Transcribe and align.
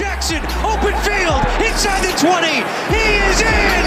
Jackson, 0.00 0.40
open 0.64 0.96
field, 1.04 1.44
inside 1.60 2.00
the 2.00 2.16
20. 2.16 2.64
He 2.88 3.04
is 3.20 3.38
in. 3.44 3.84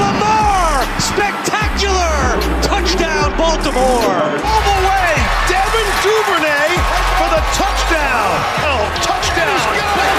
Lamar, 0.00 0.80
spectacular. 0.96 2.40
Touchdown, 2.64 3.36
Baltimore. 3.36 4.32
All 4.48 4.62
the 4.64 4.78
way, 4.88 5.12
Devin 5.52 5.88
Duvernay 6.00 6.72
for 7.20 7.28
the 7.36 7.42
touchdown. 7.52 8.32
Oh, 8.64 8.80
touchdown. 9.04 9.60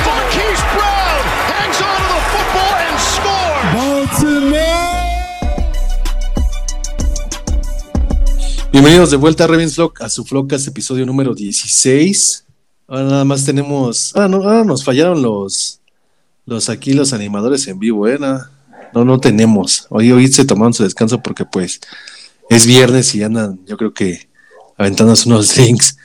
Marquise 0.06 0.62
Brown 0.78 1.22
hangs 1.50 1.82
on 1.82 1.98
to 1.98 2.06
the 2.14 2.22
football 2.30 2.74
and 2.86 2.98
scores. 3.02 3.74
Baltimore. 3.74 4.94
Bienvenidos 8.72 9.10
de 9.10 9.18
vuelta 9.18 9.46
a 9.46 9.48
Ravens 9.48 9.74
Flock, 9.74 10.00
a 10.04 10.10
su 10.10 10.24
Flockcast, 10.24 10.68
episodio 10.68 11.08
número 11.08 11.34
16. 11.34 12.44
Ahora 12.88 13.04
nada 13.04 13.26
más 13.26 13.46
tenemos. 13.46 14.14
Ah, 14.16 14.28
no, 14.28 14.38
ahora 14.38 14.64
nos 14.64 14.84
fallaron 14.84 15.22
los, 15.22 15.80
los 16.46 16.70
aquí, 16.70 16.94
los 16.94 17.14
animadores 17.14 17.68
en 17.68 17.80
vivo, 17.80 18.08
¿eh? 18.08 18.20
No, 18.94 19.06
no, 19.06 19.20
tenemos. 19.20 19.88
Hoy, 19.90 20.12
hoy 20.12 20.28
se 20.28 20.46
tomaron 20.46 20.74
su 20.74 20.84
descanso 20.84 21.22
porque, 21.22 21.46
pues, 21.46 21.80
es 22.50 22.66
viernes 22.66 23.16
y 23.16 23.24
andan, 23.24 23.60
yo 23.66 23.78
creo 23.78 23.94
que, 23.94 24.28
aventándose 24.78 25.30
unos 25.30 25.58
links. 25.58 25.98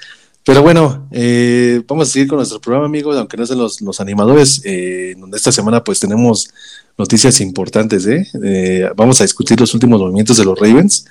Pero 0.44 0.62
bueno, 0.62 1.06
eh, 1.10 1.82
vamos 1.86 2.08
a 2.08 2.12
seguir 2.12 2.28
con 2.28 2.38
nuestro 2.38 2.60
programa, 2.60 2.86
amigos, 2.86 3.16
aunque 3.16 3.36
no 3.36 3.44
sean 3.44 3.58
los, 3.58 3.82
los 3.82 4.00
animadores, 4.00 4.62
eh, 4.64 5.14
donde 5.18 5.36
esta 5.36 5.52
semana, 5.52 5.84
pues, 5.84 6.00
tenemos 6.00 6.48
noticias 6.96 7.40
importantes, 7.40 8.06
¿eh? 8.06 8.26
¿eh? 8.42 8.90
Vamos 8.96 9.20
a 9.20 9.24
discutir 9.24 9.60
los 9.60 9.74
últimos 9.74 10.00
movimientos 10.00 10.36
de 10.36 10.44
los 10.44 10.58
Ravens 10.58 11.04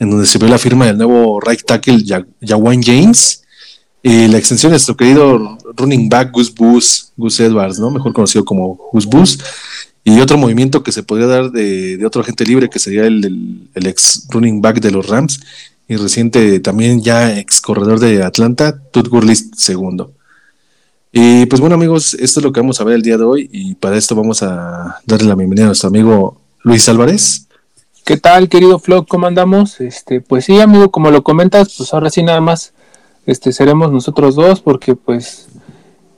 en 0.00 0.10
donde 0.10 0.26
se 0.26 0.38
ve 0.38 0.48
la 0.48 0.58
firma 0.58 0.86
del 0.86 0.96
nuevo 0.96 1.40
right 1.40 1.62
tackle 1.64 2.02
Jawan 2.40 2.82
James 2.82 3.44
y 4.02 4.28
la 4.28 4.38
extensión 4.38 4.70
de 4.70 4.74
nuestro 4.74 4.96
querido 4.96 5.58
running 5.76 6.08
back 6.08 6.32
Gus 6.32 6.54
Bus, 6.54 7.12
Gus 7.16 7.38
Edwards, 7.40 7.78
¿no? 7.78 7.90
Mejor 7.90 8.12
conocido 8.12 8.44
como 8.44 8.78
Gus 8.92 9.06
Bus. 9.06 9.38
Y 10.02 10.18
otro 10.20 10.38
movimiento 10.38 10.82
que 10.82 10.92
se 10.92 11.02
podría 11.02 11.26
dar 11.26 11.50
de, 11.50 11.98
de 11.98 12.06
otro 12.06 12.22
agente 12.22 12.46
libre 12.46 12.70
que 12.70 12.78
sería 12.78 13.04
el, 13.04 13.68
el, 13.74 13.86
ex 13.86 14.26
running 14.30 14.62
back 14.62 14.80
de 14.80 14.90
los 14.90 15.06
Rams 15.06 15.40
y 15.88 15.96
reciente 15.96 16.58
también 16.60 17.02
ya 17.02 17.38
ex 17.38 17.60
corredor 17.60 18.00
de 18.00 18.22
Atlanta, 18.22 18.80
Todd 18.92 19.08
Gurley 19.08 19.36
segundo. 19.36 20.12
Y 21.12 21.44
pues 21.46 21.60
bueno 21.60 21.74
amigos, 21.74 22.14
esto 22.14 22.40
es 22.40 22.44
lo 22.44 22.52
que 22.52 22.60
vamos 22.60 22.80
a 22.80 22.84
ver 22.84 22.94
el 22.94 23.02
día 23.02 23.18
de 23.18 23.24
hoy 23.24 23.50
y 23.52 23.74
para 23.74 23.98
esto 23.98 24.14
vamos 24.14 24.42
a 24.42 25.00
darle 25.04 25.28
la 25.28 25.34
bienvenida 25.34 25.64
a 25.64 25.68
nuestro 25.68 25.88
amigo 25.88 26.40
Luis 26.62 26.88
Álvarez. 26.88 27.46
¿Qué 28.04 28.16
tal, 28.16 28.48
querido 28.48 28.78
Flock? 28.78 29.06
¿Cómo 29.06 29.26
andamos? 29.26 29.80
Este, 29.80 30.22
pues 30.22 30.46
sí, 30.46 30.58
amigo, 30.60 30.90
como 30.90 31.10
lo 31.10 31.22
comentas, 31.22 31.74
pues 31.76 31.92
ahora 31.92 32.08
sí 32.08 32.22
nada 32.22 32.40
más 32.40 32.72
este 33.26 33.52
seremos 33.52 33.92
nosotros 33.92 34.34
dos 34.34 34.60
porque 34.60 34.94
pues 34.94 35.48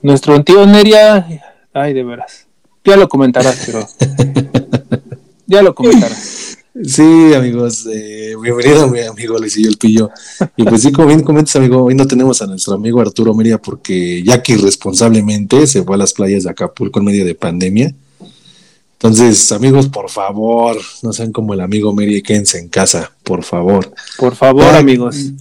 nuestro 0.01 0.43
tío 0.43 0.65
Neria, 0.65 1.25
ay, 1.73 1.93
de 1.93 2.03
veras. 2.03 2.47
Ya 2.83 2.97
lo 2.97 3.07
comentarás, 3.07 3.63
pero 3.65 3.87
ya 5.47 5.61
lo 5.61 5.73
comentarás. 5.73 6.57
Sí, 6.83 7.33
amigos, 7.35 7.85
eh, 7.85 8.33
bienvenido 8.41 8.87
mi 8.87 8.99
amigo 9.01 9.37
Luisillo 9.37 9.69
el 9.69 9.77
Pillo. 9.77 10.09
Y 10.57 10.63
pues 10.63 10.81
sí, 10.81 10.91
como 10.91 11.07
bien 11.07 11.21
comentas, 11.21 11.55
amigo, 11.55 11.83
hoy 11.83 11.93
no 11.93 12.07
tenemos 12.07 12.41
a 12.41 12.47
nuestro 12.47 12.73
amigo 12.73 12.99
Arturo 12.99 13.33
Meria 13.35 13.59
porque 13.59 14.23
ya 14.23 14.41
que 14.41 14.53
irresponsablemente 14.53 15.67
se 15.67 15.83
fue 15.83 15.95
a 15.95 15.99
las 15.99 16.13
playas 16.13 16.43
de 16.43 16.49
Acapulco 16.49 16.99
en 16.99 17.05
medio 17.05 17.25
de 17.25 17.35
pandemia. 17.35 17.93
Entonces, 18.93 19.51
amigos, 19.51 19.87
por 19.87 20.09
favor, 20.09 20.77
no 21.03 21.13
sean 21.13 21.31
como 21.31 21.53
el 21.53 21.61
amigo 21.61 21.93
Mary, 21.93 22.23
quédense 22.23 22.57
en 22.57 22.69
casa, 22.69 23.11
por 23.23 23.43
favor. 23.43 23.93
Por 24.17 24.35
favor, 24.35 24.73
amigos. 24.75 25.31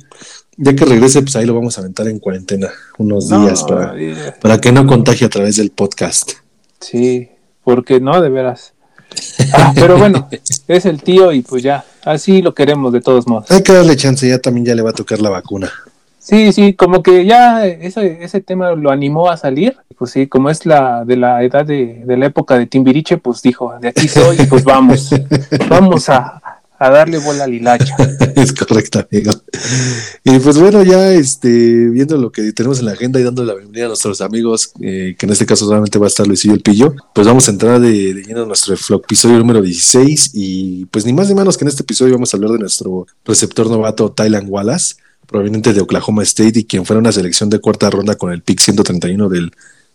Ya 0.56 0.74
que 0.74 0.84
regrese, 0.84 1.22
pues 1.22 1.34
ahí 1.36 1.46
lo 1.46 1.54
vamos 1.54 1.78
a 1.78 1.80
aventar 1.80 2.08
en 2.08 2.18
cuarentena 2.18 2.68
unos 2.98 3.30
no, 3.30 3.42
días 3.44 3.64
para, 3.64 3.96
yeah. 3.96 4.36
para 4.40 4.60
que 4.60 4.70
no 4.70 4.86
contagie 4.86 5.26
a 5.26 5.30
través 5.30 5.56
del 5.56 5.70
podcast. 5.70 6.32
Sí, 6.80 7.30
porque 7.64 8.00
no, 8.00 8.20
de 8.20 8.28
veras. 8.28 8.74
Ah, 9.54 9.72
pero 9.74 9.96
bueno, 9.96 10.28
es 10.68 10.86
el 10.86 11.02
tío 11.02 11.32
y 11.32 11.42
pues 11.42 11.62
ya, 11.62 11.84
así 12.04 12.42
lo 12.42 12.54
queremos 12.54 12.92
de 12.92 13.00
todos 13.00 13.26
modos. 13.26 13.50
Hay 13.50 13.62
que 13.62 13.72
darle 13.72 13.96
chance, 13.96 14.28
ya 14.28 14.38
también 14.38 14.66
ya 14.66 14.74
le 14.74 14.82
va 14.82 14.90
a 14.90 14.94
tocar 14.94 15.20
la 15.20 15.30
vacuna. 15.30 15.70
Sí, 16.18 16.52
sí, 16.52 16.74
como 16.74 17.02
que 17.02 17.24
ya 17.24 17.66
ese, 17.66 18.22
ese 18.22 18.40
tema 18.40 18.72
lo 18.72 18.90
animó 18.90 19.28
a 19.28 19.36
salir. 19.36 19.76
Pues 19.98 20.12
sí, 20.12 20.26
como 20.26 20.50
es 20.50 20.66
la 20.66 21.04
de 21.04 21.16
la 21.16 21.42
edad 21.42 21.64
de, 21.64 22.02
de 22.04 22.16
la 22.16 22.26
época 22.26 22.58
de 22.58 22.66
Timbiriche, 22.66 23.18
pues 23.18 23.42
dijo, 23.42 23.74
de 23.80 23.88
aquí 23.88 24.08
soy, 24.08 24.36
pues 24.48 24.64
vamos, 24.64 25.10
vamos 25.68 26.08
a, 26.08 26.41
a, 26.84 26.90
darle 26.90 27.18
bola 27.18 27.44
al 27.44 27.54
hilacha. 27.54 27.96
es 28.36 28.52
correcto, 28.52 29.06
amigo. 29.10 29.32
Y 30.24 30.38
pues 30.38 30.58
bueno, 30.58 30.82
ya 30.82 31.12
este, 31.12 31.88
viendo 31.88 32.16
lo 32.16 32.32
que 32.32 32.52
tenemos 32.52 32.80
en 32.80 32.86
la 32.86 32.92
agenda 32.92 33.20
y 33.20 33.22
dando 33.22 33.44
la 33.44 33.54
bienvenida 33.54 33.86
a 33.86 33.88
nuestros 33.88 34.20
amigos, 34.20 34.72
eh, 34.80 35.14
que 35.18 35.26
en 35.26 35.32
este 35.32 35.46
caso 35.46 35.66
solamente 35.66 35.98
va 35.98 36.06
a 36.06 36.08
estar 36.08 36.26
Luisillo 36.26 36.54
el 36.54 36.60
Pillo, 36.60 36.94
pues 37.14 37.26
vamos 37.26 37.48
a 37.48 37.50
entrar 37.50 37.80
de, 37.80 38.14
lleno 38.14 38.42
a 38.42 38.46
nuestro 38.46 38.96
episodio 38.96 39.38
número 39.38 39.62
16 39.62 40.30
y 40.34 40.86
pues 40.86 41.04
ni 41.06 41.12
más 41.12 41.28
ni 41.28 41.34
menos 41.34 41.56
que 41.56 41.64
en 41.64 41.68
este 41.68 41.82
episodio 41.82 42.14
vamos 42.14 42.32
a 42.32 42.36
hablar 42.36 42.52
de 42.52 42.58
nuestro 42.58 43.06
receptor 43.24 43.70
novato 43.70 44.12
Tylan 44.12 44.46
Wallace 44.48 44.96
proveniente 45.26 45.72
de 45.72 45.80
Oklahoma 45.80 46.22
State 46.22 46.60
y 46.60 46.64
quien 46.64 46.84
fuera 46.84 47.00
una 47.00 47.10
selección 47.10 47.50
de 47.50 47.58
cuarta 47.58 47.90
ronda 47.90 48.14
con 48.14 48.32
el 48.32 48.42
pick 48.42 48.60
131 48.60 49.28
del 49.28 49.52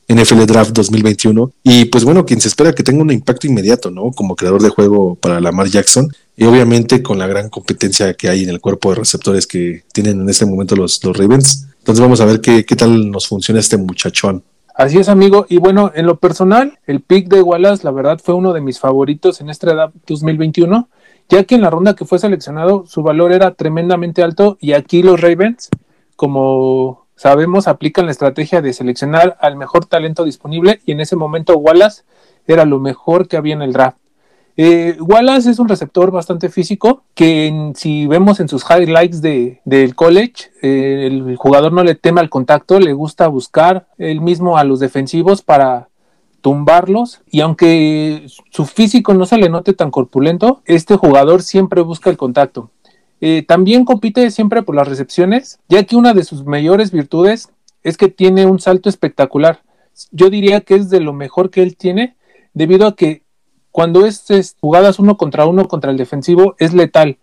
NFL 0.07 0.45
Draft 0.45 0.71
2021. 0.71 1.51
Y 1.63 1.85
pues 1.85 2.03
bueno, 2.03 2.25
quien 2.25 2.41
se 2.41 2.47
espera 2.47 2.73
que 2.73 2.83
tenga 2.83 3.01
un 3.01 3.11
impacto 3.11 3.47
inmediato, 3.47 3.91
¿no? 3.91 4.11
Como 4.11 4.35
creador 4.35 4.61
de 4.61 4.69
juego 4.69 5.15
para 5.15 5.39
Lamar 5.39 5.67
Jackson. 5.67 6.09
Y 6.35 6.45
obviamente 6.45 7.01
con 7.01 7.17
la 7.17 7.27
gran 7.27 7.49
competencia 7.49 8.13
que 8.13 8.29
hay 8.29 8.43
en 8.43 8.49
el 8.49 8.61
cuerpo 8.61 8.89
de 8.89 8.95
receptores 8.95 9.47
que 9.47 9.83
tienen 9.93 10.21
en 10.21 10.29
este 10.29 10.45
momento 10.45 10.75
los, 10.75 11.03
los 11.03 11.17
Ravens. 11.17 11.67
Entonces 11.79 12.01
vamos 12.01 12.21
a 12.21 12.25
ver 12.25 12.41
qué, 12.41 12.65
qué 12.65 12.75
tal 12.75 13.09
nos 13.11 13.27
funciona 13.27 13.59
este 13.59 13.77
muchachón. 13.77 14.43
Así 14.75 14.99
es, 14.99 15.09
amigo. 15.09 15.45
Y 15.49 15.57
bueno, 15.57 15.91
en 15.95 16.05
lo 16.05 16.17
personal, 16.17 16.77
el 16.85 17.01
pick 17.01 17.27
de 17.29 17.41
Wallace, 17.41 17.83
la 17.83 17.91
verdad, 17.91 18.19
fue 18.23 18.35
uno 18.35 18.53
de 18.53 18.61
mis 18.61 18.79
favoritos 18.79 19.41
en 19.41 19.49
esta 19.49 19.71
edad 19.71 19.91
2021 20.05 20.87
ya 21.29 21.43
que 21.43 21.55
en 21.55 21.61
la 21.61 21.69
ronda 21.69 21.95
que 21.95 22.05
fue 22.05 22.19
seleccionado 22.19 22.85
su 22.87 23.03
valor 23.03 23.31
era 23.31 23.53
tremendamente 23.53 24.23
alto 24.23 24.57
y 24.59 24.73
aquí 24.73 25.03
los 25.03 25.19
Ravens, 25.19 25.69
como 26.15 27.06
sabemos, 27.17 27.67
aplican 27.67 28.05
la 28.05 28.11
estrategia 28.11 28.61
de 28.61 28.71
seleccionar 28.71 29.35
al 29.41 29.57
mejor 29.57 29.85
talento 29.85 30.23
disponible 30.23 30.79
y 30.85 30.93
en 30.93 31.01
ese 31.01 31.17
momento 31.17 31.57
Wallace 31.57 32.03
era 32.47 32.63
lo 32.63 32.79
mejor 32.79 33.27
que 33.27 33.35
había 33.35 33.55
en 33.55 33.61
el 33.61 33.73
draft. 33.73 33.97
Eh, 34.59 34.97
Wallace 34.99 35.51
es 35.51 35.59
un 35.59 35.67
receptor 35.67 36.09
bastante 36.09 36.49
físico 36.49 37.03
que 37.13 37.73
si 37.75 38.07
vemos 38.07 38.39
en 38.39 38.47
sus 38.47 38.63
highlights 38.67 39.21
de, 39.21 39.61
del 39.65 39.93
college, 39.93 40.51
eh, 40.63 41.05
el 41.05 41.35
jugador 41.35 41.73
no 41.73 41.83
le 41.83 41.93
teme 41.93 42.21
al 42.21 42.29
contacto, 42.29 42.79
le 42.79 42.93
gusta 42.93 43.27
buscar 43.27 43.87
él 43.99 44.21
mismo 44.21 44.57
a 44.57 44.63
los 44.63 44.79
defensivos 44.79 45.43
para 45.43 45.89
tumbarlos 46.41 47.21
y 47.29 47.41
aunque 47.41 48.25
su 48.51 48.65
físico 48.65 49.13
no 49.13 49.25
se 49.25 49.37
le 49.37 49.49
note 49.49 49.73
tan 49.73 49.91
corpulento, 49.91 50.61
este 50.65 50.95
jugador 50.95 51.43
siempre 51.43 51.81
busca 51.81 52.09
el 52.09 52.17
contacto. 52.17 52.71
Eh, 53.19 53.43
también 53.47 53.85
compite 53.85 54.29
siempre 54.31 54.61
por 54.61 54.75
las 54.75 54.87
recepciones, 54.87 55.59
ya 55.67 55.83
que 55.83 55.95
una 55.95 56.13
de 56.13 56.23
sus 56.23 56.45
mayores 56.45 56.91
virtudes 56.91 57.49
es 57.83 57.97
que 57.97 58.09
tiene 58.09 58.45
un 58.45 58.59
salto 58.59 58.89
espectacular. 58.89 59.61
Yo 60.11 60.29
diría 60.29 60.61
que 60.61 60.75
es 60.75 60.89
de 60.89 60.99
lo 60.99 61.13
mejor 61.13 61.49
que 61.49 61.63
él 61.63 61.75
tiene, 61.77 62.15
debido 62.53 62.87
a 62.87 62.95
que 62.95 63.23
cuando 63.71 64.05
es, 64.05 64.55
jugadas 64.59 64.99
uno 64.99 65.17
contra 65.17 65.45
uno 65.45 65.67
contra 65.67 65.91
el 65.91 65.97
defensivo 65.97 66.55
es 66.59 66.73
letal. 66.73 67.17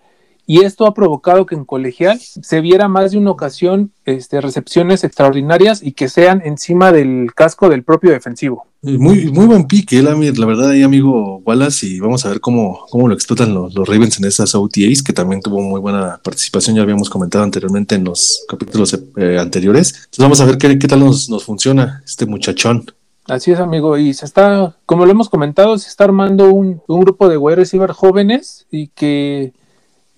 Y 0.46 0.64
esto 0.64 0.86
ha 0.86 0.94
provocado 0.94 1.46
que 1.46 1.54
en 1.54 1.64
colegial 1.64 2.20
se 2.20 2.60
viera 2.60 2.86
más 2.86 3.12
de 3.12 3.18
una 3.18 3.30
ocasión 3.30 3.92
este, 4.04 4.40
recepciones 4.40 5.02
extraordinarias 5.02 5.82
y 5.82 5.92
que 5.92 6.08
sean 6.08 6.42
encima 6.44 6.92
del 6.92 7.32
casco 7.34 7.68
del 7.70 7.82
propio 7.82 8.10
defensivo. 8.10 8.66
Muy, 8.84 9.32
muy 9.32 9.46
buen 9.46 9.66
pique, 9.66 10.02
la, 10.02 10.14
la 10.14 10.46
verdad, 10.46 10.70
ahí, 10.70 10.82
amigo 10.82 11.40
Wallace, 11.44 11.86
y 11.86 12.00
vamos 12.00 12.26
a 12.26 12.28
ver 12.28 12.40
cómo, 12.40 12.84
cómo 12.90 13.08
lo 13.08 13.14
explotan 13.14 13.54
los, 13.54 13.74
los, 13.74 13.88
Ravens 13.88 14.18
en 14.18 14.26
esas 14.26 14.54
OTAs, 14.54 15.02
que 15.02 15.14
también 15.14 15.40
tuvo 15.40 15.62
muy 15.62 15.80
buena 15.80 16.20
participación, 16.22 16.76
ya 16.76 16.82
habíamos 16.82 17.08
comentado 17.08 17.44
anteriormente 17.44 17.94
en 17.94 18.04
los 18.04 18.44
capítulos 18.46 18.92
eh, 19.16 19.38
anteriores. 19.40 19.94
Entonces 19.94 20.18
vamos 20.18 20.40
a 20.42 20.44
ver 20.44 20.58
qué, 20.58 20.78
qué 20.78 20.86
tal 20.86 21.00
nos, 21.00 21.30
nos 21.30 21.44
funciona 21.44 22.02
este 22.04 22.26
muchachón. 22.26 22.84
Así 23.26 23.52
es, 23.52 23.58
amigo, 23.58 23.96
y 23.96 24.12
se 24.12 24.26
está, 24.26 24.76
como 24.84 25.06
lo 25.06 25.12
hemos 25.12 25.30
comentado, 25.30 25.78
se 25.78 25.88
está 25.88 26.04
armando 26.04 26.52
un, 26.52 26.82
un 26.86 27.00
grupo 27.00 27.30
de 27.30 27.38
wide 27.38 27.56
receiver 27.56 27.92
jóvenes 27.92 28.66
y 28.70 28.88
que 28.88 29.54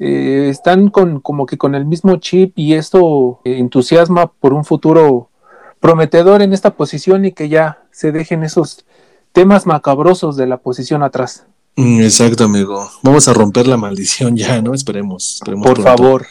eh, 0.01 0.49
están 0.51 0.91
con 0.91 1.21
como 1.21 1.47
que 1.47 1.57
con 1.57 1.77
el 1.77 1.87
mismo 1.87 2.17
chip 2.17 2.59
y 2.59 2.75
esto 2.75 3.41
eh, 3.45 3.59
entusiasma 3.59 4.27
por 4.27 4.53
un 4.53 4.65
futuro 4.65 5.31
prometedor 5.81 6.43
en 6.43 6.53
esta 6.53 6.75
posición 6.75 7.25
y 7.25 7.33
que 7.33 7.49
ya 7.49 7.85
se 7.91 8.13
dejen 8.13 8.43
esos 8.43 8.85
temas 9.33 9.67
macabrosos 9.67 10.37
de 10.37 10.47
la 10.47 10.57
posición 10.59 11.03
atrás. 11.03 11.45
Mm, 11.77 12.01
exacto, 12.03 12.45
amigo. 12.45 12.91
Vamos 13.03 13.29
a 13.29 13.35
romper 13.35 13.67
la 13.67 13.77
maldición 13.77 14.37
ya, 14.37 14.63
¿no? 14.63 14.75
Esperemos. 14.75 15.35
esperemos 15.35 15.67
por 15.67 15.75
pronto. 15.83 15.97
favor. 15.97 16.27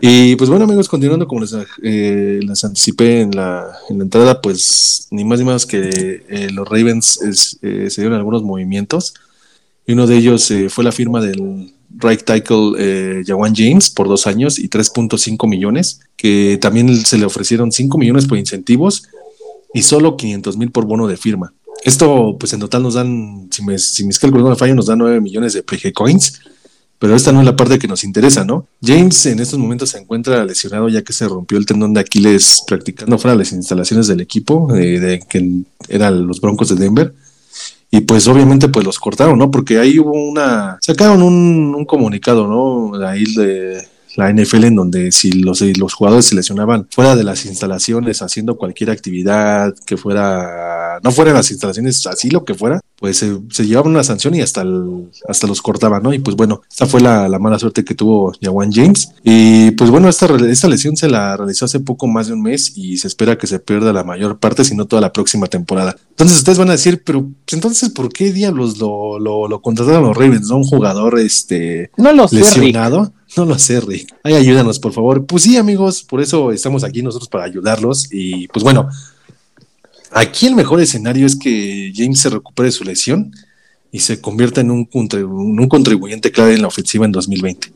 Y 0.00 0.34
pues 0.36 0.48
bueno, 0.48 0.64
amigos, 0.64 0.88
continuando 0.88 1.28
como 1.28 1.42
les, 1.42 1.54
eh, 1.82 2.40
les 2.42 2.64
anticipé 2.64 3.20
en 3.20 3.32
la, 3.32 3.70
en 3.90 3.98
la, 3.98 4.04
entrada, 4.04 4.40
pues 4.40 5.06
ni 5.10 5.24
más 5.24 5.38
ni 5.38 5.44
menos 5.44 5.66
que 5.66 6.24
eh, 6.26 6.48
los 6.50 6.66
Ravens 6.66 7.20
es, 7.20 7.58
eh, 7.60 7.90
se 7.90 8.00
dieron 8.00 8.16
algunos 8.16 8.42
movimientos. 8.42 9.12
Y 9.86 9.92
uno 9.92 10.06
de 10.06 10.16
ellos 10.16 10.50
fue 10.70 10.84
la 10.84 10.92
firma 10.92 11.20
del 11.20 11.74
right 11.98 12.22
tackle 12.22 12.72
eh, 12.78 13.22
Jawan 13.26 13.54
James 13.54 13.90
por 13.90 14.08
dos 14.08 14.26
años 14.26 14.58
y 14.58 14.68
3.5 14.68 15.48
millones, 15.48 16.00
que 16.16 16.58
también 16.60 16.94
se 17.04 17.18
le 17.18 17.24
ofrecieron 17.24 17.72
5 17.72 17.98
millones 17.98 18.26
por 18.26 18.38
incentivos 18.38 19.04
y 19.72 19.82
solo 19.82 20.16
500 20.16 20.56
mil 20.56 20.70
por 20.70 20.86
bono 20.86 21.06
de 21.06 21.16
firma. 21.16 21.52
Esto, 21.84 22.36
pues 22.38 22.52
en 22.52 22.60
total 22.60 22.82
nos 22.82 22.94
dan, 22.94 23.48
si, 23.50 23.64
me, 23.64 23.78
si 23.78 24.04
mis 24.04 24.18
cálculos 24.18 24.44
no 24.44 24.50
me 24.50 24.56
fallan, 24.56 24.76
nos 24.76 24.86
dan 24.86 24.98
9 24.98 25.20
millones 25.20 25.54
de 25.54 25.62
PG 25.62 25.92
Coins. 25.92 26.40
Pero 26.98 27.16
esta 27.16 27.32
no 27.32 27.40
es 27.40 27.46
la 27.46 27.56
parte 27.56 27.78
que 27.78 27.88
nos 27.88 28.04
interesa, 28.04 28.44
¿no? 28.44 28.66
James 28.82 29.24
en 29.24 29.40
estos 29.40 29.58
momentos 29.58 29.88
se 29.88 29.98
encuentra 29.98 30.44
lesionado 30.44 30.86
ya 30.90 31.00
que 31.00 31.14
se 31.14 31.26
rompió 31.26 31.56
el 31.56 31.64
tendón 31.64 31.94
de 31.94 32.00
Aquiles 32.00 32.62
practicando 32.66 33.16
fuera 33.16 33.32
de 33.32 33.38
las 33.38 33.52
instalaciones 33.52 34.06
del 34.06 34.20
equipo, 34.20 34.74
eh, 34.74 35.00
de 35.00 35.20
que 35.20 35.62
eran 35.88 36.26
los 36.26 36.42
Broncos 36.42 36.68
de 36.68 36.74
Denver. 36.74 37.14
Y 37.90 38.02
pues 38.02 38.28
obviamente 38.28 38.68
pues 38.68 38.84
los 38.86 38.98
cortaron, 38.98 39.38
¿no? 39.38 39.50
Porque 39.50 39.78
ahí 39.78 39.98
hubo 39.98 40.12
una... 40.12 40.78
Sacaron 40.80 41.22
un, 41.22 41.74
un 41.74 41.84
comunicado, 41.84 42.46
¿no? 42.46 43.04
Ahí 43.04 43.24
de, 43.34 43.84
la 44.16 44.32
NFL 44.32 44.64
en 44.64 44.76
donde 44.76 45.12
si 45.12 45.32
los, 45.32 45.60
los 45.60 45.94
jugadores 45.94 46.26
se 46.26 46.34
lesionaban 46.34 46.86
fuera 46.90 47.16
de 47.16 47.24
las 47.24 47.46
instalaciones 47.46 48.22
haciendo 48.22 48.56
cualquier 48.56 48.90
actividad 48.90 49.74
que 49.86 49.96
fuera, 49.96 51.00
no 51.02 51.10
fuera 51.12 51.30
de 51.30 51.36
las 51.38 51.50
instalaciones, 51.50 52.06
así 52.06 52.30
lo 52.30 52.44
que 52.44 52.54
fuera, 52.54 52.80
pues 52.96 53.16
se, 53.16 53.38
se 53.50 53.66
llevaban 53.66 53.92
una 53.92 54.04
sanción 54.04 54.34
y 54.34 54.42
hasta, 54.42 54.64
hasta 55.26 55.46
los 55.46 55.62
cortaban, 55.62 56.02
¿no? 56.02 56.12
Y 56.12 56.18
pues 56.18 56.36
bueno, 56.36 56.62
esta 56.70 56.86
fue 56.86 57.00
la, 57.00 57.28
la 57.28 57.38
mala 57.38 57.58
suerte 57.58 57.84
que 57.84 57.94
tuvo 57.94 58.32
Jawan 58.40 58.72
James. 58.72 59.12
Y 59.24 59.70
pues 59.72 59.90
bueno, 59.90 60.08
esta, 60.08 60.26
esta 60.46 60.68
lesión 60.68 60.96
se 60.96 61.08
la 61.08 61.36
realizó 61.36 61.64
hace 61.64 61.80
poco 61.80 62.06
más 62.06 62.26
de 62.26 62.34
un 62.34 62.42
mes 62.42 62.72
y 62.76 62.98
se 62.98 63.08
espera 63.08 63.38
que 63.38 63.46
se 63.46 63.58
pierda 63.58 63.92
la 63.92 64.04
mayor 64.04 64.38
parte, 64.38 64.64
si 64.64 64.76
no 64.76 64.86
toda 64.86 65.00
la 65.00 65.12
próxima 65.12 65.46
temporada. 65.46 65.96
Entonces 66.10 66.36
ustedes 66.36 66.58
van 66.58 66.68
a 66.68 66.72
decir, 66.72 67.02
pero 67.04 67.22
pues, 67.22 67.54
entonces, 67.54 67.88
¿por 67.90 68.12
qué 68.12 68.32
diablos 68.32 68.78
lo, 68.78 69.18
lo, 69.18 69.48
lo 69.48 69.62
contrataron 69.62 70.04
los 70.04 70.16
Ravens? 70.16 70.48
¿no? 70.48 70.56
Un 70.56 70.64
jugador 70.64 71.18
este, 71.18 71.90
no 71.96 72.12
lo 72.12 72.26
lesionado. 72.30 73.12
No 73.36 73.44
lo 73.44 73.58
sé, 73.58 73.80
Rick. 73.80 74.14
Ay, 74.22 74.34
ayúdanos, 74.34 74.78
por 74.78 74.92
favor. 74.92 75.24
Pues 75.26 75.44
sí, 75.44 75.56
amigos, 75.56 76.02
por 76.02 76.20
eso 76.20 76.52
estamos 76.52 76.84
aquí 76.84 77.02
nosotros 77.02 77.28
para 77.28 77.44
ayudarlos. 77.44 78.08
Y 78.10 78.48
pues 78.48 78.62
bueno, 78.62 78.88
aquí 80.10 80.46
el 80.46 80.54
mejor 80.54 80.80
escenario 80.80 81.26
es 81.26 81.36
que 81.36 81.92
James 81.94 82.20
se 82.20 82.30
recupere 82.30 82.70
su 82.70 82.84
lesión 82.84 83.32
y 83.92 84.00
se 84.00 84.20
convierta 84.20 84.60
en 84.60 84.70
un, 84.70 84.84
contribuyente 85.68 86.30
clave 86.30 86.54
en 86.54 86.62
la 86.62 86.68
ofensiva 86.68 87.04
en 87.04 87.12
2020. 87.12 87.72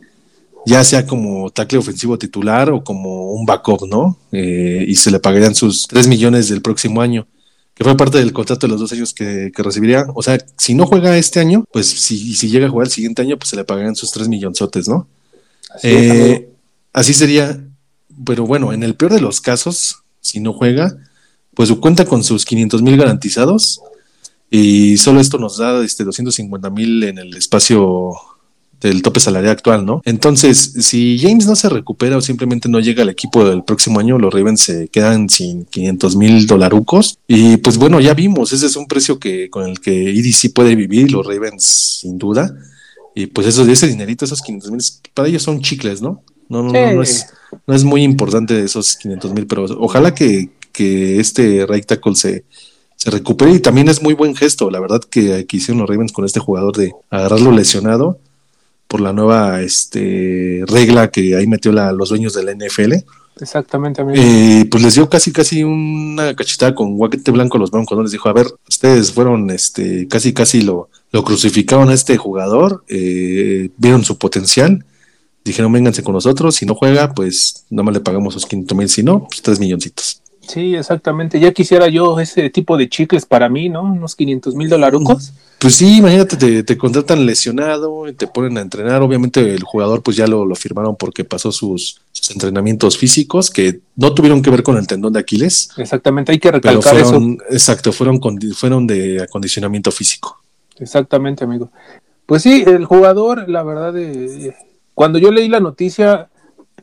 Ya 0.66 0.82
sea 0.82 1.06
como 1.06 1.50
tackle 1.50 1.78
ofensivo 1.78 2.18
titular 2.18 2.70
o 2.70 2.82
como 2.82 3.32
un 3.32 3.44
backup, 3.44 3.86
¿no? 3.86 4.18
Eh, 4.32 4.84
y 4.88 4.94
se 4.94 5.10
le 5.10 5.20
pagarían 5.20 5.54
sus 5.54 5.86
3 5.88 6.08
millones 6.08 6.48
del 6.48 6.62
próximo 6.62 7.02
año 7.02 7.26
que 7.74 7.82
fue 7.82 7.96
parte 7.96 8.18
del 8.18 8.32
contrato 8.32 8.66
de 8.66 8.70
los 8.70 8.80
dos 8.80 8.92
años 8.92 9.12
que, 9.12 9.50
recibiría. 9.52 10.06
O 10.14 10.22
sea, 10.22 10.38
si 10.56 10.74
no 10.74 10.86
juega 10.86 11.18
este 11.18 11.40
año, 11.40 11.64
pues 11.72 11.88
si, 11.88 12.34
si 12.34 12.48
llega 12.48 12.68
a 12.68 12.70
jugar 12.70 12.86
el 12.86 12.92
siguiente 12.92 13.20
año, 13.20 13.36
pues 13.36 13.50
se 13.50 13.56
le 13.56 13.64
pagarían 13.64 13.96
sus 13.96 14.12
3 14.12 14.28
millonzotes, 14.28 14.88
¿no? 14.88 15.08
Eh, 15.82 16.48
así, 16.92 17.14
sería, 17.14 17.60
pero 18.24 18.46
bueno, 18.46 18.72
en 18.72 18.82
el 18.82 18.94
peor 18.94 19.12
de 19.12 19.20
los 19.20 19.40
casos, 19.40 20.02
si 20.20 20.40
no 20.40 20.52
juega, 20.52 20.96
pues 21.54 21.70
cuenta 21.72 22.04
con 22.04 22.24
sus 22.24 22.44
500 22.44 22.82
mil 22.82 22.96
garantizados 22.96 23.80
y 24.50 24.96
solo 24.98 25.20
esto 25.20 25.38
nos 25.38 25.58
da 25.58 25.84
este 25.84 26.04
250 26.04 26.70
mil 26.70 27.02
en 27.04 27.18
el 27.18 27.36
espacio 27.36 28.12
del 28.80 29.02
tope 29.02 29.18
salarial 29.18 29.52
actual, 29.52 29.86
¿no? 29.86 30.02
Entonces, 30.04 30.74
si 30.80 31.18
James 31.18 31.46
no 31.46 31.56
se 31.56 31.70
recupera 31.70 32.18
o 32.18 32.20
simplemente 32.20 32.68
no 32.68 32.80
llega 32.80 33.02
al 33.02 33.08
equipo 33.08 33.48
del 33.48 33.64
próximo 33.64 33.98
año, 33.98 34.18
los 34.18 34.32
Ravens 34.32 34.60
se 34.60 34.88
quedan 34.88 35.30
sin 35.30 35.64
500 35.64 36.16
mil 36.16 36.46
dolarucos. 36.46 37.18
Y 37.26 37.56
pues 37.56 37.78
bueno, 37.78 37.98
ya 38.00 38.12
vimos, 38.12 38.52
ese 38.52 38.66
es 38.66 38.76
un 38.76 38.86
precio 38.86 39.18
que 39.18 39.48
con 39.48 39.68
el 39.68 39.80
que 39.80 40.10
EDC 40.10 40.52
puede 40.52 40.76
vivir, 40.76 41.10
los 41.10 41.26
Ravens 41.26 41.64
sin 41.64 42.18
duda. 42.18 42.54
Y 43.14 43.26
pues 43.26 43.46
eso, 43.46 43.66
ese 43.66 43.86
dinerito, 43.86 44.24
esos 44.24 44.42
500 44.42 44.70
mil, 44.70 44.80
para 45.14 45.28
ellos 45.28 45.42
son 45.42 45.60
chicles, 45.60 46.02
¿no? 46.02 46.22
No, 46.48 46.62
no, 46.62 46.72
no, 46.72 46.92
no, 46.92 47.02
es, 47.02 47.26
no 47.66 47.74
es 47.74 47.84
muy 47.84 48.02
importante 48.02 48.62
esos 48.62 48.96
500 48.96 49.32
mil, 49.32 49.46
pero 49.46 49.64
ojalá 49.78 50.14
que, 50.14 50.50
que 50.72 51.20
este 51.20 51.64
right 51.66 51.86
tackle 51.86 52.14
se, 52.16 52.44
se 52.96 53.10
recupere 53.10 53.52
y 53.52 53.60
también 53.60 53.88
es 53.88 54.02
muy 54.02 54.14
buen 54.14 54.34
gesto, 54.34 54.70
la 54.70 54.80
verdad 54.80 55.00
que, 55.02 55.46
que 55.46 55.56
hicieron 55.56 55.80
los 55.80 55.88
Ravens 55.88 56.12
con 56.12 56.24
este 56.24 56.40
jugador 56.40 56.76
de 56.76 56.92
agarrarlo 57.10 57.52
lesionado 57.52 58.18
por 58.88 59.00
la 59.00 59.12
nueva 59.12 59.62
este, 59.62 60.62
regla 60.66 61.10
que 61.10 61.36
ahí 61.36 61.46
metió 61.46 61.72
la, 61.72 61.92
los 61.92 62.10
dueños 62.10 62.34
de 62.34 62.44
la 62.44 62.52
NFL. 62.52 62.94
Exactamente, 63.40 64.00
amigo. 64.00 64.22
Eh, 64.22 64.66
pues 64.70 64.82
les 64.82 64.94
dio 64.94 65.08
casi, 65.08 65.32
casi 65.32 65.64
una 65.64 66.34
cachetada 66.34 66.74
con 66.74 66.96
guaquete 66.96 67.30
blanco 67.30 67.56
a 67.56 67.60
los 67.60 67.70
Broncos, 67.70 67.96
¿no? 67.96 68.02
Les 68.02 68.12
dijo, 68.12 68.28
a 68.28 68.32
ver, 68.32 68.46
ustedes 68.68 69.12
fueron, 69.12 69.50
este, 69.50 70.06
casi, 70.06 70.32
casi 70.32 70.62
lo, 70.62 70.88
lo 71.10 71.24
crucificaron 71.24 71.88
a 71.90 71.94
este 71.94 72.16
jugador, 72.16 72.84
eh, 72.88 73.70
vieron 73.76 74.04
su 74.04 74.18
potencial, 74.18 74.84
dijeron 75.44 75.72
vénganse 75.72 76.02
con 76.02 76.14
nosotros, 76.14 76.54
si 76.54 76.66
no 76.66 76.74
juega, 76.74 77.12
pues 77.12 77.66
nada 77.70 77.84
más 77.84 77.94
le 77.94 78.00
pagamos 78.00 78.34
los 78.34 78.46
500 78.46 78.78
mil, 78.78 78.88
si 78.88 79.02
no, 79.02 79.24
pues 79.24 79.42
tres 79.42 79.58
milloncitos. 79.58 80.22
Sí, 80.46 80.74
exactamente. 80.74 81.40
Ya 81.40 81.52
quisiera 81.52 81.88
yo 81.88 82.20
ese 82.20 82.50
tipo 82.50 82.76
de 82.76 82.88
chicles 82.88 83.26
para 83.26 83.48
mí, 83.48 83.68
¿no? 83.68 83.82
Unos 83.82 84.14
500 84.16 84.54
mil 84.54 84.68
dolarucos. 84.68 85.32
Pues 85.58 85.76
sí, 85.76 85.98
imagínate, 85.98 86.36
te, 86.36 86.62
te, 86.62 86.76
contratan 86.76 87.24
lesionado, 87.24 88.04
te 88.14 88.26
ponen 88.26 88.58
a 88.58 88.60
entrenar. 88.60 89.00
Obviamente 89.02 89.54
el 89.54 89.62
jugador 89.62 90.02
pues 90.02 90.16
ya 90.16 90.26
lo, 90.26 90.44
lo 90.44 90.54
firmaron 90.54 90.94
porque 90.96 91.24
pasó 91.24 91.52
sus, 91.52 92.00
entrenamientos 92.30 92.96
físicos 92.96 93.50
que 93.50 93.80
no 93.96 94.14
tuvieron 94.14 94.42
que 94.42 94.50
ver 94.50 94.62
con 94.62 94.76
el 94.76 94.86
tendón 94.86 95.12
de 95.12 95.20
Aquiles. 95.20 95.70
Exactamente, 95.76 96.32
hay 96.32 96.38
que 96.38 96.50
recalcar 96.50 96.96
eso. 96.96 97.20
Exacto, 97.50 97.92
fueron, 97.92 98.20
fueron 98.54 98.86
de 98.86 99.22
acondicionamiento 99.22 99.90
físico. 99.90 100.40
Exactamente, 100.78 101.44
amigo. 101.44 101.70
Pues 102.26 102.42
sí, 102.42 102.64
el 102.66 102.84
jugador, 102.84 103.48
la 103.48 103.62
verdad, 103.62 103.96
eh, 103.96 104.54
cuando 104.94 105.18
yo 105.18 105.30
leí 105.30 105.48
la 105.48 105.60
noticia, 105.60 106.28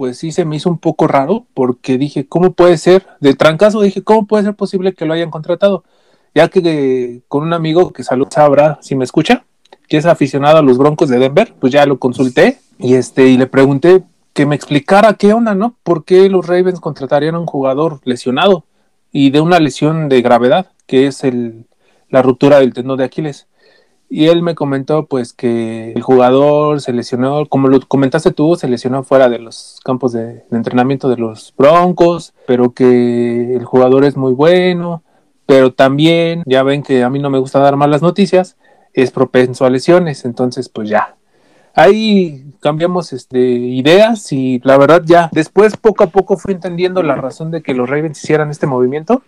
pues 0.02 0.18
sí 0.18 0.32
se 0.32 0.46
me 0.46 0.56
hizo 0.56 0.68
un 0.68 0.80
poco 0.80 1.06
raro, 1.06 1.46
porque 1.54 2.00
dije, 2.00 2.26
¿cómo 2.28 2.54
puede 2.54 2.80
ser? 2.80 3.06
De 3.20 3.36
trancazo 3.36 3.82
dije, 3.82 4.02
¿cómo 4.02 4.26
puede 4.26 4.44
ser 4.44 4.56
posible 4.56 4.94
que 4.94 5.06
lo 5.06 5.14
hayan 5.14 5.30
contratado? 5.30 5.84
Ya 6.34 6.48
que 6.48 7.22
con 7.28 7.44
un 7.44 7.54
amigo 7.54 7.94
que 7.94 8.04
salud 8.04 8.28
sabrá 8.32 8.80
si 8.82 8.96
me 8.96 9.04
escucha, 9.04 9.46
que 9.88 9.98
es 9.98 10.08
aficionado 10.08 10.58
a 10.58 10.64
los 10.64 10.80
Broncos 10.80 11.08
de 11.08 11.20
Denver, 11.20 11.54
pues 11.60 11.72
ya 11.72 11.86
lo 11.86 12.00
consulté 12.00 12.58
y 12.80 12.96
este 12.96 13.28
y 13.28 13.38
le 13.38 13.46
pregunté 13.46 14.02
que 14.34 14.48
me 14.48 14.56
explicara 14.56 15.14
qué 15.14 15.34
onda, 15.34 15.54
¿no? 15.54 15.76
¿Por 15.84 16.04
qué 16.04 16.28
los 16.30 16.48
Ravens 16.48 16.80
contratarían 16.80 17.36
a 17.36 17.40
un 17.40 17.46
jugador 17.46 18.00
lesionado 18.04 18.66
y 19.12 19.30
de 19.30 19.40
una 19.40 19.60
lesión 19.60 20.10
de 20.10 20.24
gravedad, 20.24 20.72
que 20.88 21.06
es 21.06 21.24
el, 21.24 21.68
la 22.10 22.24
ruptura 22.24 22.60
del 22.60 22.74
tendón 22.74 22.98
de 22.98 23.04
Aquiles? 23.04 23.46
Y 24.14 24.28
él 24.28 24.42
me 24.42 24.56
comentó 24.56 25.06
pues 25.06 25.32
que 25.32 25.94
el 25.94 26.02
jugador 26.02 26.82
se 26.82 26.92
lesionó, 26.92 27.46
como 27.46 27.70
lo 27.70 27.80
comentaste 27.80 28.34
tú, 28.34 28.58
se 28.58 28.68
lesionó 28.68 29.04
fuera 29.04 29.30
de 29.30 29.40
los 29.40 29.80
campos 29.86 30.12
de, 30.12 30.44
entrenamiento 30.52 31.08
de 31.08 31.16
los 31.16 31.54
Broncos, 31.58 32.34
pero 32.46 32.74
que 32.74 33.56
el 33.56 33.64
jugador 33.64 34.04
es 34.04 34.18
muy 34.18 34.34
bueno, 34.34 35.02
pero 35.46 35.72
también, 35.72 36.44
ya 36.46 36.62
ven 36.62 36.84
que 36.84 37.04
a 37.04 37.10
mí 37.10 37.20
no 37.20 37.30
me 37.30 37.40
gusta 37.40 37.60
dar 37.60 37.78
malas 37.78 38.02
noticias, 38.02 38.58
es 38.92 39.12
propenso 39.12 39.64
a 39.64 39.70
lesiones, 39.70 40.26
entonces 40.26 40.68
pues 40.68 40.90
ya. 40.90 41.16
Ahí 41.74 42.44
cambiamos 42.60 43.14
este, 43.14 43.40
ideas 43.40 44.34
y 44.34 44.60
la 44.66 44.78
verdad 44.78 45.04
ya 45.06 45.30
después 45.32 45.78
poco 45.78 46.04
a 46.04 46.08
poco 46.08 46.36
fui 46.36 46.54
entendiendo 46.54 47.02
la 47.02 47.16
razón 47.16 47.50
de 47.50 47.62
que 47.62 47.74
los 47.74 47.90
Ravens 47.90 48.22
hicieran 48.22 48.52
este 48.52 48.68
movimiento 48.68 49.24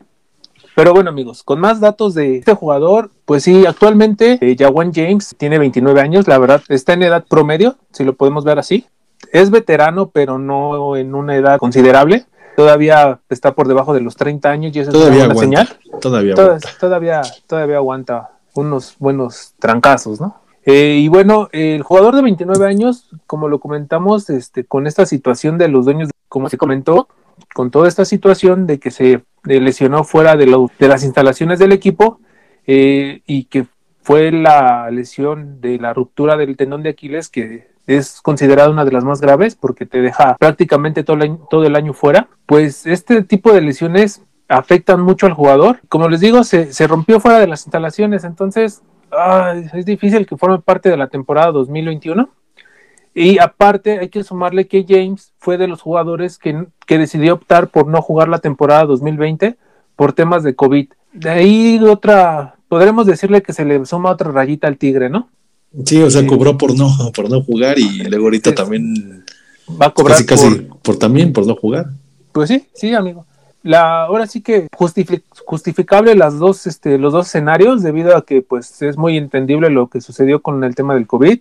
pero 0.75 0.93
bueno, 0.93 1.09
amigos, 1.09 1.43
con 1.43 1.59
más 1.59 1.79
datos 1.79 2.13
de 2.13 2.37
este 2.37 2.53
jugador, 2.53 3.11
pues 3.25 3.43
sí, 3.43 3.65
actualmente 3.65 4.39
eh, 4.41 4.55
Jawan 4.57 4.91
James 4.93 5.35
tiene 5.37 5.59
29 5.59 6.01
años, 6.01 6.27
la 6.27 6.39
verdad, 6.39 6.63
está 6.67 6.93
en 6.93 7.03
edad 7.03 7.25
promedio, 7.29 7.77
si 7.91 8.03
lo 8.03 8.13
podemos 8.13 8.43
ver 8.43 8.59
así. 8.59 8.85
Es 9.31 9.51
veterano, 9.51 10.09
pero 10.09 10.37
no 10.37 10.97
en 10.97 11.15
una 11.15 11.35
edad 11.35 11.57
considerable. 11.57 12.25
Todavía 12.55 13.19
está 13.29 13.53
por 13.53 13.67
debajo 13.67 13.93
de 13.93 14.01
los 14.01 14.15
30 14.15 14.49
años 14.49 14.75
y 14.75 14.79
eso 14.79 14.91
todavía 14.91 15.23
es 15.23 15.29
una 15.29 15.35
señal. 15.35 15.69
Todavía 16.01 16.33
aguanta. 16.33 16.69
Todavía, 16.79 17.21
todavía 17.47 17.77
aguanta 17.77 18.29
unos 18.53 18.95
buenos 18.99 19.53
trancazos, 19.59 20.19
¿no? 20.21 20.41
Eh, 20.65 20.99
y 21.01 21.07
bueno, 21.07 21.49
el 21.51 21.83
jugador 21.83 22.15
de 22.15 22.21
29 22.21 22.65
años, 22.65 23.09
como 23.27 23.47
lo 23.47 23.59
comentamos, 23.59 24.29
este, 24.29 24.63
con 24.63 24.87
esta 24.87 25.05
situación 25.05 25.57
de 25.57 25.67
los 25.67 25.85
dueños, 25.85 26.09
como 26.29 26.49
se 26.49 26.57
comentó, 26.57 27.07
con 27.53 27.71
toda 27.71 27.87
esta 27.87 28.05
situación 28.05 28.65
de 28.67 28.79
que 28.79 28.91
se 28.91 29.23
lesionó 29.43 30.03
fuera 30.03 30.35
de, 30.35 30.45
de 30.45 30.87
las 30.87 31.03
instalaciones 31.03 31.59
del 31.59 31.71
equipo 31.71 32.19
eh, 32.65 33.21
y 33.25 33.45
que 33.45 33.65
fue 34.01 34.31
la 34.31 34.89
lesión 34.91 35.61
de 35.61 35.77
la 35.79 35.93
ruptura 35.93 36.37
del 36.37 36.57
tendón 36.57 36.83
de 36.83 36.89
Aquiles 36.89 37.29
que 37.29 37.67
es 37.87 38.21
considerada 38.21 38.69
una 38.69 38.85
de 38.85 38.91
las 38.91 39.03
más 39.03 39.21
graves 39.21 39.55
porque 39.55 39.85
te 39.85 40.01
deja 40.01 40.35
prácticamente 40.37 41.03
todo 41.03 41.17
el 41.17 41.23
año, 41.23 41.47
todo 41.49 41.65
el 41.65 41.75
año 41.75 41.93
fuera, 41.93 42.29
pues 42.45 42.85
este 42.85 43.23
tipo 43.23 43.51
de 43.53 43.61
lesiones 43.61 44.21
afectan 44.47 45.01
mucho 45.01 45.25
al 45.25 45.33
jugador. 45.33 45.79
Como 45.89 46.07
les 46.09 46.21
digo, 46.21 46.43
se, 46.43 46.71
se 46.71 46.87
rompió 46.87 47.19
fuera 47.19 47.39
de 47.39 47.47
las 47.47 47.65
instalaciones, 47.65 48.23
entonces 48.23 48.83
es 49.73 49.85
difícil 49.85 50.25
que 50.25 50.37
forme 50.37 50.59
parte 50.59 50.89
de 50.89 50.97
la 50.97 51.07
temporada 51.07 51.51
2021. 51.51 52.29
Y 53.15 53.37
aparte 53.39 53.99
hay 53.99 54.09
que 54.09 54.23
sumarle 54.23 54.67
que 54.67 54.85
James 54.87 55.33
fue 55.37 55.57
de 55.57 55.67
los 55.67 55.81
jugadores 55.81 56.37
que, 56.37 56.65
que 56.87 56.97
decidió 56.97 57.35
optar 57.35 57.69
por 57.69 57.87
no 57.87 58.01
jugar 58.01 58.27
la 58.27 58.39
temporada 58.39 58.85
2020 58.85 59.55
por 59.95 60.13
temas 60.13 60.43
de 60.43 60.55
COVID. 60.55 60.89
De 61.13 61.29
ahí 61.29 61.79
otra, 61.79 62.55
podremos 62.67 63.05
decirle 63.05 63.43
que 63.43 63.53
se 63.53 63.65
le 63.65 63.85
suma 63.85 64.09
otra 64.09 64.31
rayita 64.31 64.67
al 64.67 64.77
tigre, 64.77 65.09
¿no? 65.09 65.29
Sí, 65.85 66.01
o 66.01 66.09
sea, 66.09 66.25
cobró 66.25 66.57
por 66.57 66.75
no, 66.77 66.89
por 67.15 67.29
no 67.29 67.41
jugar 67.41 67.79
y 67.79 68.03
luego 68.03 68.25
ahorita 68.25 68.53
también 68.53 69.23
va 69.69 69.87
a 69.87 69.93
cobrar 69.93 70.23
casi, 70.25 70.49
casi 70.49 70.67
por, 70.83 70.97
también 70.97 71.33
por 71.33 71.47
no 71.47 71.55
jugar. 71.55 71.87
Pues 72.31 72.49
sí, 72.49 72.67
sí, 72.73 72.93
amigo. 72.93 73.25
la, 73.63 74.03
ahora 74.03 74.27
sí 74.27 74.41
que 74.41 74.67
justificable 75.45 76.15
las 76.15 76.37
dos, 76.37 76.67
este, 76.67 76.97
los 76.97 77.13
dos 77.13 77.27
escenarios, 77.27 77.81
debido 77.81 78.15
a 78.15 78.25
que 78.25 78.41
pues 78.41 78.81
es 78.81 78.97
muy 78.97 79.17
entendible 79.17 79.69
lo 79.69 79.87
que 79.87 80.01
sucedió 80.01 80.41
con 80.41 80.63
el 80.63 80.75
tema 80.75 80.93
del 80.93 81.07
COVID. 81.07 81.39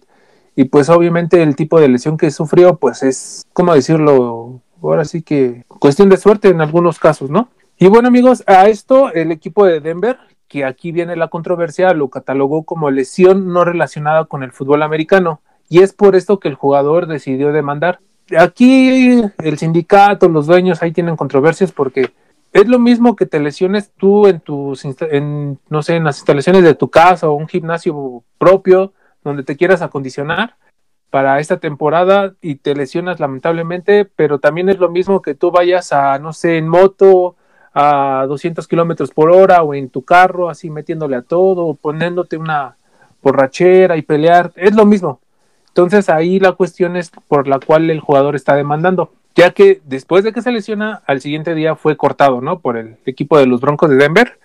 Y 0.55 0.65
pues 0.65 0.89
obviamente 0.89 1.43
el 1.43 1.57
tipo 1.57 1.81
de 1.81 1.89
lesión 1.89 2.17
que 2.17 2.31
sufrió, 2.31 2.77
pues 2.77 3.03
es, 3.03 3.47
¿cómo 3.53 3.75
decirlo? 3.75 4.61
Ahora 4.83 5.05
sí 5.05 5.23
que 5.23 5.65
cuestión 5.69 6.09
de 6.09 6.17
suerte 6.17 6.49
en 6.49 6.61
algunos 6.61 6.99
casos, 6.99 7.31
¿no? 7.31 7.49
Y 7.79 7.87
bueno 7.89 8.09
amigos, 8.09 8.45
a 8.47 8.69
esto 8.69 9.13
el 9.13 9.33
equipo 9.33 9.65
de 9.65 9.81
Denver, 9.81 10.19
que 10.49 10.65
aquí 10.65 10.93
viene 10.93 11.17
la 11.17 11.29
controversia, 11.29 11.95
lo 11.95 12.09
catalogó 12.09 12.65
como 12.65 12.91
lesión 12.91 13.53
no 13.53 13.65
relacionada 13.65 14.27
con 14.27 14.43
el 14.43 14.53
fútbol 14.53 14.83
americano. 14.83 15.41
Y 15.69 15.81
es 15.81 15.93
por 15.95 16.17
esto 16.17 16.39
que 16.39 16.49
el 16.49 16.55
jugador 16.55 17.07
decidió 17.07 17.53
demandar 17.53 18.01
aquí 18.39 19.23
el 19.39 19.59
sindicato, 19.59 20.29
los 20.29 20.47
dueños 20.47 20.83
ahí 20.83 20.93
tienen 20.93 21.17
controversias 21.17 21.73
porque 21.73 22.13
es 22.53 22.69
lo 22.69 22.79
mismo 22.79 23.17
que 23.17 23.27
te 23.27 23.41
lesiones 23.41 23.93
tú 23.97 24.27
en 24.27 24.41
tus, 24.41 24.85
en, 24.85 25.59
no 25.69 25.83
sé, 25.83 25.97
en 25.97 26.05
las 26.05 26.19
instalaciones 26.19 26.63
de 26.63 26.75
tu 26.75 26.91
casa 26.91 27.29
o 27.29 27.35
un 27.35 27.49
gimnasio 27.49 28.23
propio 28.39 28.93
donde 29.25 29.43
te 29.43 29.57
quieras 29.57 29.83
acondicionar 29.83 30.57
para 31.11 31.41
esta 31.41 31.59
temporada 31.59 32.35
y 32.41 32.55
te 32.55 32.75
lesionas 32.75 33.21
lamentablemente, 33.21 34.05
pero 34.05 34.39
también 34.39 34.71
es 34.71 34.79
lo 34.79 34.89
mismo 34.89 35.21
que 35.21 35.35
tú 35.35 35.51
vayas 35.51 35.93
a, 35.93 36.19
no 36.19 36.33
sé, 36.33 36.57
en 36.57 36.69
moto 36.69 37.37
a 37.75 38.25
200 38.29 38.67
kilómetros 38.67 39.11
por 39.11 39.31
hora 39.31 39.63
o 39.63 39.75
en 39.75 39.91
tu 39.91 40.03
carro, 40.05 40.49
así 40.49 40.71
metiéndole 40.71 41.17
a 41.17 41.23
todo, 41.23 41.75
poniéndote 41.75 42.37
una 42.37 42.77
borrachera 43.23 43.97
y 43.97 44.03
pelear, 44.03 44.53
es 44.57 44.75
lo 44.75 44.87
mismo. 44.87 45.21
Entonces 45.69 46.09
ahí 46.09 46.39
la 46.39 46.53
cuestión 46.53 46.97
es 46.97 47.11
por 47.29 47.49
la 47.49 47.59
cual 47.59 47.91
el 47.91 48.01
jugador 48.01 48.35
está 48.35 48.55
demandando, 48.55 49.13
ya 49.35 49.53
que 49.53 49.81
después 49.85 50.25
de 50.25 50.33
que 50.33 50.43
se 50.43 50.53
lesiona, 50.53 51.03
al 51.07 51.21
siguiente 51.21 51.55
día 51.55 51.77
fue 51.77 51.97
cortado, 51.97 52.41
¿no? 52.41 52.61
Por 52.61 52.77
el 52.77 52.97
equipo 53.07 53.39
de 53.39 53.47
los 53.47 53.61
Broncos 53.61 53.91
de 53.91 53.97
Denver. 53.97 54.39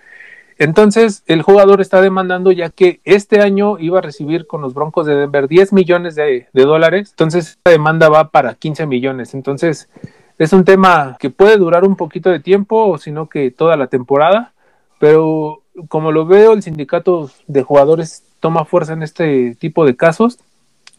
Entonces 0.59 1.23
el 1.27 1.43
jugador 1.43 1.81
está 1.81 2.01
demandando 2.01 2.51
ya 2.51 2.69
que 2.69 2.99
este 3.03 3.41
año 3.41 3.77
iba 3.79 3.99
a 3.99 4.01
recibir 4.01 4.47
con 4.47 4.61
los 4.61 4.73
Broncos 4.73 5.05
de 5.05 5.15
Denver 5.15 5.47
10 5.47 5.73
millones 5.73 6.15
de, 6.15 6.47
dólares, 6.53 7.11
entonces 7.11 7.49
esta 7.49 7.71
demanda 7.71 8.09
va 8.09 8.29
para 8.29 8.55
15 8.55 8.87
millones. 8.87 9.33
Entonces 9.33 9.89
es 10.37 10.53
un 10.53 10.65
tema 10.65 11.15
que 11.19 11.29
puede 11.29 11.57
durar 11.57 11.83
un 11.83 11.95
poquito 11.95 12.29
de 12.29 12.39
tiempo 12.39 12.87
o 12.87 12.97
sino 12.97 13.29
que 13.29 13.51
toda 13.51 13.77
la 13.77 13.87
temporada, 13.87 14.53
pero 14.99 15.61
como 15.89 16.11
lo 16.11 16.25
veo 16.25 16.53
el 16.53 16.63
sindicato 16.63 17.29
de 17.45 17.61
jugadores 17.61 18.23
toma 18.39 18.65
fuerza 18.65 18.93
en 18.93 19.03
este 19.03 19.55
tipo 19.55 19.85
de 19.85 19.95
casos 19.95 20.39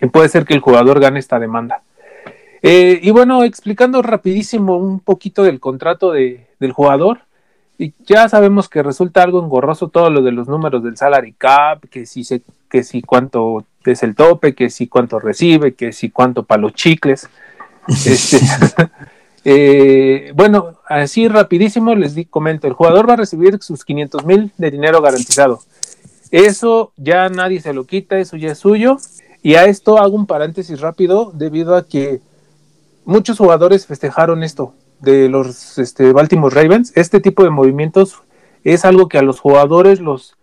y 0.01 0.07
puede 0.07 0.29
ser 0.29 0.45
que 0.45 0.55
el 0.55 0.61
jugador 0.61 1.01
gane 1.01 1.19
esta 1.19 1.41
demanda. 1.41 1.83
Eh, 2.63 3.01
y 3.03 3.11
bueno, 3.11 3.45
explicando 3.45 4.03
rapidísimo 4.03 4.77
un 4.77 5.01
poquito 5.01 5.43
del 5.43 5.61
contrato 5.61 6.13
de, 6.13 6.47
del 6.59 6.73
jugador, 6.73 7.21
y 7.79 7.95
ya 8.05 8.29
sabemos 8.29 8.69
que 8.69 8.83
resulta 8.83 9.23
algo 9.23 9.41
engorroso 9.41 9.89
todo 9.89 10.11
lo 10.11 10.21
de 10.21 10.33
los 10.33 10.49
números 10.49 10.83
del 10.83 10.97
salary 10.97 11.33
cap, 11.33 11.85
que 11.89 12.07
si, 12.07 12.25
se, 12.25 12.43
que 12.69 12.83
si 12.83 13.03
cuánto 13.03 13.65
es 13.85 14.03
el 14.03 14.17
tope, 14.17 14.57
que 14.57 14.69
si 14.69 14.89
cuánto 14.89 15.21
recibe, 15.21 15.75
que 15.75 15.93
si 15.93 16.11
cuánto 16.11 16.43
para 16.43 16.63
los 16.63 16.75
chicles. 16.75 17.29
Este, 17.89 18.39
eh, 19.47 20.33
bueno, 20.35 20.75
así 20.87 21.27
rapidísimo 21.27 21.95
les 21.95 22.15
di, 22.15 22.27
comento, 22.27 22.67
el 22.67 22.75
jugador 22.75 23.09
va 23.09 23.15
a 23.15 23.17
recibir 23.17 23.57
sus 23.63 23.83
500 23.83 24.27
mil 24.27 24.53
de 24.59 24.71
dinero 24.71 25.01
garantizado. 25.01 25.61
Eso 26.31 26.93
ya 26.99 27.31
nadie 27.31 27.63
se 27.63 27.73
lo 27.73 27.87
quita, 27.87 28.19
eso 28.19 28.37
ya 28.37 28.53
es 28.53 28.59
suyo. 28.59 28.99
Y 29.43 29.55
a 29.55 29.65
esto 29.65 29.97
hago 29.97 30.17
un 30.17 30.27
paréntesis 30.27 30.83
rápido 30.83 31.33
debido 31.33 31.77
a 31.77 31.87
que 31.87 32.21
muchos 33.07 33.39
jugadores 33.39 33.87
festejaron 33.87 34.43
esto 34.43 34.75
de 35.01 35.29
los 35.29 35.79
este, 35.79 36.13
Baltimore 36.13 36.55
Ravens. 36.55 36.93
Este 36.95 37.21
tipo 37.21 37.45
de 37.45 37.51
movimientos 37.51 38.23
es 38.65 38.85
algo 38.85 39.09
que 39.09 39.19
a 39.19 39.23
los 39.23 39.41
jugadores 39.41 40.01
los, 40.01 40.37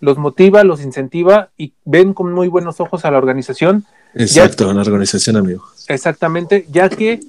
los 0.00 0.18
motiva, 0.18 0.64
los 0.64 0.82
incentiva 0.82 1.50
y 1.56 1.74
ven 1.84 2.14
con 2.14 2.32
muy 2.32 2.48
buenos 2.48 2.80
ojos 2.80 3.04
a 3.04 3.10
la 3.10 3.18
organización. 3.18 3.84
Exacto, 4.14 4.68
a 4.68 4.74
la 4.74 4.82
organización, 4.82 5.36
amigo. 5.36 5.64
Exactamente, 5.88 6.66
ya 6.70 6.88
que 6.88 7.20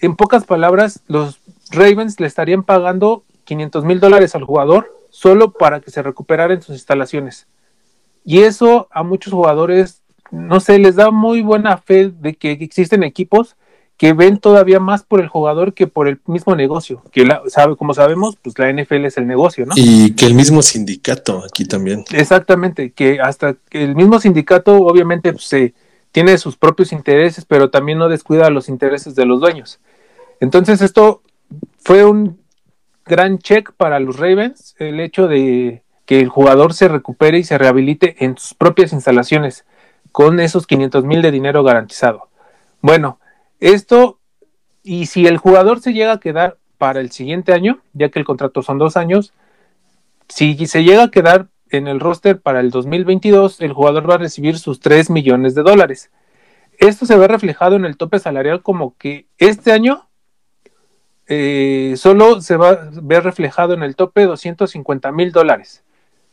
en 0.00 0.16
pocas 0.16 0.44
palabras 0.44 1.00
los 1.06 1.40
Ravens 1.70 2.20
le 2.20 2.26
estarían 2.26 2.62
pagando 2.62 3.24
500 3.44 3.84
mil 3.84 4.00
dólares 4.00 4.34
al 4.34 4.44
jugador 4.44 4.92
solo 5.10 5.52
para 5.52 5.80
que 5.80 5.90
se 5.90 6.02
recuperara 6.02 6.52
en 6.52 6.62
sus 6.62 6.74
instalaciones. 6.74 7.46
Y 8.24 8.40
eso 8.40 8.88
a 8.90 9.02
muchos 9.02 9.32
jugadores 9.32 10.02
no 10.30 10.60
sé, 10.60 10.78
les 10.78 10.96
da 10.96 11.10
muy 11.10 11.42
buena 11.42 11.76
fe 11.78 12.08
de 12.08 12.34
que 12.34 12.52
existen 12.52 13.02
equipos 13.02 13.56
que 13.96 14.12
ven 14.12 14.38
todavía 14.38 14.78
más 14.78 15.02
por 15.02 15.20
el 15.20 15.28
jugador 15.28 15.72
que 15.72 15.86
por 15.86 16.06
el 16.06 16.20
mismo 16.26 16.54
negocio, 16.54 17.02
que 17.12 17.24
la, 17.24 17.42
sabe, 17.48 17.76
como 17.76 17.94
sabemos, 17.94 18.36
pues 18.42 18.58
la 18.58 18.70
NFL 18.70 19.06
es 19.06 19.16
el 19.16 19.26
negocio, 19.26 19.64
¿no? 19.64 19.72
Y 19.76 20.14
que 20.14 20.26
el 20.26 20.34
mismo 20.34 20.60
sindicato 20.60 21.42
aquí 21.44 21.64
también. 21.64 22.04
Exactamente, 22.10 22.92
que 22.92 23.20
hasta 23.20 23.54
que 23.70 23.82
el 23.84 23.96
mismo 23.96 24.20
sindicato 24.20 24.74
obviamente 24.74 25.32
pues, 25.32 25.72
tiene 26.12 26.36
sus 26.38 26.56
propios 26.56 26.92
intereses, 26.92 27.46
pero 27.46 27.70
también 27.70 27.98
no 27.98 28.08
descuida 28.08 28.50
los 28.50 28.68
intereses 28.68 29.14
de 29.14 29.24
los 29.24 29.40
dueños. 29.40 29.80
Entonces 30.40 30.82
esto 30.82 31.22
fue 31.78 32.04
un 32.04 32.38
gran 33.06 33.38
check 33.38 33.72
para 33.72 33.98
los 33.98 34.18
Ravens, 34.18 34.74
el 34.78 35.00
hecho 35.00 35.26
de 35.28 35.82
que 36.04 36.20
el 36.20 36.28
jugador 36.28 36.74
se 36.74 36.88
recupere 36.88 37.38
y 37.38 37.44
se 37.44 37.56
rehabilite 37.56 38.24
en 38.24 38.36
sus 38.36 38.54
propias 38.54 38.92
instalaciones 38.92 39.64
con 40.12 40.38
esos 40.40 40.66
500 40.66 41.04
mil 41.04 41.22
de 41.22 41.30
dinero 41.30 41.62
garantizado. 41.62 42.28
Bueno, 42.80 43.18
esto, 43.60 44.18
y 44.82 45.06
si 45.06 45.26
el 45.26 45.38
jugador 45.38 45.80
se 45.80 45.92
llega 45.92 46.12
a 46.12 46.20
quedar 46.20 46.58
para 46.78 47.00
el 47.00 47.10
siguiente 47.10 47.52
año, 47.52 47.80
ya 47.92 48.10
que 48.10 48.18
el 48.18 48.24
contrato 48.24 48.62
son 48.62 48.78
dos 48.78 48.96
años, 48.96 49.32
si 50.28 50.66
se 50.66 50.84
llega 50.84 51.04
a 51.04 51.10
quedar 51.10 51.48
en 51.70 51.88
el 51.88 52.00
roster 52.00 52.40
para 52.40 52.60
el 52.60 52.70
2022, 52.70 53.60
el 53.60 53.72
jugador 53.72 54.08
va 54.08 54.14
a 54.14 54.18
recibir 54.18 54.58
sus 54.58 54.80
3 54.80 55.10
millones 55.10 55.54
de 55.54 55.62
dólares. 55.62 56.10
Esto 56.78 57.06
se 57.06 57.16
ve 57.16 57.26
reflejado 57.28 57.76
en 57.76 57.84
el 57.84 57.96
tope 57.96 58.18
salarial 58.18 58.62
como 58.62 58.96
que 58.98 59.26
este 59.38 59.72
año 59.72 60.08
eh, 61.26 61.94
solo 61.96 62.40
se 62.40 62.56
va 62.56 62.70
a 62.70 62.90
ver 63.02 63.24
reflejado 63.24 63.74
en 63.74 63.82
el 63.82 63.96
tope 63.96 64.24
250 64.24 65.10
mil 65.12 65.32
dólares. 65.32 65.82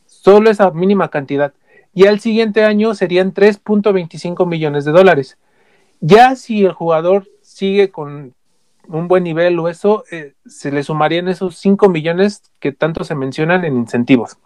Solo 0.06 0.50
esa 0.50 0.72
mínima 0.72 1.10
cantidad 1.10 1.54
y 1.94 2.08
al 2.08 2.20
siguiente 2.20 2.64
año 2.64 2.94
serían 2.94 3.34
3.25 3.34 4.48
millones 4.48 4.86
de 4.86 4.92
dólares. 4.92 5.38
Ya 6.06 6.36
si 6.36 6.66
el 6.66 6.74
jugador 6.74 7.30
sigue 7.42 7.90
con 7.90 8.34
un 8.90 9.08
buen 9.08 9.24
nivel 9.24 9.58
o 9.58 9.70
eso, 9.70 10.04
eh, 10.12 10.34
se 10.46 10.70
le 10.70 10.84
sumarían 10.84 11.30
esos 11.30 11.56
5 11.56 11.88
millones 11.88 12.44
que 12.60 12.74
tanto 12.74 13.06
se 13.06 13.16
mencionan 13.16 13.64
en 13.64 13.78
incentivos. 13.78 14.38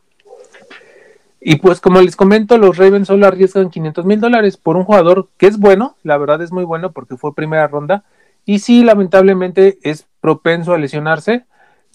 Y 1.42 1.56
pues 1.56 1.82
como 1.82 2.00
les 2.00 2.16
comento, 2.16 2.60
los 2.60 2.78
Ravens 2.78 3.08
solo 3.08 3.26
arriesgan 3.26 3.72
500 3.72 4.06
mil 4.06 4.20
dólares 4.22 4.56
por 4.56 4.78
un 4.78 4.84
jugador 4.84 5.30
que 5.38 5.48
es 5.48 5.58
bueno, 5.58 5.98
la 6.04 6.20
verdad 6.20 6.44
es 6.44 6.52
muy 6.52 6.64
bueno 6.64 6.92
porque 6.92 7.18
fue 7.18 7.34
primera 7.34 7.68
ronda, 7.68 8.04
y 8.46 8.60
sí, 8.60 8.84
lamentablemente 8.84 9.80
es 9.82 10.06
propenso 10.22 10.76
a 10.76 10.78
lesionarse, 10.78 11.46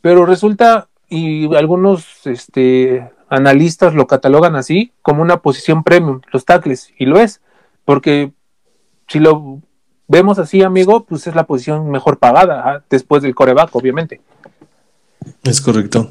pero 0.00 0.26
resulta, 0.26 0.88
y 1.08 1.54
algunos 1.54 2.26
este, 2.26 3.08
analistas 3.28 3.94
lo 3.94 4.08
catalogan 4.08 4.56
así 4.56 4.92
como 5.02 5.22
una 5.22 5.36
posición 5.36 5.84
premium, 5.84 6.20
los 6.32 6.44
tackles, 6.44 6.92
y 6.98 7.06
lo 7.06 7.20
es, 7.20 7.40
porque 7.84 8.32
si 9.08 9.18
lo 9.18 9.60
vemos 10.08 10.38
así, 10.38 10.62
amigo, 10.62 11.04
pues 11.04 11.26
es 11.26 11.34
la 11.34 11.44
posición 11.44 11.90
mejor 11.90 12.18
pagada 12.18 12.84
después 12.90 13.22
del 13.22 13.34
coreback, 13.34 13.74
obviamente. 13.74 14.20
Es 15.44 15.60
correcto. 15.60 16.10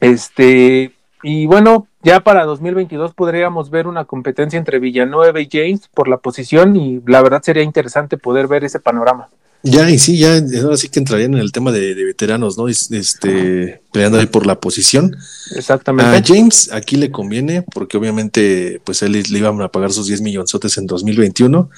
Este, 0.00 0.92
y 1.22 1.46
bueno, 1.46 1.88
ya 2.02 2.20
para 2.20 2.44
2022 2.44 3.14
podríamos 3.14 3.70
ver 3.70 3.86
una 3.86 4.04
competencia 4.04 4.58
entre 4.58 4.78
Villanueva 4.78 5.40
y 5.40 5.48
James 5.50 5.88
por 5.92 6.08
la 6.08 6.18
posición 6.18 6.76
y 6.76 7.00
la 7.06 7.22
verdad 7.22 7.42
sería 7.42 7.62
interesante 7.62 8.16
poder 8.16 8.46
ver 8.46 8.64
ese 8.64 8.80
panorama. 8.80 9.28
Ya, 9.62 9.90
y 9.90 9.98
sí, 9.98 10.18
ya 10.18 10.40
ahora 10.62 10.76
sí 10.76 10.88
que 10.88 11.00
entrarían 11.00 11.34
en 11.34 11.40
el 11.40 11.50
tema 11.50 11.72
de, 11.72 11.94
veteranos, 11.94 12.56
¿no? 12.56 12.68
Este, 12.68 13.80
peleando 13.92 14.20
ahí 14.20 14.26
por 14.26 14.46
la 14.46 14.60
posición. 14.60 15.16
Exactamente. 15.56 16.16
A 16.16 16.22
James 16.24 16.70
aquí 16.72 16.94
le 16.94 17.10
conviene, 17.10 17.62
porque 17.62 17.96
obviamente, 17.96 18.80
pues 18.84 19.02
él 19.02 19.12
le 19.12 19.38
iban 19.38 19.60
a 19.60 19.68
pagar 19.68 19.92
sus 19.92 20.06
10 20.06 20.20
millonzotes 20.20 20.78
en 20.78 20.86
2021. 20.86 21.68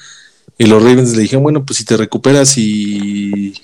Y 0.57 0.67
los 0.67 0.83
Ravens 0.83 1.15
le 1.15 1.23
dijeron, 1.23 1.43
bueno, 1.43 1.65
pues 1.65 1.79
si 1.79 1.85
te 1.85 1.97
recuperas 1.97 2.57
y, 2.59 3.55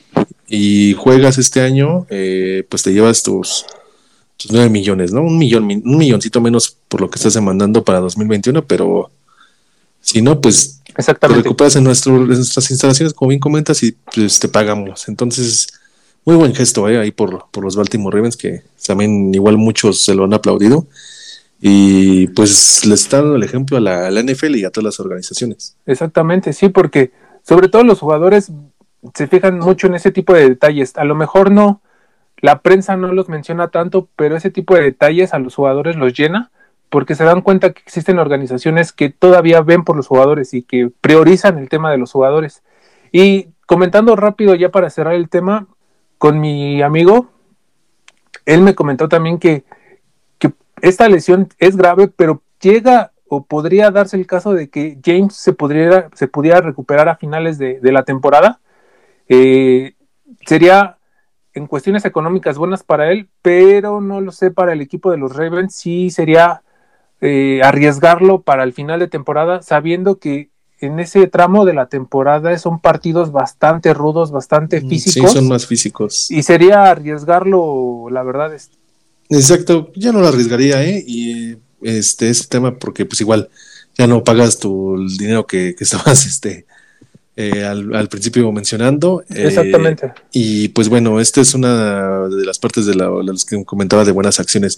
y 0.49 0.95
juegas 0.95 1.39
este 1.39 1.61
año, 1.61 2.07
eh, 2.11 2.65
pues 2.69 2.83
te 2.83 2.93
llevas 2.93 3.23
tus, 3.23 3.65
tus 4.37 4.53
9 4.53 4.69
millones, 4.69 5.13
¿no? 5.13 5.23
Un 5.23 5.39
millón, 5.39 5.65
un 5.65 5.99
milloncito 5.99 6.41
menos 6.41 6.77
por 6.89 7.01
lo 7.01 7.11
que 7.11 7.17
estás 7.17 7.35
demandando 7.35 7.85
para 7.85 8.01
2021, 8.01 8.67
pero 8.67 9.11
si 10.01 10.23
no, 10.23 10.41
pues 10.41 10.81
Exactamente. 10.97 11.43
Te 11.43 11.49
recuperas 11.49 11.77
en, 11.77 11.85
nuestras 11.85 12.71
instalaciones, 12.71 13.15
como 13.15 13.31
bien 13.31 13.41
comentas, 13.41 13.83
y 13.83 13.93
pues, 13.93 14.39
te 14.39 14.49
pagamos. 14.49 15.09
Entonces, 15.09 15.69
muy 16.25 16.37
buen 16.37 16.55
gesto 16.55 16.89
¿eh? 16.89 16.99
ahí 16.99 17.11
por, 17.11 17.47
por 17.51 17.65
los 17.65 17.77
Baltimore 17.77 18.17
Ravens, 18.17 18.37
que 18.37 18.63
también 18.87 19.35
igual 19.35 19.59
muchos 19.59 20.03
se 20.03 20.15
lo 20.15 20.25
han 20.25 20.35
aplaudido. 20.35 20.87
Y 21.67 22.27
pues 22.27 22.85
les 22.85 23.01
está 23.01 23.23
dando 23.23 23.37
el 23.37 23.43
ejemplo 23.43 23.79
a 23.79 23.81
la, 23.81 24.23
NFL 24.23 24.57
y 24.57 24.67
a 24.67 24.71
todas 24.71 24.85
las 24.85 25.01
organizaciones. 25.01 25.79
Exactamente, 25.87 26.53
sí, 26.53 26.69
porque 26.69 27.11
sobre 27.43 27.69
todo 27.71 27.85
los 27.85 28.01
jugadores 28.01 28.53
se 29.15 29.27
fijan 29.29 29.61
mucho 29.61 29.87
en 29.87 29.95
ese 29.95 30.11
tipo 30.11 30.35
de 30.35 30.47
detalles. 30.47 30.95
A 30.99 31.05
lo 31.05 31.15
mejor 31.15 31.51
no, 31.51 31.81
la 32.37 32.61
prensa 32.61 32.99
no 32.99 33.11
los 33.15 33.31
menciona 33.31 33.69
tanto, 33.69 34.11
pero 34.15 34.37
ese 34.37 34.51
tipo 34.51 34.75
de 34.75 34.83
detalles 34.83 35.33
a 35.33 35.39
los 35.39 35.55
jugadores 35.55 35.97
los 35.97 36.13
llena 36.13 36.51
porque 36.91 37.15
se 37.15 37.25
dan 37.25 37.41
cuenta 37.41 37.73
que 37.73 37.81
existen 37.81 38.19
organizaciones 38.19 38.93
que 38.93 39.09
todavía 39.09 39.63
ven 39.63 39.85
por 39.85 39.97
los 39.97 40.07
jugadores 40.07 40.53
y 40.53 40.65
que 40.65 40.91
priorizan 41.01 41.57
el 41.57 41.71
tema 41.71 41.91
de 41.91 41.97
los 41.97 42.13
jugadores. 42.13 42.63
Y 43.11 43.49
comentando 43.65 44.17
rápido 44.17 44.55
ya 44.55 44.69
para 44.69 44.91
cerrar 44.91 45.15
el 45.15 45.31
tema, 45.31 45.67
con 46.19 46.41
mi 46.41 46.83
amigo, 46.83 47.31
él 48.45 48.61
me 48.61 48.75
comentó 48.75 49.09
también 49.09 49.39
que, 49.39 49.65
que 49.65 49.65
esta 50.83 51.09
lesión 51.09 51.49
es 51.59 51.77
grave, 51.77 52.09
pero 52.09 52.43
llega 52.61 53.13
o 53.29 53.45
podría 53.45 53.91
darse 53.91 54.17
el 54.17 54.27
caso 54.27 54.53
de 54.53 54.69
que 54.69 54.99
James 55.05 55.35
se, 55.35 55.53
pudiera, 55.53 56.11
se 56.15 56.29
pudiera 56.29 56.61
recuperar 56.61 57.09
a 57.09 57.17
finales 57.17 57.59
de, 57.59 57.81
de 57.81 57.93
la 57.93 58.05
temporada. 58.05 58.61
Eh, 59.29 59.95
sería 60.47 60.99
en 61.55 61.67
cuestiones 61.67 62.05
económicas 62.05 62.59
buenas 62.59 62.83
para 62.83 63.11
él, 63.11 63.29
pero 63.41 64.01
no 64.01 64.21
lo 64.21 64.33
sé 64.33 64.51
para 64.51 64.73
el 64.73 64.81
equipo 64.81 65.11
de 65.11 65.17
los 65.19 65.35
Ravens, 65.35 65.75
sí 65.75 66.11
sería 66.11 66.63
eh, 67.21 67.61
arriesgarlo 67.63 68.43
para 68.43 68.65
el 68.65 68.73
final 68.73 68.99
de 69.01 69.09
temporada, 69.09 69.63
sabiendo 69.63 70.19
que 70.19 70.51
en 70.81 70.99
ese 70.99 71.27
tramo 71.29 71.65
de 71.65 71.73
la 71.73 71.87
temporada 71.87 72.57
son 72.59 72.81
partidos 72.81 73.33
bastante 73.33 73.95
rudos, 73.95 74.33
bastante 74.33 74.81
Mm, 74.81 74.89
físicos. 74.89 75.31
Sí, 75.31 75.39
son 75.39 75.49
más 75.49 75.67
físicos. 75.67 76.31
Y 76.31 76.43
sería 76.43 76.91
arriesgarlo, 76.91 78.09
la 78.11 78.23
verdad. 78.23 78.53
Exacto, 79.31 79.91
ya 79.95 80.13
no 80.13 80.21
lo 80.21 80.29
arriesgaría, 80.29 80.85
¿eh? 80.85 81.03
Y 81.07 81.57
este, 81.83 82.31
este 82.31 82.47
tema, 82.49 82.79
porque 82.79 83.07
pues 83.07 83.21
igual 83.21 83.49
ya 83.97 84.07
no 84.07 84.25
pagas 84.25 84.59
tu 84.59 84.97
el 84.97 85.17
dinero 85.17 85.47
que, 85.47 85.75
que 85.77 85.85
estabas 85.85 86.27
este, 86.27 86.67
eh, 87.37 87.65
al, 87.65 87.95
al 87.95 88.09
principio 88.09 88.51
mencionando. 88.53 89.23
eh, 89.31 89.47
exactamente. 89.47 90.13
y 90.33 90.69
pues 90.69 90.89
bueno, 90.89 91.21
esta 91.21 91.41
es 91.41 91.55
una 91.55 92.29
de 92.29 92.45
las 92.45 92.59
partes 92.59 92.87
de, 92.87 92.95
la, 92.95 93.11
de 93.11 93.25
las 93.25 93.45
que 93.45 93.65
comentaba 93.65 94.05
de 94.05 94.13
buenas 94.13 94.41
acciones. 94.41 94.77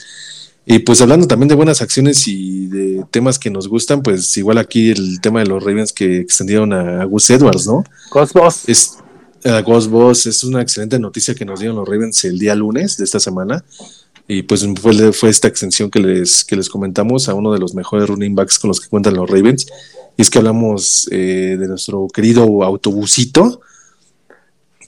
Y 0.68 0.80
pues 0.80 1.00
hablando 1.00 1.28
también 1.28 1.48
de 1.48 1.54
buenas 1.54 1.80
acciones 1.80 2.26
y 2.26 2.66
de 2.66 3.04
temas 3.12 3.38
que 3.38 3.50
nos 3.50 3.68
gustan, 3.68 4.02
pues 4.02 4.36
igual 4.36 4.58
aquí 4.58 4.90
el 4.90 5.20
tema 5.20 5.38
de 5.38 5.46
los 5.46 5.62
Ravens 5.62 5.92
que 5.92 6.18
extendieron 6.18 6.72
a 6.72 7.04
Gus 7.04 7.30
Edwards, 7.30 7.68
¿no? 7.68 7.84
Ghost 8.10 8.32
Boss. 8.32 8.68
Es, 8.68 8.96
a 9.44 9.60
Ghost 9.60 9.88
Boss 9.88 10.26
es 10.26 10.42
una 10.42 10.60
excelente 10.60 10.98
noticia 10.98 11.36
que 11.36 11.44
nos 11.44 11.60
dieron 11.60 11.76
los 11.76 11.88
Ravens 11.88 12.24
el 12.24 12.36
día 12.36 12.56
lunes 12.56 12.96
de 12.96 13.04
esta 13.04 13.20
semana. 13.20 13.64
Y 14.28 14.42
pues 14.42 14.66
fue, 14.80 15.12
fue 15.12 15.28
esta 15.30 15.46
extensión 15.48 15.90
que 15.90 16.00
les, 16.00 16.44
que 16.44 16.56
les 16.56 16.68
comentamos 16.68 17.28
a 17.28 17.34
uno 17.34 17.52
de 17.52 17.60
los 17.60 17.74
mejores 17.74 18.08
running 18.08 18.34
backs 18.34 18.58
con 18.58 18.68
los 18.68 18.80
que 18.80 18.88
cuentan 18.88 19.14
los 19.14 19.30
Ravens. 19.30 19.66
Y 20.16 20.22
es 20.22 20.30
que 20.30 20.38
hablamos 20.38 21.08
eh, 21.12 21.56
de 21.58 21.68
nuestro 21.68 22.08
querido 22.12 22.64
autobusito, 22.64 23.60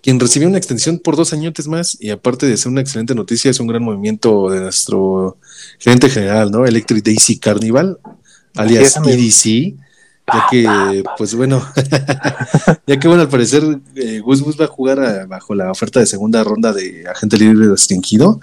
quien 0.03 0.19
recibió 0.19 0.49
una 0.49 0.59
extensión 0.59 0.99
por 0.99 1.17
dos 1.17 1.33
añotes 1.33 1.69
más. 1.69 1.97
Y 2.01 2.11
aparte 2.11 2.47
de 2.47 2.57
ser 2.57 2.73
una 2.73 2.81
excelente 2.81 3.15
noticia, 3.15 3.51
es 3.51 3.61
un 3.61 3.67
gran 3.69 3.83
movimiento 3.83 4.51
de 4.51 4.61
nuestro 4.61 5.37
gerente 5.79 6.09
general, 6.11 6.51
¿no? 6.51 6.67
Electric 6.67 7.05
Daisy 7.05 7.39
Carnival, 7.39 7.99
alias. 8.57 8.97
EDC. 8.97 9.75
Ya 10.31 10.45
que, 10.51 11.03
pues 11.17 11.35
bueno, 11.35 11.67
ya 12.87 12.99
que 12.99 13.09
bueno, 13.09 13.23
al 13.23 13.31
parecer 13.31 13.63
eh, 13.95 14.21
Gus 14.21 14.43
Gus 14.43 14.61
va 14.61 14.67
a 14.67 14.69
jugar 14.69 15.01
a- 15.01 15.25
bajo 15.27 15.55
la 15.55 15.71
oferta 15.71 16.01
de 16.01 16.07
segunda 16.07 16.45
ronda 16.45 16.73
de 16.75 17.05
agente 17.09 17.39
libre 17.39 17.67
restringido. 17.69 18.39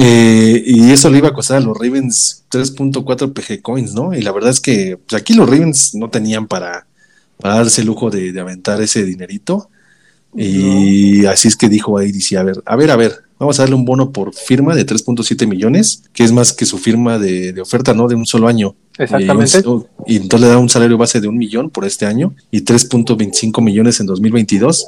Eh, 0.00 0.62
y 0.64 0.92
eso 0.92 1.10
le 1.10 1.18
iba 1.18 1.26
a 1.26 1.34
costar 1.34 1.56
a 1.56 1.60
los 1.60 1.76
Ravens 1.76 2.44
3.4 2.52 3.32
PG 3.32 3.62
coins, 3.62 3.94
¿no? 3.94 4.14
Y 4.14 4.22
la 4.22 4.30
verdad 4.30 4.50
es 4.50 4.60
que 4.60 4.96
pues, 4.96 5.20
aquí 5.20 5.34
los 5.34 5.50
Ravens 5.50 5.92
no 5.96 6.08
tenían 6.08 6.46
para, 6.46 6.86
para 7.40 7.56
darse 7.56 7.80
el 7.80 7.88
lujo 7.88 8.08
de, 8.08 8.30
de 8.30 8.40
aventar 8.40 8.80
ese 8.80 9.04
dinerito. 9.04 9.68
Y 10.36 11.26
así 11.26 11.48
es 11.48 11.56
que 11.56 11.68
dijo 11.68 11.98
ahí, 11.98 12.12
dice, 12.12 12.36
a 12.36 12.44
ver, 12.44 12.62
a 12.64 12.76
ver, 12.76 12.92
a 12.92 12.96
ver, 12.96 13.24
vamos 13.40 13.58
a 13.58 13.62
darle 13.62 13.74
un 13.74 13.84
bono 13.84 14.12
por 14.12 14.32
firma 14.34 14.76
de 14.76 14.86
3.7 14.86 15.48
millones, 15.48 16.04
que 16.12 16.22
es 16.22 16.30
más 16.30 16.52
que 16.52 16.64
su 16.64 16.78
firma 16.78 17.18
de, 17.18 17.52
de 17.52 17.60
oferta, 17.60 17.92
¿no? 17.92 18.06
De 18.06 18.14
un 18.14 18.24
solo 18.24 18.46
año. 18.46 18.76
Exactamente. 18.98 19.64
Y 20.06 20.14
entonces 20.16 20.46
le 20.46 20.52
da 20.52 20.58
un 20.58 20.68
salario 20.68 20.96
base 20.96 21.20
de 21.20 21.26
un 21.26 21.38
millón 21.38 21.70
por 21.70 21.84
este 21.84 22.06
año 22.06 22.36
y 22.52 22.60
3.25 22.60 23.60
millones 23.62 23.98
en 23.98 24.06
2022 24.06 24.86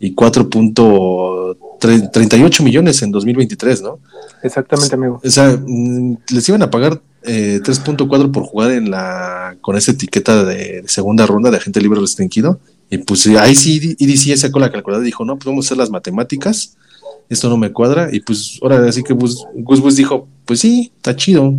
y 0.00 0.12
4.38 0.14 2.62
millones 2.64 3.02
en 3.02 3.12
2023, 3.12 3.82
¿no? 3.82 4.00
Exactamente, 4.42 4.94
amigo. 4.94 5.20
O 5.22 5.30
sea, 5.30 5.58
mm, 5.66 6.16
les 6.32 6.48
iban 6.48 6.62
a 6.62 6.70
pagar 6.70 7.00
eh, 7.22 7.60
3.4 7.62 8.32
por 8.32 8.44
jugar 8.44 8.70
en 8.72 8.90
la 8.90 9.56
con 9.60 9.76
esa 9.76 9.92
etiqueta 9.92 10.44
de, 10.44 10.84
segunda 10.86 11.26
ronda 11.26 11.50
de 11.50 11.58
agente 11.58 11.80
libre 11.80 12.00
restringido. 12.00 12.60
Y 12.90 12.98
pues 12.98 13.26
eh, 13.26 13.38
ahí 13.38 13.54
sí 13.54 13.96
EDC 13.98 14.36
sacó 14.36 14.58
la 14.58 14.72
calculadora 14.72 15.04
y 15.04 15.06
dijo, 15.06 15.24
no, 15.24 15.36
pues 15.36 15.46
vamos 15.46 15.64
a 15.64 15.68
hacer 15.68 15.78
las 15.78 15.90
matemáticas. 15.90 16.76
Esto 17.28 17.48
no 17.48 17.56
me 17.56 17.72
cuadra. 17.72 18.08
Y 18.12 18.20
pues 18.20 18.58
ahora 18.62 18.86
así 18.88 19.02
que 19.02 19.14
Gus 19.14 19.44
Gus, 19.54 19.80
Gus 19.80 19.96
dijo, 19.96 20.26
pues 20.44 20.60
sí, 20.60 20.92
está 20.96 21.14
chido. 21.14 21.54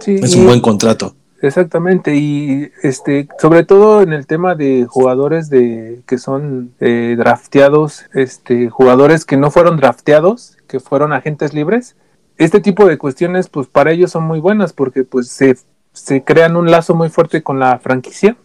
Sí, 0.00 0.14
Es 0.22 0.34
un 0.34 0.46
buen 0.46 0.60
contrato. 0.60 1.14
Exactamente, 1.42 2.16
y 2.16 2.70
este, 2.82 3.26
sobre 3.38 3.64
todo 3.64 4.02
en 4.02 4.12
el 4.12 4.26
tema 4.26 4.54
de 4.54 4.86
jugadores 4.86 5.48
de 5.48 6.02
que 6.06 6.18
son 6.18 6.72
eh, 6.80 7.14
drafteados, 7.16 8.04
este, 8.12 8.68
jugadores 8.68 9.24
que 9.24 9.38
no 9.38 9.50
fueron 9.50 9.78
drafteados, 9.78 10.58
que 10.66 10.80
fueron 10.80 11.14
agentes 11.14 11.54
libres, 11.54 11.96
este 12.40 12.60
tipo 12.60 12.86
de 12.86 12.96
cuestiones, 12.96 13.48
pues 13.50 13.66
para 13.66 13.92
ellos 13.92 14.10
son 14.10 14.24
muy 14.24 14.40
buenas 14.40 14.72
porque 14.72 15.04
pues 15.04 15.28
se, 15.28 15.56
se 15.92 16.24
crean 16.24 16.56
un 16.56 16.70
lazo 16.70 16.94
muy 16.94 17.10
fuerte 17.10 17.42
con 17.42 17.58
la 17.58 17.78
franquicia 17.78 18.38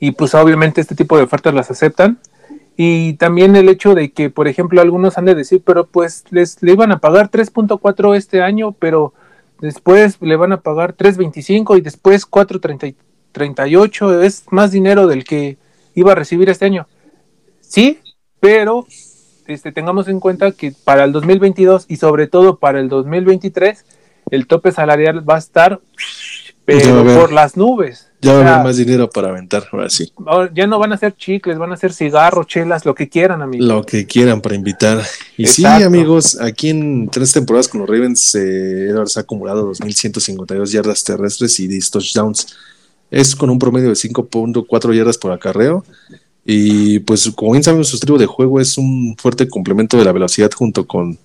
y 0.00 0.10
pues 0.10 0.34
obviamente 0.34 0.80
este 0.80 0.96
tipo 0.96 1.16
de 1.16 1.22
ofertas 1.22 1.54
las 1.54 1.70
aceptan 1.70 2.18
y 2.76 3.12
también 3.14 3.54
el 3.54 3.68
hecho 3.68 3.94
de 3.94 4.10
que, 4.10 4.28
por 4.28 4.48
ejemplo, 4.48 4.80
algunos 4.80 5.18
han 5.18 5.26
de 5.26 5.36
decir, 5.36 5.62
pero 5.64 5.86
pues 5.86 6.24
les 6.30 6.60
le 6.64 6.72
iban 6.72 6.90
a 6.90 6.98
pagar 6.98 7.30
3.4 7.30 8.16
este 8.16 8.42
año, 8.42 8.72
pero 8.72 9.14
después 9.60 10.20
le 10.20 10.34
van 10.34 10.50
a 10.50 10.60
pagar 10.60 10.96
3.25 10.96 11.78
y 11.78 11.80
después 11.80 12.28
4.38, 12.28 14.22
es 14.24 14.46
más 14.50 14.72
dinero 14.72 15.06
del 15.06 15.22
que 15.22 15.58
iba 15.94 16.10
a 16.10 16.16
recibir 16.16 16.50
este 16.50 16.64
año. 16.64 16.88
Sí, 17.60 18.00
pero 18.40 18.84
este, 19.46 19.72
tengamos 19.72 20.08
en 20.08 20.20
cuenta 20.20 20.52
que 20.52 20.72
para 20.84 21.04
el 21.04 21.12
2022 21.12 21.86
y 21.88 21.96
sobre 21.96 22.26
todo 22.26 22.58
para 22.58 22.80
el 22.80 22.88
2023, 22.88 23.84
el 24.30 24.46
tope 24.46 24.72
salarial 24.72 25.28
va 25.28 25.36
a 25.36 25.38
estar 25.38 25.74
a 25.74 25.80
pero 26.64 27.04
por 27.04 27.32
las 27.32 27.56
nubes. 27.56 28.08
Ya 28.22 28.32
va 28.32 28.38
O 28.38 28.42
a 28.42 28.54
haber 28.54 28.64
más 28.64 28.76
dinero 28.78 29.10
para 29.10 29.28
aventar, 29.28 29.64
ahora 29.70 29.90
sí. 29.90 30.10
ya 30.54 30.66
no 30.66 30.78
van 30.78 30.94
a 30.94 30.96
ser 30.96 31.14
chicles, 31.14 31.58
van 31.58 31.72
a 31.72 31.76
ser 31.76 31.92
cigarros, 31.92 32.46
chelas, 32.46 32.86
lo 32.86 32.94
que 32.94 33.08
quieran, 33.10 33.42
amigos. 33.42 33.68
Lo 33.68 33.84
que 33.84 34.06
quieran 34.06 34.40
para 34.40 34.54
invitar. 34.54 35.02
Y 35.36 35.44
Exacto. 35.44 35.78
sí, 35.78 35.84
amigos, 35.84 36.40
aquí 36.40 36.70
en 36.70 37.10
tres 37.10 37.32
temporadas 37.34 37.68
con 37.68 37.80
los 37.80 37.88
Ravens, 37.90 38.34
eh, 38.34 38.88
Edwards 38.88 39.18
ha 39.18 39.20
acumulado 39.20 39.70
2.152 39.70 40.70
yardas 40.72 41.04
terrestres 41.04 41.60
y 41.60 41.66
10 41.68 41.90
touchdowns. 41.90 42.56
Es 43.10 43.36
con 43.36 43.50
un 43.50 43.58
promedio 43.58 43.90
de 43.90 43.94
5.4 43.94 44.94
yardas 44.94 45.18
por 45.18 45.30
acarreo. 45.32 45.84
Y 46.44 46.98
pues, 47.00 47.30
como 47.34 47.52
bien 47.52 47.62
sabemos, 47.62 47.88
su 47.88 47.96
estilo 47.96 48.18
de 48.18 48.26
juego 48.26 48.60
es 48.60 48.76
un 48.76 49.16
fuerte 49.18 49.48
complemento 49.48 49.96
de 49.96 50.04
la 50.04 50.12
velocidad 50.12 50.50
junto 50.54 50.86
con 50.86 51.18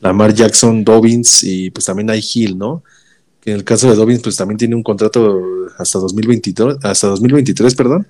Lamar 0.00 0.34
Jackson, 0.34 0.82
Dobbins 0.82 1.44
y 1.44 1.70
pues 1.70 1.86
también 1.86 2.10
hay 2.10 2.22
Hill, 2.22 2.56
¿no? 2.56 2.82
Que 3.40 3.50
en 3.50 3.56
el 3.56 3.64
caso 3.64 3.88
de 3.88 3.96
Dobbins, 3.96 4.22
pues 4.22 4.36
también 4.36 4.58
tiene 4.58 4.74
un 4.74 4.82
contrato 4.82 5.40
hasta 5.78 5.98
2022, 5.98 6.78
hasta 6.82 7.08
2023, 7.08 7.74
perdón. 7.74 8.06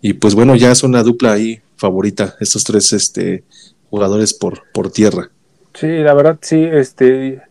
Y 0.00 0.12
pues 0.14 0.34
bueno, 0.34 0.54
ya 0.54 0.70
es 0.70 0.82
una 0.82 1.02
dupla 1.02 1.32
ahí 1.32 1.60
favorita, 1.76 2.36
estos 2.40 2.64
tres 2.64 2.92
este, 2.92 3.44
jugadores 3.90 4.34
por, 4.34 4.62
por 4.72 4.90
tierra. 4.90 5.30
Sí, 5.74 5.86
la 5.86 6.14
verdad, 6.14 6.38
sí, 6.40 6.62
este, 6.62 7.42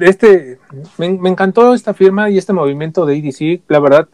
este, 0.00 0.58
me, 0.98 1.10
me 1.10 1.30
encantó 1.30 1.74
esta 1.74 1.94
firma 1.94 2.30
y 2.30 2.38
este 2.38 2.52
movimiento 2.52 3.06
de 3.06 3.16
EDC, 3.16 3.62
la 3.68 3.80
verdad, 3.80 4.08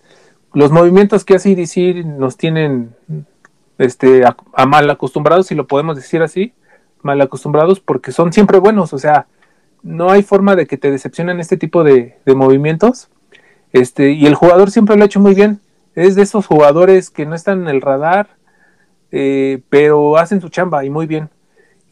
los 0.57 0.73
movimientos 0.73 1.27
que 1.27 1.35
hace 1.35 1.53
EDC 1.53 2.03
nos 2.07 2.39
tienen, 2.39 2.95
este, 3.77 4.25
a, 4.25 4.65
mal 4.65 4.89
acostumbrados, 4.89 5.49
si 5.49 5.55
lo 5.55 5.67
podemos 5.67 5.97
decir 5.97 6.23
así, 6.23 6.55
mal 7.03 7.21
acostumbrados, 7.21 7.79
porque 7.79 8.11
son 8.11 8.33
siempre 8.33 8.59
buenos, 8.59 8.95
o 8.95 8.99
sea, 8.99 9.27
no 9.83 10.11
hay 10.11 10.23
forma 10.23 10.57
de 10.57 10.67
que 10.67 10.79
te 10.79 10.91
decepcionen 10.91 11.41
este 11.41 11.59
tipo 11.59 11.85
de, 11.85 12.17
movimientos, 12.35 13.11
este, 13.75 14.13
y 14.13 14.25
el 14.25 14.35
jugador 14.35 14.71
siempre 14.71 14.97
lo 14.97 15.03
ha 15.03 15.07
hecho 15.07 15.21
muy 15.21 15.35
bien, 15.35 15.61
es 15.95 16.15
de 16.15 16.23
esos 16.23 16.47
jugadores 16.47 17.11
que 17.11 17.27
no 17.27 17.35
están 17.35 17.61
en 17.61 17.69
el 17.69 17.83
radar, 17.83 18.31
eh, 19.13 19.61
pero 19.69 20.17
hacen 20.17 20.41
su 20.41 20.49
chamba 20.49 20.87
y 20.87 20.91
muy 20.91 21.07
bien. 21.07 21.29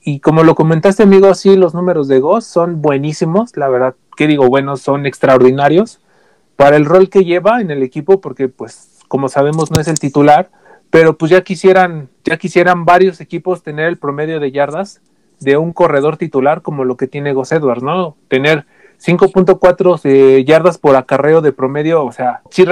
Y 0.00 0.20
como 0.20 0.42
lo 0.42 0.54
comentaste, 0.54 1.02
amigo, 1.02 1.34
sí, 1.34 1.54
los 1.54 1.74
números 1.74 2.08
de 2.08 2.18
Goss 2.18 2.46
son 2.46 2.80
buenísimos, 2.80 3.58
la 3.58 3.68
verdad, 3.68 3.94
que 4.16 4.26
digo, 4.26 4.48
bueno, 4.48 4.78
son 4.78 5.04
extraordinarios 5.04 6.00
para 6.56 6.76
el 6.76 6.84
rol 6.84 7.08
que 7.08 7.24
lleva 7.24 7.60
en 7.60 7.70
el 7.70 7.82
equipo, 7.82 8.20
porque 8.20 8.48
pues, 8.48 9.00
como 9.08 9.28
sabemos, 9.28 9.70
no 9.70 9.80
es 9.80 9.88
el 9.88 9.98
titular, 9.98 10.50
pero 10.90 11.16
pues 11.18 11.30
ya 11.30 11.42
quisieran, 11.42 12.08
ya 12.24 12.36
quisieran 12.36 12.84
varios 12.84 13.20
equipos 13.20 13.62
tener 13.62 13.86
el 13.86 13.98
promedio 13.98 14.40
de 14.40 14.52
yardas 14.52 15.00
de 15.40 15.56
un 15.56 15.72
corredor 15.72 16.16
titular 16.16 16.62
como 16.62 16.84
lo 16.84 16.96
que 16.96 17.08
tiene 17.08 17.32
Goss 17.32 17.52
Edwards, 17.52 17.82
¿no? 17.82 18.16
Tener 18.28 18.66
5.4 19.04 20.00
eh, 20.04 20.44
yardas 20.44 20.78
por 20.78 20.96
acarreo 20.96 21.40
de 21.40 21.52
promedio, 21.52 22.04
o 22.04 22.12
sea, 22.12 22.42
si 22.50 22.64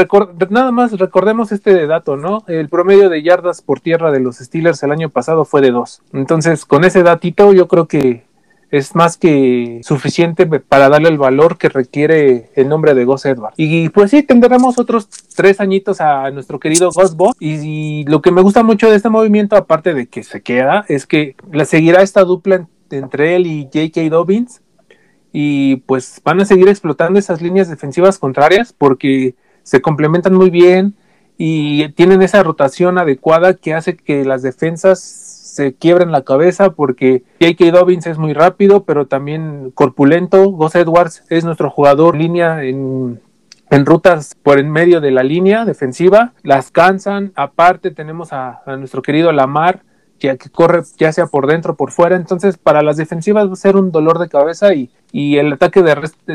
nada 0.50 0.70
más 0.70 0.98
recordemos 0.98 1.52
este 1.52 1.86
dato, 1.86 2.16
¿no? 2.16 2.44
El 2.46 2.68
promedio 2.68 3.08
de 3.08 3.22
yardas 3.22 3.60
por 3.60 3.80
tierra 3.80 4.12
de 4.12 4.20
los 4.20 4.36
Steelers 4.36 4.82
el 4.82 4.92
año 4.92 5.10
pasado 5.10 5.44
fue 5.44 5.60
de 5.60 5.72
2. 5.72 6.02
Entonces, 6.12 6.64
con 6.64 6.84
ese 6.84 7.02
datito 7.02 7.52
yo 7.52 7.68
creo 7.68 7.86
que 7.88 8.24
es 8.72 8.94
más 8.94 9.18
que 9.18 9.82
suficiente 9.84 10.46
para 10.46 10.88
darle 10.88 11.10
el 11.10 11.18
valor 11.18 11.58
que 11.58 11.68
requiere 11.68 12.50
el 12.54 12.70
nombre 12.70 12.94
de 12.94 13.04
Gus 13.04 13.26
Edwards. 13.26 13.54
Y 13.58 13.90
pues 13.90 14.10
sí, 14.10 14.22
tendremos 14.22 14.78
otros 14.78 15.08
tres 15.36 15.60
añitos 15.60 16.00
a 16.00 16.30
nuestro 16.30 16.58
querido 16.58 16.90
Bo. 17.14 17.34
Y, 17.38 18.04
lo 18.06 18.22
que 18.22 18.32
me 18.32 18.40
gusta 18.40 18.62
mucho 18.62 18.88
de 18.88 18.96
este 18.96 19.10
movimiento, 19.10 19.56
aparte 19.56 19.92
de 19.92 20.06
que 20.06 20.22
se 20.24 20.40
queda, 20.40 20.86
es 20.88 21.06
que 21.06 21.36
la 21.52 21.66
seguirá 21.66 22.00
esta 22.00 22.24
dupla 22.24 22.66
entre 22.90 23.36
él 23.36 23.46
y 23.46 23.64
J.K. 23.64 24.08
Dobbins 24.08 24.62
y 25.32 25.76
pues 25.76 26.22
van 26.24 26.40
a 26.40 26.46
seguir 26.46 26.68
explotando 26.68 27.18
esas 27.18 27.42
líneas 27.42 27.68
defensivas 27.68 28.18
contrarias 28.18 28.72
porque 28.72 29.34
se 29.64 29.82
complementan 29.82 30.32
muy 30.32 30.48
bien 30.48 30.94
y 31.36 31.90
tienen 31.90 32.22
esa 32.22 32.42
rotación 32.42 32.96
adecuada 32.96 33.54
que 33.54 33.74
hace 33.74 33.96
que 33.96 34.24
las 34.24 34.40
defensas 34.40 35.31
se 35.52 35.74
quiebren 35.74 36.12
la 36.12 36.22
cabeza 36.22 36.70
porque 36.70 37.24
J.K. 37.40 37.70
Dobbins 37.70 38.06
es 38.06 38.16
muy 38.16 38.32
rápido, 38.32 38.84
pero 38.84 39.06
también 39.06 39.70
corpulento. 39.74 40.50
Gus 40.50 40.74
Edwards 40.74 41.24
es 41.28 41.44
nuestro 41.44 41.68
jugador 41.68 42.16
línea 42.16 42.64
en, 42.64 43.20
rutas 43.70 44.34
por 44.42 44.58
en 44.58 44.70
medio 44.70 45.00
de 45.00 45.10
la 45.10 45.22
línea 45.22 45.64
defensiva. 45.64 46.32
Las 46.42 46.70
cansan. 46.70 47.32
Aparte 47.36 47.90
tenemos 47.90 48.32
a 48.32 48.62
nuestro 48.78 49.02
querido 49.02 49.30
Lamar, 49.30 49.82
que, 50.30 50.50
corre 50.50 50.82
ya 50.98 51.12
sea 51.12 51.26
por 51.26 51.46
dentro 51.46 51.72
o 51.72 51.76
por 51.76 51.90
fuera. 51.90 52.16
Entonces, 52.16 52.56
para 52.56 52.82
las 52.82 52.96
defensivas 52.96 53.48
va 53.48 53.52
a 53.52 53.56
ser 53.56 53.76
un 53.76 53.90
dolor 53.90 54.18
de 54.18 54.28
cabeza 54.28 54.72
y, 54.74 54.90
y 55.10 55.36
el 55.36 55.52
ataque 55.52 55.82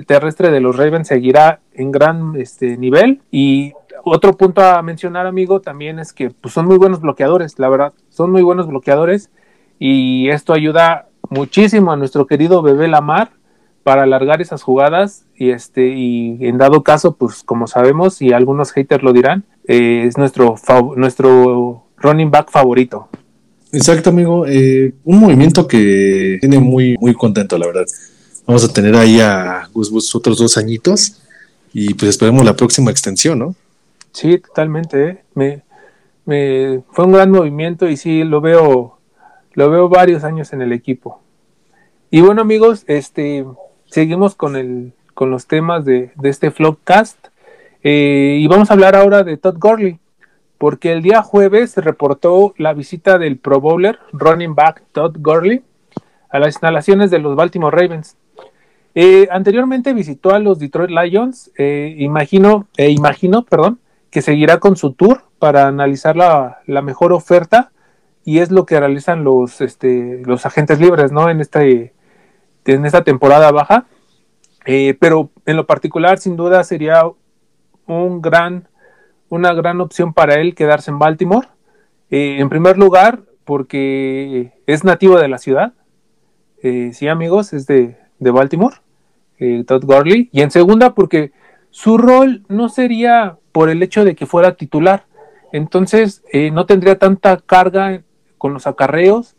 terrestre 0.06 0.51
de 0.51 0.60
los 0.60 0.75
Ravens 0.75 1.08
seguirá 1.08 1.62
en 1.73 1.91
gran 1.91 2.36
este, 2.36 2.77
nivel. 2.77 3.21
Y 3.32 3.73
otro 4.03 4.34
punto 4.34 4.62
a 4.62 4.82
mencionar, 4.82 5.25
amigo, 5.25 5.62
también 5.62 5.99
es 5.99 6.13
que 6.13 6.30
pues, 6.30 6.53
son 6.53 6.65
muy 6.65 6.77
buenos 6.77 7.01
bloqueadores, 7.01 7.58
la 7.60 7.69
verdad, 7.69 7.93
son 8.17 8.32
muy 8.32 8.41
buenos 8.41 8.67
bloqueadores 8.67 9.30
y 9.80 10.30
esto 10.30 10.53
ayuda 10.53 11.08
muchísimo 11.30 11.91
a 11.91 11.95
nuestro 11.95 12.25
querido 12.25 12.62
bebé 12.62 12.88
Lamar 12.88 13.32
para 13.84 14.03
alargar 14.03 14.41
esas 14.41 14.63
jugadas 14.63 15.25
y 15.38 15.51
este 15.51 15.89
y 15.89 16.38
en 16.41 16.58
dado 16.58 16.84
caso 16.84 17.15
pues 17.15 17.43
como 17.43 17.67
sabemos 17.67 18.21
y 18.21 18.34
algunos 18.34 18.71
haters 18.71 19.03
lo 19.03 19.13
dirán 19.13 19.45
eh, 19.67 20.06
es 20.08 20.17
nuestro 20.17 20.56
nuestro 20.95 21.84
running 21.97 22.32
back 22.32 22.49
favorito 22.49 23.08
Exacto, 23.71 24.12
amigo. 24.12 24.45
Eh, 24.47 24.93
un 25.03 25.19
movimiento 25.19 25.67
que 25.67 26.38
tiene 26.39 26.58
muy, 26.58 26.95
muy 26.99 27.13
contento, 27.13 27.58
la 27.58 27.67
verdad. 27.67 27.86
Vamos 28.45 28.63
a 28.63 28.71
tener 28.71 28.95
ahí 28.95 29.19
a 29.19 29.69
Gus 29.73 29.91
Bus 29.91 30.15
otros 30.15 30.38
dos 30.38 30.58
añitos 30.58 31.19
y 31.73 31.93
pues 31.93 32.12
esperemos 32.12 32.45
la 32.45 32.56
próxima 32.56 32.91
extensión, 32.91 33.39
¿no? 33.39 33.56
Sí, 34.13 34.38
totalmente. 34.38 35.10
¿eh? 35.10 35.23
Me, 35.36 35.62
me, 36.27 36.83
fue 36.91 37.05
un 37.05 37.13
gran 37.13 37.31
movimiento 37.31 37.89
y 37.89 37.97
sí, 37.97 38.23
lo 38.23 38.41
veo, 38.41 38.99
lo 39.53 39.69
veo 39.71 39.89
varios 39.89 40.23
años 40.23 40.53
en 40.53 40.61
el 40.61 40.73
equipo. 40.73 41.21
Y 42.11 42.21
bueno, 42.21 42.41
amigos, 42.41 42.83
este, 42.87 43.45
seguimos 43.85 44.35
con, 44.35 44.55
el, 44.55 44.93
con 45.15 45.31
los 45.31 45.47
temas 45.47 45.85
de, 45.85 46.11
de 46.15 46.29
este 46.29 46.49
Vlogcast 46.49 47.17
eh, 47.81 48.37
y 48.39 48.47
vamos 48.47 48.69
a 48.69 48.73
hablar 48.73 48.95
ahora 48.95 49.23
de 49.23 49.37
Todd 49.37 49.57
Gurley 49.57 49.99
porque 50.57 50.91
el 50.91 51.01
día 51.01 51.21
jueves 51.21 51.71
se 51.71 51.81
reportó 51.81 52.53
la 52.57 52.73
visita 52.73 53.17
del 53.17 53.37
Pro 53.37 53.61
Bowler 53.61 53.99
running 54.11 54.53
back 54.55 54.83
Todd 54.91 55.15
Gurley 55.19 55.63
a 56.29 56.39
las 56.39 56.49
instalaciones 56.49 57.09
de 57.09 57.19
los 57.19 57.35
Baltimore 57.35 57.75
Ravens. 57.75 58.17
Eh, 58.95 59.27
anteriormente 59.31 59.93
visitó 59.93 60.31
a 60.31 60.39
los 60.39 60.59
Detroit 60.59 60.89
Lions, 60.89 61.51
eh, 61.57 61.95
imagino, 61.99 62.67
eh, 62.77 62.89
imagino, 62.89 63.43
perdón, 63.43 63.79
que 64.09 64.21
seguirá 64.21 64.59
con 64.59 64.75
su 64.75 64.93
tour 64.93 65.23
para 65.39 65.67
analizar 65.67 66.15
la, 66.15 66.81
mejor 66.81 67.13
oferta 67.13 67.71
y 68.23 68.39
es 68.39 68.51
lo 68.51 68.65
que 68.65 68.79
realizan 68.79 69.23
los, 69.23 69.61
este, 69.61 70.21
los 70.25 70.45
agentes 70.45 70.79
libres, 70.79 71.11
¿no? 71.11 71.29
En 71.29 71.41
este, 71.41 71.93
en 72.65 72.85
esta 72.85 73.03
temporada 73.03 73.51
baja. 73.51 73.85
pero 74.99 75.29
en 75.45 75.55
lo 75.55 75.65
particular, 75.65 76.19
sin 76.19 76.35
duda, 76.35 76.63
sería 76.63 77.03
un 77.85 78.21
gran 78.21 78.67
una 79.29 79.53
gran 79.53 79.81
opción 79.81 80.13
para 80.13 80.35
él 80.35 80.55
quedarse 80.55 80.91
en 80.91 80.99
Baltimore. 80.99 81.47
Eh, 82.09 82.37
en 82.39 82.49
primer 82.49 82.77
lugar, 82.77 83.23
porque 83.45 84.53
es 84.65 84.83
nativo 84.83 85.19
de 85.19 85.27
la 85.27 85.37
ciudad. 85.37 85.73
Eh, 86.63 86.91
sí, 86.93 87.07
amigos, 87.07 87.53
es 87.53 87.67
de, 87.67 87.97
Baltimore, 88.19 88.77
eh, 89.39 89.63
Todd 89.65 89.83
Gurley. 89.83 90.29
Y 90.31 90.41
en 90.41 90.51
segunda, 90.51 90.93
porque 90.93 91.31
su 91.69 91.97
rol 91.97 92.45
no 92.47 92.69
sería 92.69 93.37
por 93.57 93.71
el 93.71 93.81
hecho 93.81 94.05
de 94.05 94.13
que 94.13 94.27
fuera 94.27 94.53
titular. 94.53 95.07
Entonces, 95.51 96.21
no 96.53 96.67
tendría 96.67 96.99
tanta 96.99 97.37
carga 97.37 98.03
con 98.37 98.53
los 98.53 98.67
acarreos. 98.67 99.35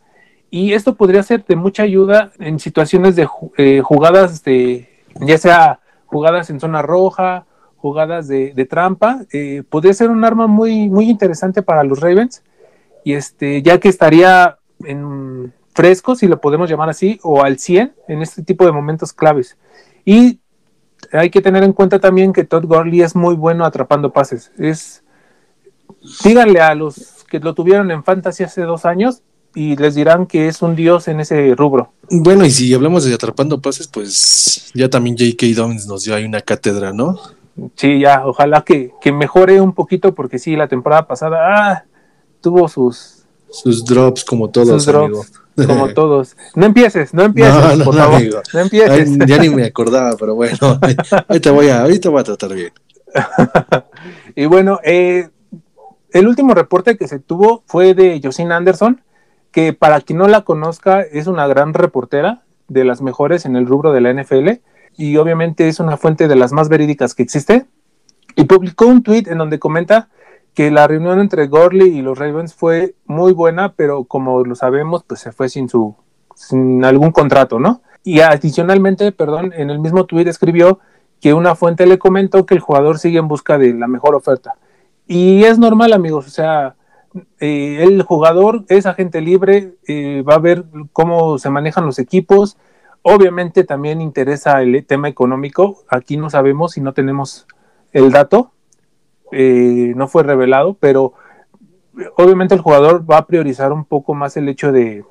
Y 0.49 0.73
esto 0.73 0.95
podría 0.95 1.23
ser 1.23 1.45
de 1.45 1.55
mucha 1.55 1.83
ayuda 1.83 2.33
en 2.37 2.59
situaciones 2.59 3.15
de 3.15 3.25
jugadas 3.81 4.43
de, 4.43 4.89
ya 5.21 5.37
sea 5.37 5.79
jugadas 6.05 6.49
en 6.49 6.59
zona 6.59 6.81
roja, 6.81 7.45
jugadas 7.77 8.27
de, 8.27 8.67
trampa, 8.69 9.21
eh, 9.31 9.63
podría 9.69 9.93
ser 9.93 10.09
un 10.09 10.25
arma 10.25 10.47
muy, 10.47 10.89
muy 10.89 11.09
interesante 11.09 11.61
para 11.61 11.85
los 11.85 12.01
Ravens, 12.01 12.43
y 13.05 13.13
este, 13.13 13.61
ya 13.61 13.79
que 13.79 13.87
estaría 13.87 14.57
en 14.83 15.53
fresco, 15.73 16.15
si 16.15 16.27
lo 16.27 16.41
podemos 16.41 16.69
llamar 16.69 16.89
así, 16.89 17.21
o 17.23 17.41
al 17.41 17.57
100 17.57 17.93
en 18.09 18.21
este 18.21 18.43
tipo 18.43 18.65
de 18.65 18.73
momentos 18.73 19.13
claves. 19.13 19.57
Y 20.03 20.39
hay 21.11 21.29
que 21.29 21.41
tener 21.41 21.63
en 21.63 21.73
cuenta 21.73 21.99
también 21.99 22.33
que 22.33 22.43
Todd 22.43 22.65
Gurley 22.65 23.01
es 23.01 23.15
muy 23.15 23.35
bueno 23.35 23.65
atrapando 23.65 24.11
pases. 24.11 24.51
Es, 24.57 25.03
díganle 26.23 26.61
a 26.61 26.75
los 26.75 27.25
que 27.29 27.39
lo 27.39 27.53
tuvieron 27.53 27.91
en 27.91 28.03
fantasy 28.03 28.43
hace 28.43 28.61
dos 28.61 28.85
años 28.85 29.21
y 29.55 29.75
les 29.75 29.95
dirán 29.95 30.25
que 30.25 30.47
es 30.47 30.61
un 30.61 30.75
dios 30.75 31.07
en 31.07 31.19
ese 31.19 31.55
rubro. 31.55 31.91
Bueno, 32.09 32.45
y 32.45 32.51
si 32.51 32.73
hablamos 32.73 33.05
de 33.05 33.13
atrapando 33.13 33.61
pases, 33.61 33.87
pues 33.87 34.71
ya 34.73 34.89
también 34.89 35.17
J.K. 35.17 35.47
Downs 35.55 35.87
nos 35.87 36.03
dio 36.03 36.15
ahí 36.15 36.25
una 36.25 36.41
cátedra, 36.41 36.93
¿no? 36.93 37.19
Sí, 37.75 37.99
ya, 37.99 38.25
ojalá 38.25 38.63
que, 38.63 38.93
mejore 39.11 39.59
un 39.59 39.73
poquito, 39.73 40.15
porque 40.15 40.39
sí, 40.39 40.55
la 40.55 40.67
temporada 40.67 41.07
pasada 41.07 41.39
ah, 41.41 41.83
tuvo 42.41 42.67
sus... 42.67 43.15
Sus 43.51 43.83
drops 43.83 44.23
como 44.23 44.49
todos, 44.49 44.87
como 45.67 45.89
todos. 45.93 46.35
No 46.55 46.65
empieces, 46.65 47.13
no 47.13 47.23
empieces, 47.23 47.83
por 47.83 47.95
favor. 47.95 48.21
No 48.53 48.59
empieces. 48.59 49.17
ya 49.25 49.37
ni 49.37 49.49
me 49.49 49.65
acordaba, 49.65 50.15
pero 50.17 50.35
bueno, 50.35 50.57
ahorita 51.27 51.51
voy 51.51 51.69
a, 51.69 51.81
ahorita 51.81 52.09
voy 52.09 52.21
a 52.21 52.23
tratar 52.23 52.53
bien. 52.53 52.71
y 54.35 54.45
bueno, 54.45 54.79
eh, 54.83 55.29
el 56.11 56.27
último 56.27 56.53
reporte 56.53 56.97
que 56.97 57.07
se 57.07 57.19
tuvo 57.19 57.63
fue 57.67 57.93
de 57.93 58.19
Josine 58.23 58.53
Anderson, 58.53 59.01
que 59.51 59.73
para 59.73 60.01
quien 60.01 60.19
no 60.19 60.27
la 60.27 60.41
conozca 60.41 61.01
es 61.01 61.27
una 61.27 61.47
gran 61.47 61.73
reportera, 61.73 62.43
de 62.69 62.85
las 62.85 63.01
mejores 63.01 63.45
en 63.45 63.55
el 63.55 63.65
rubro 63.65 63.91
de 63.91 64.01
la 64.01 64.13
NFL 64.13 64.61
y 64.95 65.17
obviamente 65.17 65.67
es 65.67 65.79
una 65.79 65.97
fuente 65.97 66.27
de 66.27 66.35
las 66.35 66.53
más 66.53 66.69
verídicas 66.69 67.13
que 67.13 67.23
existe. 67.23 67.65
Y 68.35 68.45
publicó 68.45 68.85
un 68.85 69.03
tweet 69.03 69.23
en 69.27 69.39
donde 69.39 69.59
comenta 69.59 70.09
que 70.59 70.71
la 70.71 70.87
reunión 70.87 71.21
entre 71.21 71.47
Gorley 71.47 71.87
y 71.97 72.01
los 72.01 72.19
Ravens 72.19 72.53
fue 72.53 72.93
muy 73.05 73.31
buena, 73.31 73.71
pero 73.77 74.03
como 74.03 74.43
lo 74.43 74.55
sabemos, 74.55 75.05
pues 75.05 75.21
se 75.21 75.31
fue 75.31 75.47
sin 75.47 75.69
su 75.69 75.95
sin 76.35 76.83
algún 76.83 77.13
contrato, 77.13 77.59
¿no? 77.59 77.81
Y 78.03 78.19
adicionalmente, 78.19 79.13
perdón, 79.13 79.53
en 79.55 79.69
el 79.69 79.79
mismo 79.79 80.03
tweet 80.03 80.27
escribió 80.27 80.79
que 81.21 81.33
una 81.33 81.55
fuente 81.55 81.85
le 81.85 81.97
comentó 81.97 82.45
que 82.45 82.55
el 82.55 82.59
jugador 82.59 82.99
sigue 82.99 83.19
en 83.19 83.29
busca 83.29 83.57
de 83.57 83.73
la 83.73 83.87
mejor 83.87 84.15
oferta. 84.15 84.55
Y 85.07 85.45
es 85.45 85.59
normal, 85.59 85.93
amigos, 85.93 86.27
o 86.27 86.29
sea, 86.29 86.75
eh, 87.39 87.77
el 87.79 88.03
jugador 88.03 88.65
es 88.67 88.85
agente 88.85 89.21
libre, 89.21 89.75
eh, 89.87 90.23
va 90.27 90.33
a 90.33 90.39
ver 90.39 90.65
cómo 90.91 91.37
se 91.37 91.49
manejan 91.49 91.85
los 91.85 91.99
equipos, 91.99 92.57
Obviamente 93.01 93.63
también 93.63 94.01
interesa 94.01 94.61
el 94.61 94.85
tema 94.85 95.07
económico. 95.07 95.83
Aquí 95.87 96.17
no 96.17 96.29
sabemos 96.29 96.73
si 96.73 96.81
no 96.81 96.93
tenemos 96.93 97.47
el 97.93 98.11
dato. 98.11 98.51
Eh, 99.31 99.93
no 99.95 100.07
fue 100.07 100.23
revelado, 100.23 100.75
pero 100.79 101.13
obviamente 102.17 102.55
el 102.55 102.61
jugador 102.61 103.09
va 103.09 103.17
a 103.17 103.27
priorizar 103.27 103.71
un 103.71 103.85
poco 103.85 104.13
más 104.13 104.37
el 104.37 104.49
hecho 104.49 104.71
de 104.71 105.03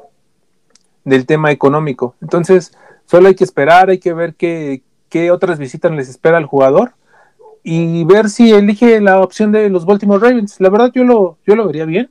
del 1.04 1.26
tema 1.26 1.50
económico. 1.50 2.14
Entonces, 2.20 2.72
solo 3.06 3.28
hay 3.28 3.34
que 3.34 3.44
esperar, 3.44 3.88
hay 3.88 3.98
que 3.98 4.12
ver 4.12 4.34
qué, 4.34 4.82
qué 5.08 5.30
otras 5.30 5.58
visitas 5.58 5.90
les 5.92 6.08
espera 6.08 6.36
al 6.36 6.46
jugador 6.46 6.92
y 7.62 8.04
ver 8.04 8.28
si 8.28 8.52
elige 8.52 9.00
la 9.00 9.20
opción 9.20 9.52
de 9.52 9.68
los 9.70 9.86
Baltimore 9.86 10.20
Ravens. 10.20 10.60
La 10.60 10.70
verdad 10.70 10.90
yo 10.94 11.04
lo, 11.04 11.38
yo 11.46 11.56
lo 11.56 11.66
vería 11.66 11.86
bien. 11.86 12.10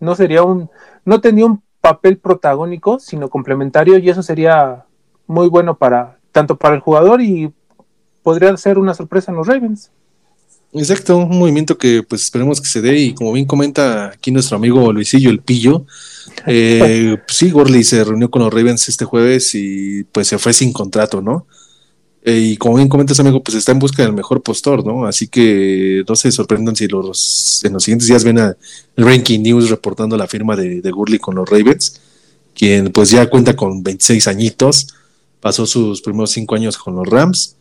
No 0.00 0.14
sería 0.14 0.42
un, 0.42 0.70
no 1.04 1.20
tenía 1.20 1.46
un 1.46 1.62
papel 1.80 2.18
protagónico, 2.18 2.98
sino 2.98 3.28
complementario, 3.28 3.98
y 3.98 4.08
eso 4.08 4.22
sería 4.22 4.84
muy 5.26 5.48
bueno 5.48 5.76
para 5.76 6.18
tanto 6.32 6.56
para 6.56 6.74
el 6.74 6.80
jugador 6.80 7.20
y 7.20 7.52
podría 8.22 8.56
ser 8.56 8.78
una 8.78 8.94
sorpresa 8.94 9.30
en 9.30 9.38
los 9.38 9.46
Ravens. 9.46 9.90
Exacto, 10.74 11.16
un 11.16 11.38
movimiento 11.38 11.78
que 11.78 12.02
pues 12.02 12.22
esperemos 12.24 12.60
que 12.60 12.68
se 12.68 12.82
dé 12.82 12.98
y 12.98 13.14
como 13.14 13.32
bien 13.32 13.46
comenta 13.46 14.08
aquí 14.08 14.30
nuestro 14.30 14.58
amigo 14.58 14.92
Luisillo 14.92 15.30
el 15.30 15.40
Pillo, 15.40 15.86
eh, 16.46 17.16
pues 17.26 17.38
sí, 17.38 17.50
Gorley 17.50 17.84
se 17.84 18.04
reunió 18.04 18.30
con 18.30 18.42
los 18.42 18.52
Ravens 18.52 18.88
este 18.88 19.06
jueves 19.06 19.54
y 19.54 20.04
pues 20.04 20.28
se 20.28 20.38
fue 20.38 20.52
sin 20.52 20.72
contrato, 20.72 21.22
¿no? 21.22 21.46
Eh, 22.22 22.38
y 22.38 22.56
como 22.58 22.76
bien 22.76 22.88
comentas, 22.88 23.18
amigo, 23.20 23.42
pues 23.42 23.56
está 23.56 23.72
en 23.72 23.78
busca 23.78 24.02
del 24.02 24.12
mejor 24.12 24.42
postor, 24.42 24.84
¿no? 24.84 25.06
Así 25.06 25.28
que 25.28 26.04
no 26.06 26.14
se 26.16 26.30
sorprendan 26.30 26.76
si 26.76 26.86
los, 26.86 27.64
en 27.64 27.72
los 27.72 27.84
siguientes 27.84 28.08
días 28.08 28.24
ven 28.24 28.38
a 28.38 28.56
Ranking 28.96 29.40
News 29.40 29.70
reportando 29.70 30.18
la 30.18 30.26
firma 30.26 30.54
de, 30.54 30.82
de 30.82 30.90
Gurley 30.90 31.18
con 31.18 31.36
los 31.36 31.48
Ravens, 31.48 31.98
quien 32.54 32.92
pues 32.92 33.10
ya 33.10 33.30
cuenta 33.30 33.56
con 33.56 33.82
26 33.82 34.28
añitos, 34.28 34.88
pasó 35.40 35.64
sus 35.64 36.02
primeros 36.02 36.30
cinco 36.30 36.56
años 36.56 36.76
con 36.76 36.96
los 36.96 37.06
Rams, 37.08 37.56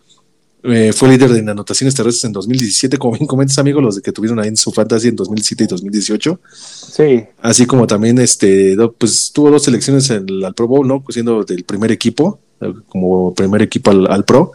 eh, 0.64 0.92
fue 0.92 1.10
líder 1.10 1.32
de 1.32 1.40
anotaciones 1.52 1.94
terrestres 1.94 2.26
en 2.26 2.34
2017, 2.34 2.98
como 2.98 3.14
bien 3.14 3.28
comentas, 3.28 3.58
amigo, 3.60 3.80
los 3.80 4.02
que 4.02 4.12
tuvieron 4.12 4.40
ahí 4.40 4.48
en 4.48 4.58
su 4.58 4.72
fantasy 4.72 5.10
en 5.10 5.16
2017 5.16 5.64
y 5.64 5.68
2018. 5.68 6.40
Sí. 6.44 7.24
Así 7.42 7.66
como 7.66 7.86
también 7.86 8.18
este, 8.20 8.76
pues 8.98 9.32
tuvo 9.32 9.52
dos 9.52 9.64
selecciones 9.64 10.10
en 10.10 10.44
al 10.44 10.54
Pro 10.56 10.68
Bowl, 10.68 10.88
¿no? 10.88 11.04
Siendo 11.10 11.44
del 11.44 11.64
primer 11.64 11.92
equipo, 11.92 12.40
eh, 12.60 12.74
como 12.90 13.34
primer 13.34 13.62
equipo 13.62 13.92
al, 13.92 14.26
Pro. 14.26 14.52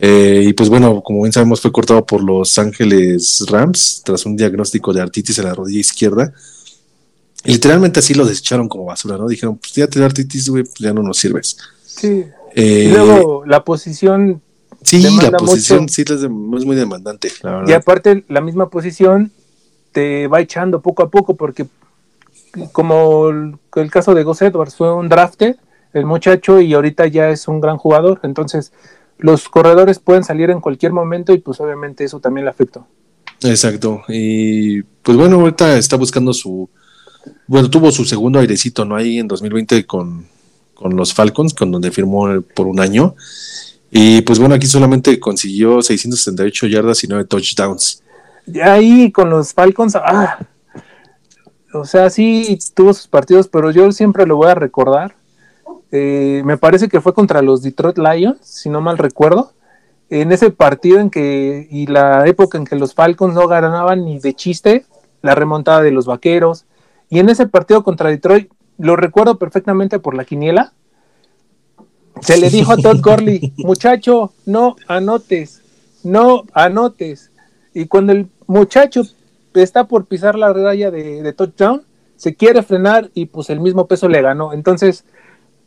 Eh, 0.00 0.46
y 0.48 0.52
pues 0.52 0.68
bueno, 0.68 1.00
como 1.02 1.22
bien 1.22 1.32
sabemos, 1.32 1.60
fue 1.60 1.70
cortado 1.70 2.04
por 2.04 2.22
Los 2.22 2.58
Ángeles 2.58 3.44
Rams 3.48 4.02
tras 4.04 4.26
un 4.26 4.36
diagnóstico 4.36 4.92
de 4.92 5.00
artritis 5.00 5.38
en 5.38 5.44
la 5.44 5.54
rodilla 5.54 5.80
izquierda. 5.80 6.32
Y 7.44 7.52
literalmente 7.52 8.00
así 8.00 8.14
lo 8.14 8.26
desecharon 8.26 8.68
como 8.68 8.86
basura, 8.86 9.16
¿no? 9.16 9.28
Dijeron, 9.28 9.56
pues 9.56 9.72
ya 9.74 9.86
te 9.86 10.00
da 10.00 10.06
artritis, 10.06 10.48
güey, 10.48 10.64
pues 10.64 10.78
ya 10.80 10.92
no 10.92 11.02
nos 11.02 11.18
sirves. 11.18 11.56
Sí. 11.86 12.24
y 12.56 12.88
luego 12.88 13.44
la 13.46 13.64
posición 13.64 14.42
Sí, 14.82 15.02
la 15.02 15.36
posición 15.38 15.88
sí 15.88 16.02
es, 16.02 16.28
muy 16.28 16.74
demandante, 16.74 17.30
Y 17.66 17.72
aparte, 17.72 18.24
la 18.28 18.40
misma 18.40 18.70
posición 18.70 19.30
te 19.92 20.26
va 20.28 20.40
echando 20.40 20.80
poco 20.80 21.02
a 21.02 21.10
poco, 21.10 21.34
porque 21.36 21.66
como 22.72 23.28
el, 23.28 23.90
caso 23.90 24.14
de 24.14 24.24
Gus 24.24 24.42
Edwards, 24.42 24.76
fue 24.76 24.92
un 24.92 25.08
drafted, 25.08 25.56
el 25.92 26.06
muchacho, 26.06 26.60
y 26.60 26.72
ahorita 26.74 27.06
ya 27.06 27.30
es 27.30 27.48
un 27.48 27.60
gran 27.60 27.76
jugador. 27.76 28.20
Entonces, 28.22 28.72
los 29.18 29.48
corredores 29.48 29.98
pueden 29.98 30.24
salir 30.24 30.50
en 30.50 30.60
cualquier 30.60 30.92
momento 30.92 31.32
y 31.32 31.38
pues 31.38 31.60
obviamente 31.60 32.04
eso 32.04 32.20
también 32.20 32.44
le 32.44 32.50
afectó. 32.50 32.86
Exacto. 33.42 34.02
Y 34.08 34.82
pues 34.82 35.16
bueno, 35.16 35.40
ahorita 35.40 35.76
está 35.76 35.96
buscando 35.96 36.32
su. 36.32 36.68
Bueno, 37.46 37.68
tuvo 37.68 37.92
su 37.92 38.04
segundo 38.04 38.38
airecito, 38.38 38.84
¿no? 38.84 38.96
Ahí 38.96 39.18
en 39.18 39.28
2020 39.28 39.86
con, 39.86 40.26
con 40.74 40.96
los 40.96 41.12
Falcons, 41.12 41.54
con 41.54 41.70
donde 41.70 41.90
firmó 41.90 42.40
por 42.54 42.66
un 42.66 42.80
año. 42.80 43.14
Y 43.90 44.22
pues 44.22 44.38
bueno, 44.38 44.54
aquí 44.54 44.66
solamente 44.66 45.18
consiguió 45.18 45.82
668 45.82 46.66
yardas 46.68 47.02
y 47.02 47.08
9 47.08 47.24
touchdowns. 47.24 48.02
Ahí 48.62 49.10
con 49.10 49.30
los 49.30 49.52
Falcons, 49.52 49.96
ah, 49.96 50.38
o 51.72 51.84
sea, 51.84 52.08
sí 52.10 52.58
tuvo 52.74 52.94
sus 52.94 53.08
partidos, 53.08 53.48
pero 53.48 53.70
yo 53.70 53.90
siempre 53.92 54.26
lo 54.26 54.36
voy 54.36 54.48
a 54.48 54.54
recordar. 54.54 55.16
Eh, 55.92 56.42
me 56.44 56.56
parece 56.56 56.88
que 56.88 57.00
fue 57.00 57.14
contra 57.14 57.42
los 57.42 57.62
Detroit 57.62 57.98
Lions, 57.98 58.38
si 58.42 58.68
no 58.70 58.80
mal 58.80 58.98
recuerdo. 58.98 59.52
En 60.08 60.32
ese 60.32 60.50
partido 60.50 60.98
en 60.98 61.10
que, 61.10 61.68
y 61.70 61.86
la 61.86 62.26
época 62.26 62.58
en 62.58 62.64
que 62.64 62.76
los 62.76 62.94
Falcons 62.94 63.34
no 63.34 63.46
ganaban 63.46 64.04
ni 64.04 64.18
de 64.18 64.34
chiste, 64.34 64.84
la 65.22 65.34
remontada 65.34 65.82
de 65.82 65.92
los 65.92 66.06
vaqueros. 66.06 66.64
Y 67.08 67.18
en 67.18 67.28
ese 67.28 67.46
partido 67.46 67.84
contra 67.84 68.10
Detroit, 68.10 68.50
lo 68.78 68.96
recuerdo 68.96 69.38
perfectamente 69.38 69.98
por 69.98 70.14
la 70.14 70.24
quiniela 70.24 70.72
se 72.20 72.36
le 72.38 72.50
dijo 72.50 72.72
a 72.72 72.76
Todd 72.76 73.00
Gurley, 73.00 73.52
muchacho, 73.58 74.32
no 74.46 74.76
anotes, 74.86 75.62
no 76.02 76.44
anotes. 76.52 77.30
Y 77.74 77.86
cuando 77.86 78.12
el 78.12 78.28
muchacho 78.46 79.02
está 79.54 79.86
por 79.86 80.06
pisar 80.06 80.36
la 80.36 80.52
raya 80.52 80.90
de, 80.90 81.32
touchdown, 81.32 81.82
se 82.16 82.34
quiere 82.34 82.62
frenar 82.62 83.10
y 83.14 83.26
pues 83.26 83.50
el 83.50 83.60
mismo 83.60 83.86
peso 83.86 84.08
le 84.08 84.20
ganó. 84.22 84.52
Entonces, 84.52 85.04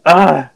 ah, 0.05 0.51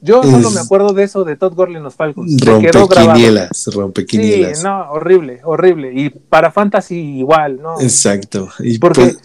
yo 0.00 0.22
solo 0.22 0.50
me 0.50 0.60
acuerdo 0.60 0.92
de 0.92 1.04
eso 1.04 1.24
de 1.24 1.36
Todd 1.36 1.54
Gurley 1.54 1.76
en 1.76 1.84
los 1.84 1.94
Falcons. 1.94 2.36
Rompe 2.44 2.70
quinielas, 2.88 3.66
rompe 3.72 4.04
quinielas. 4.04 4.58
Sí, 4.58 4.64
no, 4.64 4.90
horrible, 4.90 5.40
horrible. 5.44 5.92
Y 5.94 6.10
para 6.10 6.50
Fantasy 6.50 7.18
igual, 7.18 7.60
¿no? 7.62 7.80
Exacto. 7.80 8.48
Y 8.58 8.78
Porque 8.78 9.14
pues 9.14 9.18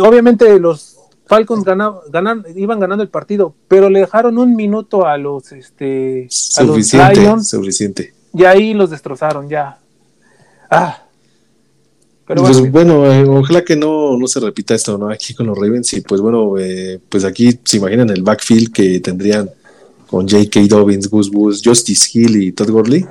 obviamente 0.00 0.58
los 0.58 0.95
Falcons 1.26 1.64
ganan, 1.64 2.44
iban 2.54 2.78
ganando 2.78 3.02
el 3.02 3.08
partido, 3.08 3.54
pero 3.66 3.90
le 3.90 4.00
dejaron 4.00 4.38
un 4.38 4.54
minuto 4.54 5.06
a 5.06 5.18
los, 5.18 5.50
este, 5.50 6.28
suficiente, 6.30 7.20
Lions, 7.20 7.48
suficiente. 7.48 8.14
Y 8.32 8.44
ahí 8.44 8.74
los 8.74 8.90
destrozaron, 8.90 9.48
ya. 9.48 9.78
Ah. 10.70 11.02
Pero 12.26 12.42
pues, 12.42 12.70
bueno, 12.70 13.10
eh, 13.10 13.24
ojalá 13.24 13.64
que 13.64 13.76
no, 13.76 14.16
no 14.16 14.26
se 14.26 14.40
repita 14.40 14.74
esto, 14.74 14.98
¿no? 14.98 15.10
Aquí 15.10 15.34
con 15.34 15.46
los 15.46 15.58
Ravens. 15.58 15.92
Y 15.94 16.00
pues 16.00 16.20
bueno, 16.20 16.58
eh, 16.58 17.00
pues 17.08 17.24
aquí 17.24 17.58
se 17.62 17.76
imaginan 17.76 18.10
el 18.10 18.22
backfield 18.22 18.72
que 18.72 19.00
tendrían 19.00 19.50
con 20.08 20.28
J.K. 20.28 20.60
Dobbins, 20.68 21.08
Gus 21.08 21.30
Bus, 21.30 21.62
Justice 21.64 22.08
Hill 22.12 22.42
y 22.42 22.52
Todd 22.52 22.70
Gurley. 22.70 23.06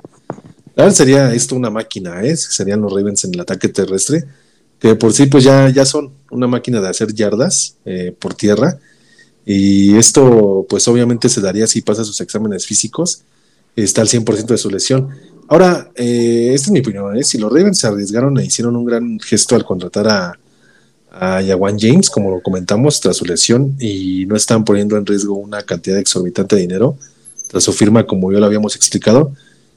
Ahora 0.75 0.91
sería 0.91 1.33
esto 1.33 1.55
una 1.55 1.69
máquina, 1.69 2.21
¿eh? 2.23 2.35
Serían 2.35 2.81
los 2.81 2.93
Ravens 2.93 3.23
en 3.23 3.33
el 3.33 3.39
ataque 3.39 3.69
terrestre 3.69 4.25
que 4.85 4.93
por 4.93 5.13
sí 5.13 5.25
pues 5.25 5.43
ya, 5.43 5.67
ya 5.69 5.83
son 5.83 6.11
una 6.29 6.45
máquina 6.45 6.79
de 6.79 6.87
hacer 6.87 7.11
yardas 7.11 7.77
eh, 7.85 8.13
por 8.19 8.35
tierra. 8.35 8.77
Y 9.43 9.97
esto 9.97 10.63
pues 10.69 10.87
obviamente 10.87 11.27
se 11.27 11.41
daría 11.41 11.65
si 11.65 11.81
pasa 11.81 12.03
sus 12.03 12.21
exámenes 12.21 12.67
físicos, 12.67 13.23
está 13.75 14.01
al 14.01 14.07
100% 14.07 14.45
de 14.45 14.57
su 14.59 14.69
lesión. 14.69 15.09
Ahora, 15.47 15.89
eh, 15.95 16.51
esta 16.53 16.67
es 16.67 16.71
mi 16.71 16.81
opinión, 16.81 17.17
¿eh? 17.17 17.23
si 17.23 17.39
los 17.39 17.51
Ravens 17.51 17.79
se 17.79 17.87
arriesgaron 17.87 18.37
e 18.37 18.45
hicieron 18.45 18.75
un 18.75 18.85
gran 18.85 19.19
gesto 19.19 19.55
al 19.55 19.65
contratar 19.65 20.07
a, 20.07 20.39
a 21.11 21.41
Yawan 21.41 21.79
James, 21.79 22.11
como 22.11 22.29
lo 22.29 22.41
comentamos, 22.43 23.01
tras 23.01 23.17
su 23.17 23.25
lesión, 23.25 23.75
y 23.79 24.27
no 24.27 24.35
están 24.35 24.65
poniendo 24.65 24.97
en 24.97 25.05
riesgo 25.07 25.33
una 25.33 25.63
cantidad 25.63 25.97
exorbitante 25.97 26.57
de 26.57 26.61
dinero, 26.61 26.95
tras 27.47 27.63
su 27.63 27.73
firma, 27.73 28.05
como 28.05 28.31
ya 28.31 28.39
lo 28.39 28.45
habíamos 28.45 28.75
explicado, 28.75 29.31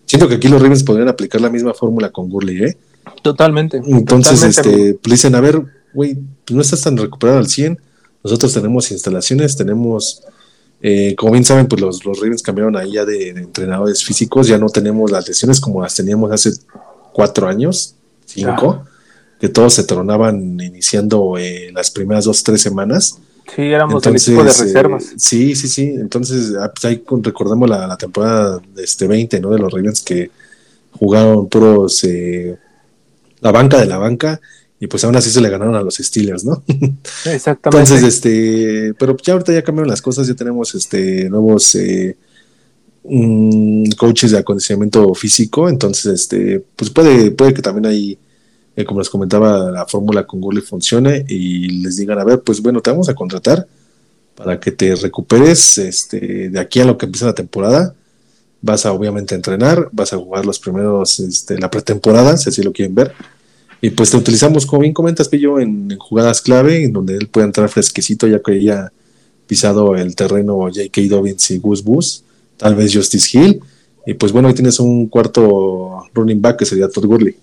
siento 0.05 0.29
que 0.29 0.35
aquí 0.35 0.49
los 0.49 0.61
Ravens 0.61 0.85
podrían 0.85 1.09
aplicar 1.09 1.41
la 1.41 1.49
misma 1.49 1.73
fórmula 1.73 2.11
con 2.11 2.29
Gurley, 2.29 2.65
¿eh? 2.65 2.77
Totalmente. 3.23 3.81
Entonces, 3.87 4.43
este, 4.43 4.95
pues 4.95 5.13
dicen, 5.13 5.35
a 5.35 5.41
ver, 5.41 5.63
güey, 5.93 6.19
no 6.51 6.61
estás 6.61 6.83
tan 6.83 6.97
recuperado 6.97 7.39
al 7.39 7.49
100. 7.49 7.79
Nosotros 8.23 8.53
tenemos 8.53 8.91
instalaciones, 8.91 9.57
tenemos, 9.57 10.23
eh, 10.83 11.15
como 11.17 11.33
bien 11.33 11.45
saben, 11.45 11.67
pues 11.67 11.81
los, 11.81 12.05
los 12.05 12.19
Ravens 12.21 12.43
cambiaron 12.43 12.77
ahí 12.77 12.93
ya 12.93 13.05
de, 13.05 13.31
entrenadores 13.31 14.05
físicos, 14.05 14.49
ya 14.49 14.59
no 14.59 14.69
tenemos 14.69 15.11
las 15.11 15.27
lesiones 15.29 15.61
como 15.61 15.83
las 15.83 15.95
teníamos 15.95 16.31
hace 16.33 16.53
cuatro 17.13 17.49
años, 17.49 17.95
cinco, 18.27 18.85
que 19.41 19.49
todos 19.49 19.75
se 19.75 19.85
tronaban 19.85 20.61
iniciando 20.61 21.39
eh, 21.39 21.71
las 21.73 21.91
primeras 21.91 22.25
dos, 22.25 22.43
tres 22.43 22.61
semanas. 22.61 23.19
Sí, 23.55 23.63
éramos 23.63 24.05
el 24.05 24.17
equipo 24.17 24.45
de 24.45 24.53
reservas. 24.53 25.05
Eh, 25.05 25.15
sí, 25.17 25.55
sí, 25.55 25.69
sí. 25.69 25.83
Entonces, 25.83 26.55
ah, 26.61 26.71
pues 26.75 26.85
ahí 26.85 27.03
recordemos 27.23 27.69
la, 27.69 27.87
la 27.87 27.97
temporada 27.97 28.61
este 28.77 29.07
20, 29.07 29.41
¿no? 29.41 29.51
De 29.51 29.59
los 29.59 29.73
Ravens 29.73 30.03
que 30.03 30.31
jugaron 30.93 31.49
puros 31.49 32.05
eh, 32.05 32.59
la 33.41 33.53
banca 33.53 33.79
de 33.79 33.87
la 33.87 33.99
banca 33.99 34.41
y 34.81 34.87
pues 34.87 35.03
aún 35.05 35.17
así 35.17 35.31
se 35.31 35.41
le 35.41 35.51
ganaron 35.51 35.75
a 35.75 35.83
los 35.83 35.97
Steelers, 35.97 36.45
¿no? 36.45 36.63
Exactamente. 37.27 37.93
Entonces, 37.93 38.03
este, 38.03 38.95
pero 38.99 39.17
ya 39.17 39.33
ahorita 39.33 39.53
ya 39.53 39.63
cambiaron 39.63 39.91
las 39.91 40.03
cosas, 40.03 40.29
ya 40.29 40.35
tenemos 40.35 40.75
este 40.75 41.29
nuevos 41.29 41.75
eh, 41.75 42.17
coaches 43.97 44.31
de 44.31 44.39
acondicionamiento 44.39 45.15
físico, 45.15 45.69
entonces, 45.69 46.07
este, 46.21 46.63
pues 46.77 46.91
puede, 46.91 47.33
puede 47.33 47.55
que 47.55 47.63
también 47.63 47.87
ahí, 47.87 48.19
eh, 48.77 48.85
como 48.85 49.01
les 49.01 49.11
comentaba, 49.11 49.71
la 49.71 49.87
fórmula 49.87 50.27
con 50.27 50.41
Gurley 50.41 50.63
funcione 50.63 51.25
y 51.29 51.83
les 51.83 51.97
digan, 51.97 52.19
a 52.19 52.25
ver, 52.25 52.43
pues 52.43 52.61
bueno, 52.61 52.81
te 52.81 52.91
vamos 52.91 53.09
a 53.09 53.15
contratar 53.15 53.67
para 54.37 54.61
que 54.61 54.71
te 54.71 54.95
recuperes 54.95 55.79
este, 55.79 56.51
de 56.51 56.61
aquí 56.61 56.81
a 56.81 56.85
lo 56.85 56.97
que 56.97 57.07
empieza 57.07 57.27
la 57.27 57.35
temporada. 57.35 57.95
Vas 58.61 58.87
a 58.87 58.93
obviamente 58.93 59.35
entrenar, 59.35 59.89
vas 59.93 60.13
a 60.13 60.17
jugar 60.17 60.45
los 60.45 60.59
primeros, 60.59 61.21
este, 61.21 61.59
la 61.59 61.71
pretemporada, 61.71 62.37
si 62.37 62.49
así 62.49 62.63
lo 62.63 62.73
quieren 62.73 62.95
ver 62.95 63.15
y 63.81 63.91
pues 63.91 64.11
te 64.11 64.17
utilizamos, 64.17 64.67
como 64.67 64.83
bien 64.83 64.93
comentas, 64.93 65.29
Pillo, 65.29 65.61
en, 65.61 65.97
jugadas 65.99 66.41
clave, 66.41 66.85
en 66.85 66.93
donde 66.93 67.17
él 67.17 67.29
puede 67.29 67.47
entrar 67.47 67.69
fresquecito, 67.69 68.27
ya 68.27 68.41
que 68.41 68.53
haya 68.53 68.93
pisado 69.47 69.95
el 69.95 70.17
terreno 70.17 70.59
J.K. 70.63 71.03
Dobbins 71.09 71.51
y 71.53 71.59
Gus 71.59 71.85
Bus, 71.85 72.25
tal 72.57 72.75
vez 72.75 72.93
Justice 72.93 73.39
Hill. 73.39 73.61
Y 74.05 74.15
pues 74.15 74.33
bueno, 74.33 74.49
ahí 74.49 74.55
tienes 74.55 74.81
un 74.81 75.07
cuarto 75.07 76.05
running 76.13 76.43
back 76.43 76.59
que 76.59 76.67
sería 76.67 76.89
Todd 76.89 77.07
Gurley. 77.07 77.37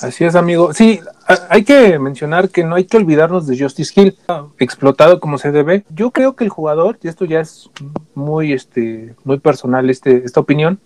Así 0.00 0.24
es, 0.24 0.34
amigo. 0.34 0.72
Sí, 0.72 1.00
hay 1.48 1.64
que 1.64 1.98
mencionar 1.98 2.48
que 2.48 2.64
no 2.64 2.74
hay 2.74 2.84
que 2.84 2.96
olvidarnos 2.96 3.46
de 3.46 3.58
Justice 3.58 3.92
Hill, 3.94 4.16
explotado 4.58 5.20
como 5.20 5.38
se 5.38 5.52
debe. 5.52 5.84
Yo 5.90 6.10
creo 6.10 6.34
que 6.34 6.44
el 6.44 6.50
jugador, 6.50 6.98
y 7.02 7.08
esto 7.08 7.24
ya 7.24 7.40
es 7.40 7.70
muy, 8.14 8.52
este, 8.52 9.14
muy 9.24 9.38
personal, 9.38 9.88
este, 9.90 10.24
esta 10.24 10.40
opinión, 10.40 10.80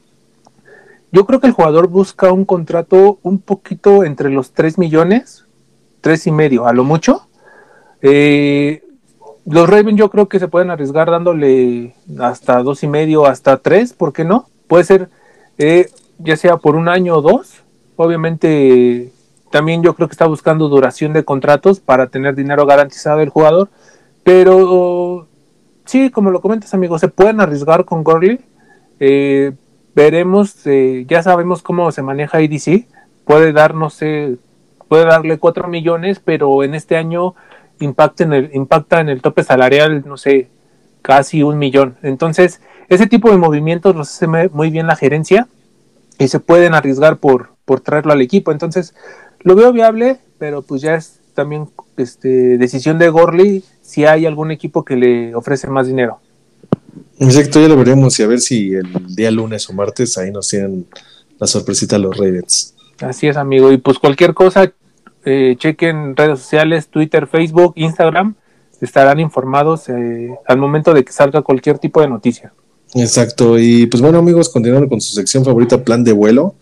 yo 1.10 1.24
creo 1.24 1.40
que 1.40 1.46
el 1.46 1.54
jugador 1.54 1.88
busca 1.88 2.32
un 2.32 2.44
contrato 2.44 3.18
un 3.22 3.38
poquito 3.38 4.04
entre 4.04 4.28
los 4.28 4.52
3 4.52 4.76
millones, 4.76 5.46
3 6.02 6.26
y 6.26 6.30
medio, 6.32 6.66
a 6.66 6.74
lo 6.74 6.84
mucho. 6.84 7.28
Eh, 8.02 8.82
los 9.46 9.68
Ravens 9.68 9.98
yo 9.98 10.10
creo 10.10 10.28
que 10.28 10.38
se 10.38 10.48
pueden 10.48 10.70
arriesgar 10.70 11.10
dándole 11.10 11.94
hasta 12.20 12.62
dos 12.62 12.82
y 12.82 12.86
medio, 12.86 13.24
hasta 13.24 13.56
3, 13.56 13.94
¿por 13.94 14.12
qué 14.12 14.24
no? 14.24 14.50
Puede 14.66 14.84
ser 14.84 15.08
eh, 15.56 15.90
ya 16.18 16.36
sea 16.36 16.58
por 16.58 16.76
un 16.76 16.88
año 16.88 17.16
o 17.16 17.22
dos. 17.22 17.62
Obviamente 17.98 19.12
también 19.50 19.82
yo 19.82 19.92
creo 19.94 20.06
que 20.06 20.12
está 20.12 20.26
buscando 20.26 20.68
duración 20.68 21.12
de 21.12 21.24
contratos 21.24 21.80
para 21.80 22.06
tener 22.06 22.37
dinero 22.37 22.64
garantizado 22.64 23.20
el 23.22 23.28
jugador. 23.28 23.70
Pero 24.22 25.26
sí, 25.84 26.08
como 26.08 26.30
lo 26.30 26.40
comentas 26.40 26.72
amigo, 26.74 26.96
se 27.00 27.08
pueden 27.08 27.40
arriesgar 27.40 27.84
con 27.84 28.04
Gurley. 28.04 28.38
Eh, 29.00 29.50
veremos, 29.96 30.64
eh, 30.66 31.06
ya 31.08 31.24
sabemos 31.24 31.61
cómo 31.61 31.90
se 31.90 32.02
maneja 32.02 32.40
IDC, 32.40 32.87
puede 33.24 33.52
dar, 33.52 33.74
no 33.74 33.90
sé, 33.90 34.37
puede 34.87 35.04
darle 35.04 35.38
4 35.38 35.66
millones, 35.66 36.20
pero 36.24 36.62
en 36.62 36.76
este 36.76 36.96
año 36.96 37.34
impacta 37.80 38.22
en 38.22 38.32
el, 38.32 38.50
impacta 38.54 39.00
en 39.00 39.08
el 39.08 39.22
tope 39.22 39.42
salarial, 39.42 40.04
no 40.06 40.16
sé, 40.16 40.50
casi 41.02 41.42
un 41.42 41.58
millón. 41.58 41.96
Entonces, 42.02 42.61
ese 42.88 43.08
tipo 43.08 43.28
de 43.32 43.38
movimientos 43.38 43.96
los 43.96 44.08
hace 44.08 44.28
muy 44.28 44.70
bien 44.70 44.87
la 44.87 44.94
gerencia 44.94 45.48
y 46.16 46.28
se 46.28 46.38
pueden 46.38 46.74
arriesgar 46.74 47.16
por, 47.16 47.57
por 47.68 47.81
traerlo 47.81 48.14
al 48.14 48.22
equipo. 48.22 48.50
Entonces, 48.50 48.94
lo 49.40 49.54
veo 49.54 49.72
viable, 49.74 50.18
pero 50.38 50.62
pues 50.62 50.81
ya 50.81 50.94
es 50.94 51.20
también 51.35 51.68
este, 51.98 52.57
decisión 52.57 52.98
de 52.98 53.11
Gorley 53.11 53.62
si 53.83 54.07
hay 54.07 54.24
algún 54.24 54.50
equipo 54.50 54.87
que 54.87 54.96
le 54.96 55.35
ofrece 55.35 55.68
más 55.68 55.87
dinero. 55.87 56.18
Exacto, 57.18 57.61
ya 57.61 57.68
lo 57.68 57.76
veremos 57.76 58.18
y 58.18 58.22
a 58.22 58.26
ver 58.26 58.40
si 58.40 58.72
el 58.72 58.88
día 59.14 59.31
lunes 59.31 59.68
o 59.68 59.74
martes 59.74 60.16
ahí 60.16 60.31
nos 60.31 60.48
tienen 60.48 60.87
la 61.38 61.46
sorpresita 61.46 61.98
los 61.98 62.16
Ravens. 62.16 62.74
Así 63.00 63.28
es, 63.28 63.37
amigo. 63.37 63.70
Y 63.70 63.76
pues 63.76 63.98
cualquier 63.98 64.33
cosa, 64.33 64.72
eh, 65.26 65.54
chequen 65.59 66.16
redes 66.16 66.38
sociales, 66.40 66.88
Twitter, 66.88 67.26
Facebook, 67.26 67.74
Instagram, 67.76 68.35
estarán 68.81 69.20
informados 69.20 69.90
eh, 69.90 70.31
al 70.46 70.57
momento 70.57 70.94
de 70.94 71.04
que 71.04 71.12
salga 71.12 71.42
cualquier 71.42 71.78
tipo 71.78 72.00
de 72.00 72.09
noticia. 72.09 72.52
Exacto, 72.94 73.59
y 73.59 73.87
pues 73.87 74.00
bueno 74.00 74.18
amigos, 74.18 74.48
continuando 74.48 74.88
con 74.88 75.00
su 75.02 75.12
sección 75.14 75.44
favorita, 75.44 75.85
plan 75.85 76.02
de 76.02 76.12
vuelo. 76.12 76.54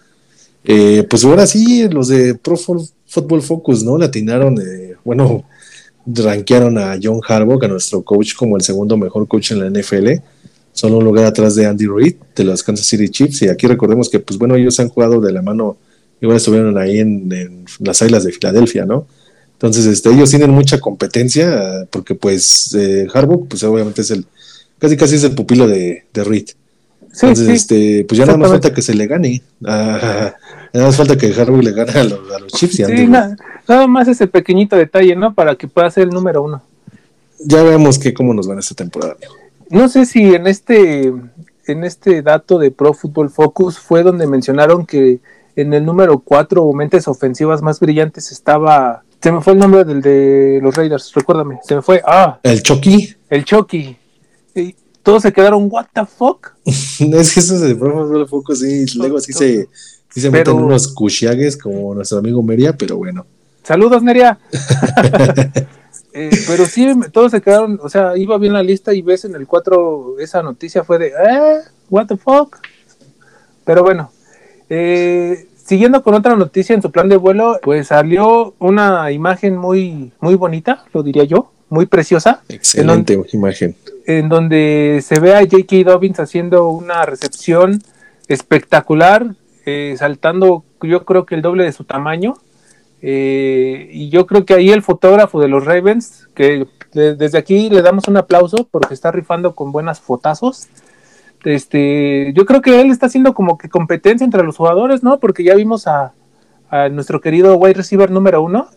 Eh, 0.68 1.06
pues 1.08 1.24
ahora 1.24 1.46
sí, 1.46 1.88
los 1.88 2.08
de 2.08 2.34
Pro 2.34 2.56
Football 2.56 3.42
Focus, 3.42 3.84
¿no? 3.84 3.96
Latinaron, 3.96 4.58
eh, 4.60 4.96
bueno, 5.04 5.44
rankearon 6.06 6.76
a 6.76 6.98
John 7.00 7.20
Harbaugh, 7.26 7.64
a 7.64 7.68
nuestro 7.68 8.02
coach, 8.02 8.34
como 8.34 8.56
el 8.56 8.62
segundo 8.62 8.96
mejor 8.96 9.28
coach 9.28 9.52
en 9.52 9.60
la 9.60 9.70
NFL, 9.70 10.20
solo 10.72 10.98
un 10.98 11.04
lugar 11.04 11.24
atrás 11.24 11.54
de 11.54 11.66
Andy 11.66 11.86
Reid, 11.86 12.16
de 12.34 12.44
los 12.44 12.64
Kansas 12.64 12.86
City 12.86 13.08
Chiefs, 13.08 13.42
y 13.42 13.48
aquí 13.48 13.68
recordemos 13.68 14.08
que, 14.08 14.18
pues 14.18 14.38
bueno, 14.38 14.56
ellos 14.56 14.80
han 14.80 14.88
jugado 14.88 15.20
de 15.20 15.32
la 15.32 15.40
mano, 15.40 15.76
igual 16.20 16.38
estuvieron 16.38 16.76
ahí 16.78 16.98
en, 16.98 17.64
las 17.78 18.02
Islas 18.02 18.24
de 18.24 18.32
Filadelfia, 18.32 18.84
¿no? 18.86 19.06
Entonces, 19.52 19.86
este, 19.86 20.10
ellos 20.10 20.30
tienen 20.30 20.50
mucha 20.50 20.80
competencia, 20.80 21.86
porque 21.90 22.14
pues 22.16 22.74
eh, 22.74 23.06
Harbaugh, 23.14 23.46
pues 23.46 23.62
obviamente 23.62 24.02
es 24.02 24.10
el 24.10 24.26
casi 24.78 24.96
casi 24.96 25.14
es 25.14 25.24
el 25.24 25.34
pupilo 25.34 25.66
de, 25.66 26.04
de 26.12 26.24
Reed. 26.24 26.48
Entonces, 27.22 27.48
este, 27.48 28.04
pues 28.06 28.18
ya 28.18 28.26
nada 28.26 28.36
más 28.36 28.50
falta 28.50 28.74
que 28.74 28.82
se 28.82 28.94
le 28.94 29.06
gane. 29.06 29.42
Nada 30.76 30.88
más 30.88 30.96
falta 30.96 31.16
que 31.16 31.32
Harvey 31.32 31.62
le 31.62 31.72
gane 31.72 31.92
a 31.92 32.04
los, 32.04 32.32
a 32.32 32.38
los 32.38 32.52
Chiefs. 32.52 32.76
sí, 32.76 33.06
nada, 33.06 33.36
más 33.86 34.08
ese 34.08 34.26
pequeñito 34.26 34.76
detalle, 34.76 35.16
¿no? 35.16 35.34
Para 35.34 35.56
que 35.56 35.68
pueda 35.68 35.90
ser 35.90 36.04
el 36.04 36.10
número 36.10 36.42
uno. 36.42 36.62
Ya 37.38 37.62
veamos 37.62 37.98
que 37.98 38.14
cómo 38.14 38.32
nos 38.32 38.46
van 38.46 38.58
esta 38.58 38.74
temporada. 38.74 39.16
No 39.68 39.88
sé 39.88 40.06
si 40.06 40.34
en 40.34 40.46
este, 40.46 41.12
en 41.66 41.84
este 41.84 42.22
dato 42.22 42.58
de 42.58 42.70
Pro 42.70 42.94
Football 42.94 43.30
Focus 43.30 43.78
fue 43.78 44.02
donde 44.02 44.26
mencionaron 44.26 44.86
que 44.86 45.18
en 45.56 45.74
el 45.74 45.84
número 45.84 46.18
cuatro 46.18 46.72
mentes 46.72 47.08
ofensivas 47.08 47.62
más 47.62 47.80
brillantes 47.80 48.30
estaba. 48.30 49.02
Se 49.20 49.32
me 49.32 49.40
fue 49.40 49.54
el 49.54 49.58
nombre 49.58 49.84
del 49.84 50.00
de 50.02 50.60
los 50.62 50.76
Raiders, 50.76 51.12
recuérdame. 51.14 51.58
Se 51.62 51.74
me 51.74 51.82
fue. 51.82 52.02
Ah. 52.06 52.38
El 52.42 52.62
Chucky. 52.62 53.14
El 53.28 53.44
Chucky 53.44 53.96
todos 55.06 55.22
se 55.22 55.32
quedaron, 55.32 55.68
¿What 55.70 55.86
the 55.92 56.04
fuck? 56.04 56.48
es 56.64 56.98
que 57.32 57.38
eso 57.38 57.56
se 57.60 57.66
de 57.66 57.76
poco, 57.76 58.56
sí. 58.56 58.86
Luego 58.96 59.20
sí 59.20 59.32
se, 59.32 59.68
sí 60.16 60.22
se 60.22 60.30
meten 60.30 60.54
unos 60.54 60.88
cuchiagues 60.88 61.58
como 61.58 61.94
nuestro 61.94 62.16
amigo 62.16 62.42
Meria, 62.42 62.74
pero 62.74 62.96
bueno. 62.96 63.26
Saludos, 63.62 64.02
Meria. 64.02 64.38
Eh, 66.18 66.30
pero 66.46 66.64
sí, 66.64 66.88
todos 67.12 67.30
se 67.30 67.42
quedaron, 67.42 67.78
o 67.82 67.90
sea, 67.90 68.16
iba 68.16 68.38
bien 68.38 68.54
la 68.54 68.62
lista 68.62 68.94
y 68.94 69.02
ves 69.02 69.26
en 69.26 69.34
el 69.34 69.46
4 69.46 70.16
esa 70.18 70.42
noticia 70.42 70.82
fue 70.82 70.98
de, 70.98 71.08
¿eh? 71.08 71.58
¿What 71.90 72.06
the 72.06 72.16
fuck? 72.16 72.56
Pero 73.66 73.82
bueno, 73.82 74.10
eh, 74.70 75.46
siguiendo 75.62 76.02
con 76.02 76.14
otra 76.14 76.34
noticia 76.34 76.74
en 76.74 76.80
su 76.80 76.90
plan 76.90 77.10
de 77.10 77.18
vuelo, 77.18 77.60
pues 77.62 77.88
salió 77.88 78.54
una 78.60 79.12
imagen 79.12 79.58
muy, 79.58 80.10
muy 80.20 80.36
bonita, 80.36 80.86
lo 80.94 81.02
diría 81.02 81.24
yo, 81.24 81.52
muy 81.68 81.84
preciosa. 81.84 82.40
Excelente 82.48 83.20
imagen 83.34 83.76
en 84.06 84.28
donde 84.28 85.02
se 85.04 85.20
ve 85.20 85.34
a 85.34 85.40
J.K. 85.40 85.90
Dobbins 85.90 86.20
haciendo 86.20 86.68
una 86.68 87.04
recepción 87.04 87.82
espectacular, 88.28 89.34
eh, 89.66 89.94
saltando 89.98 90.64
yo 90.80 91.04
creo 91.04 91.26
que 91.26 91.34
el 91.34 91.42
doble 91.42 91.64
de 91.64 91.72
su 91.72 91.84
tamaño. 91.84 92.34
Eh, 93.02 93.90
y 93.92 94.08
yo 94.08 94.26
creo 94.26 94.46
que 94.46 94.54
ahí 94.54 94.70
el 94.70 94.82
fotógrafo 94.82 95.40
de 95.40 95.48
los 95.48 95.64
Ravens, 95.64 96.28
que 96.34 96.66
desde 96.92 97.36
aquí 97.36 97.68
le 97.68 97.82
damos 97.82 98.08
un 98.08 98.16
aplauso 98.16 98.66
porque 98.70 98.94
está 98.94 99.12
rifando 99.12 99.54
con 99.54 99.72
buenas 99.72 100.00
fotazos. 100.00 100.68
Este, 101.44 102.32
yo 102.32 102.46
creo 102.46 102.62
que 102.62 102.80
él 102.80 102.90
está 102.90 103.06
haciendo 103.06 103.34
como 103.34 103.58
que 103.58 103.68
competencia 103.68 104.24
entre 104.24 104.42
los 104.42 104.56
jugadores, 104.56 105.02
¿no? 105.02 105.20
Porque 105.20 105.44
ya 105.44 105.54
vimos 105.54 105.86
a, 105.86 106.12
a 106.70 106.88
nuestro 106.88 107.20
querido 107.20 107.56
wide 107.56 107.74
receiver 107.74 108.10
número 108.10 108.42
uno, 108.42 108.68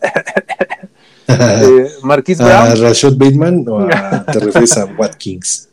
Marquis 2.02 2.38
Brown. 2.38 2.68
¿A 2.68 2.74
Rashad 2.74 3.14
Bateman 3.16 3.64
o 3.68 3.86
te 4.32 4.40
refieres 4.40 4.76
a 4.76 4.84
Watkins? 4.86 5.68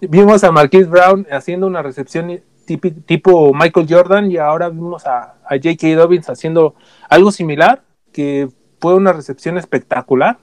vimos 0.00 0.44
a 0.44 0.52
Marquis 0.52 0.88
Brown 0.88 1.26
haciendo 1.30 1.66
una 1.66 1.82
recepción 1.82 2.40
tipo 2.64 3.52
Michael 3.54 3.86
Jordan 3.88 4.30
y 4.30 4.36
ahora 4.36 4.68
vimos 4.68 5.06
a, 5.06 5.34
J.K. 5.48 5.94
Dobbins 5.94 6.28
haciendo 6.28 6.74
algo 7.08 7.30
similar, 7.30 7.82
que 8.12 8.48
fue 8.80 8.94
una 8.94 9.12
recepción 9.12 9.58
espectacular. 9.58 10.38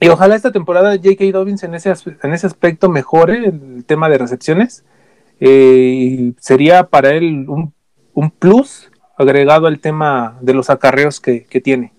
Y 0.00 0.08
ojalá 0.08 0.34
esta 0.34 0.52
temporada 0.52 0.96
J.K. 0.96 1.24
Dobbins 1.32 1.62
en 1.62 1.74
ese, 1.74 1.92
en 2.22 2.32
ese 2.32 2.46
aspecto 2.46 2.88
mejore 2.88 3.46
el 3.46 3.84
tema 3.84 4.08
de 4.08 4.18
recepciones. 4.18 4.84
Eh, 5.40 6.32
sería 6.40 6.84
para 6.84 7.10
él 7.10 7.46
un, 7.48 7.72
plus 8.38 8.90
agregado 9.18 9.66
al 9.66 9.80
tema 9.80 10.38
de 10.40 10.54
los 10.54 10.70
acarreos 10.70 11.20
que 11.20 11.60
tiene. 11.62 11.94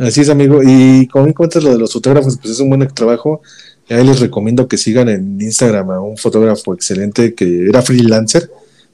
Así 0.00 0.20
es, 0.20 0.30
amigo. 0.30 0.60
Y 0.62 1.08
como 1.08 1.26
me 1.26 1.34
cuentas 1.34 1.62
lo 1.62 1.72
de 1.72 1.78
los 1.78 1.92
fotógrafos, 1.92 2.38
pues 2.38 2.52
es 2.52 2.60
un 2.60 2.68
buen 2.68 2.86
trabajo. 2.88 3.40
Ahí 3.88 4.04
les 4.04 4.20
recomiendo 4.20 4.68
que 4.68 4.76
sigan 4.76 5.08
en 5.08 5.40
Instagram 5.40 5.90
a 5.90 6.00
un 6.00 6.16
fotógrafo 6.16 6.74
excelente 6.74 7.34
que 7.34 7.68
era 7.68 7.80
freelancer, 7.80 8.50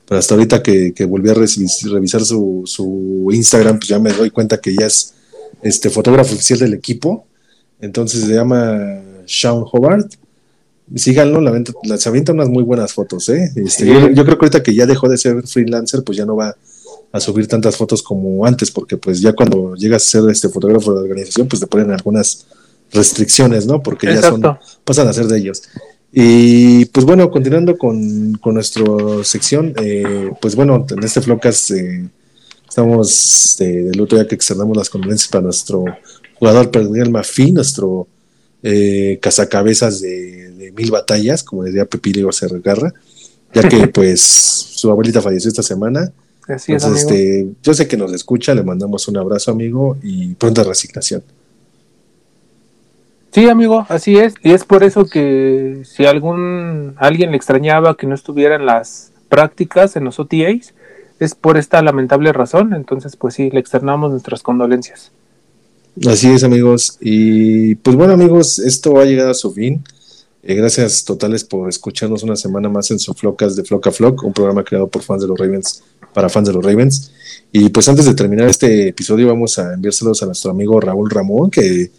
pero 0.06 0.18
hasta 0.18 0.34
ahorita 0.34 0.62
que, 0.62 0.92
que 0.94 1.04
volví 1.04 1.30
a 1.30 1.34
revisar 1.34 2.24
su, 2.24 2.62
su, 2.64 3.28
Instagram, 3.32 3.78
pues 3.78 3.88
ya 3.88 3.98
me 3.98 4.12
doy 4.12 4.30
cuenta 4.30 4.60
que 4.60 4.74
ya 4.74 4.86
es 4.86 5.14
este 5.62 5.90
fotógrafo 5.90 6.34
oficial 6.34 6.60
del 6.60 6.74
equipo. 6.74 7.26
Entonces 7.80 8.20
se 8.22 8.34
llama 8.34 9.00
Sean 9.26 9.64
Hobart. 9.72 10.14
Síganlo, 10.94 11.40
la, 11.40 11.64
la, 11.84 11.96
se 11.96 12.08
avienta 12.08 12.32
unas 12.32 12.48
muy 12.48 12.62
buenas 12.62 12.92
fotos. 12.92 13.28
¿eh? 13.30 13.50
Este, 13.56 13.86
yo, 13.86 14.10
yo, 14.10 14.24
creo 14.24 14.38
que 14.38 14.44
ahorita 14.44 14.62
que 14.62 14.74
ya 14.74 14.86
dejó 14.86 15.08
de 15.08 15.16
ser 15.16 15.42
freelancer, 15.46 16.04
pues 16.04 16.18
ya 16.18 16.26
no 16.26 16.36
va 16.36 16.54
a 17.10 17.20
subir 17.20 17.48
tantas 17.48 17.76
fotos 17.76 18.02
como 18.02 18.44
antes, 18.44 18.70
porque 18.70 18.96
pues 18.96 19.20
ya 19.20 19.32
cuando 19.32 19.74
llegas 19.74 20.04
a 20.04 20.20
ser 20.20 20.30
este 20.30 20.48
fotógrafo 20.48 20.92
de 20.94 21.00
organización, 21.00 21.48
pues 21.48 21.60
te 21.60 21.66
ponen 21.66 21.90
algunas 21.90 22.46
restricciones, 22.94 23.66
¿no? 23.66 23.82
Porque 23.82 24.06
ya 24.06 24.22
son, 24.22 24.42
pasan 24.84 25.08
a 25.08 25.12
ser 25.12 25.26
de 25.26 25.38
ellos. 25.38 25.62
Y 26.12 26.84
pues 26.86 27.04
bueno, 27.04 27.30
continuando 27.30 27.76
con, 27.76 28.34
con 28.34 28.54
nuestra 28.54 28.84
sección, 29.24 29.74
eh, 29.76 30.30
pues 30.40 30.54
bueno, 30.54 30.86
en 30.88 31.02
este 31.02 31.20
Flocas 31.20 31.70
eh, 31.72 32.08
estamos 32.68 33.56
de, 33.58 33.82
del 33.84 34.00
otro 34.00 34.16
día 34.16 34.28
que 34.28 34.36
externamos 34.36 34.76
las 34.76 34.88
condolencias 34.88 35.28
para 35.28 35.42
nuestro 35.42 35.84
jugador 36.34 36.70
Perdinel 36.70 37.10
Mafi, 37.10 37.52
nuestro 37.52 38.06
eh, 38.62 39.18
cazacabezas 39.20 40.00
de, 40.00 40.52
de, 40.52 40.72
mil 40.72 40.90
batallas, 40.90 41.42
como 41.42 41.64
decía 41.64 41.84
Pepilio 41.84 42.30
Garra, 42.62 42.94
ya 43.52 43.68
que 43.68 43.88
pues 43.92 44.20
su 44.20 44.90
abuelita 44.90 45.20
falleció 45.20 45.48
esta 45.48 45.62
semana 45.62 46.12
este, 46.48 47.48
yo 47.62 47.74
sé 47.74 47.88
que 47.88 47.96
nos 47.96 48.12
escucha, 48.12 48.54
le 48.54 48.62
mandamos 48.62 49.08
un 49.08 49.16
abrazo, 49.16 49.50
amigo, 49.50 49.96
y 50.02 50.34
pronta 50.34 50.62
resignación. 50.62 51.22
Sí, 53.34 53.48
amigo, 53.48 53.84
así 53.88 54.16
es. 54.16 54.34
Y 54.44 54.52
es 54.52 54.62
por 54.62 54.84
eso 54.84 55.06
que 55.06 55.82
si 55.84 56.06
algún 56.06 56.94
alguien 56.98 57.32
le 57.32 57.36
extrañaba 57.36 57.96
que 57.96 58.06
no 58.06 58.14
estuviera 58.14 58.54
en 58.54 58.64
las 58.64 59.10
prácticas, 59.28 59.96
en 59.96 60.04
los 60.04 60.20
OTAs, 60.20 60.72
es 61.18 61.34
por 61.34 61.56
esta 61.56 61.82
lamentable 61.82 62.32
razón. 62.32 62.74
Entonces, 62.74 63.16
pues 63.16 63.34
sí, 63.34 63.50
le 63.50 63.58
externamos 63.58 64.12
nuestras 64.12 64.44
condolencias. 64.44 65.10
Así 66.08 66.30
es, 66.30 66.44
amigos. 66.44 66.96
Y 67.00 67.74
pues 67.74 67.96
bueno, 67.96 68.12
amigos, 68.12 68.60
esto 68.60 69.00
ha 69.00 69.04
llegado 69.04 69.32
a 69.32 69.34
su 69.34 69.50
fin. 69.50 69.82
Eh, 70.44 70.54
gracias 70.54 71.04
totales 71.04 71.42
por 71.42 71.68
escucharnos 71.68 72.22
una 72.22 72.36
semana 72.36 72.68
más 72.68 72.92
en 72.92 73.00
su 73.00 73.14
Flocas 73.14 73.56
de 73.56 73.64
Floca 73.64 73.90
Flock, 73.90 74.22
un 74.22 74.32
programa 74.32 74.62
creado 74.62 74.86
por 74.86 75.02
fans 75.02 75.22
de 75.22 75.26
los 75.26 75.36
Ravens 75.36 75.82
para 76.12 76.28
fans 76.28 76.46
de 76.46 76.54
los 76.54 76.64
Ravens. 76.64 77.10
Y 77.50 77.68
pues 77.70 77.88
antes 77.88 78.04
de 78.04 78.14
terminar 78.14 78.48
este 78.48 78.88
episodio 78.88 79.26
vamos 79.26 79.58
a 79.58 79.74
enviárselos 79.74 80.22
a 80.22 80.26
nuestro 80.26 80.52
amigo 80.52 80.80
Raúl 80.80 81.10
Ramón, 81.10 81.50
que 81.50 81.90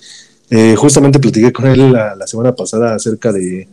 eh, 0.49 0.75
justamente 0.75 1.19
platiqué 1.19 1.51
con 1.51 1.67
él 1.67 1.91
la, 1.91 2.27
semana 2.27 2.55
pasada 2.55 2.95
acerca 2.95 3.31
de, 3.31 3.67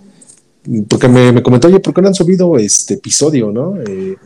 porque 0.89 1.09
me, 1.09 1.43
comentó, 1.43 1.69
oye, 1.69 1.81
¿por 1.81 1.93
qué 1.93 2.03
no 2.03 2.09
han 2.09 2.15
subido 2.15 2.57
este 2.57 2.95
episodio, 2.95 3.51
no? 3.51 3.77
Eh, 3.81 4.17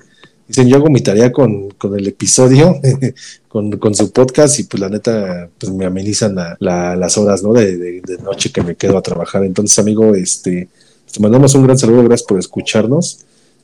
dicen, 0.46 0.68
yo 0.68 0.76
hago 0.76 0.90
mi 0.90 1.00
tarea 1.00 1.32
con, 1.32 1.68
el 1.96 2.06
episodio, 2.06 2.80
con, 3.48 3.94
su 3.94 4.12
podcast 4.12 4.60
y 4.60 4.64
pues 4.64 4.80
la 4.80 4.88
neta, 4.88 5.48
pues 5.58 5.72
me 5.72 5.86
amenizan 5.86 6.36
las 6.60 7.18
horas, 7.18 7.42
¿no? 7.42 7.52
De, 7.52 8.02
noche 8.22 8.52
que 8.52 8.62
me 8.62 8.76
quedo 8.76 8.98
a 8.98 9.02
trabajar. 9.02 9.44
Entonces, 9.44 9.78
amigo, 9.78 10.14
este, 10.14 10.68
te 11.12 11.20
mandamos 11.20 11.54
un 11.54 11.64
gran 11.64 11.78
saludo, 11.78 12.04
gracias 12.04 12.26
por 12.26 12.38
escucharnos. 12.38 13.20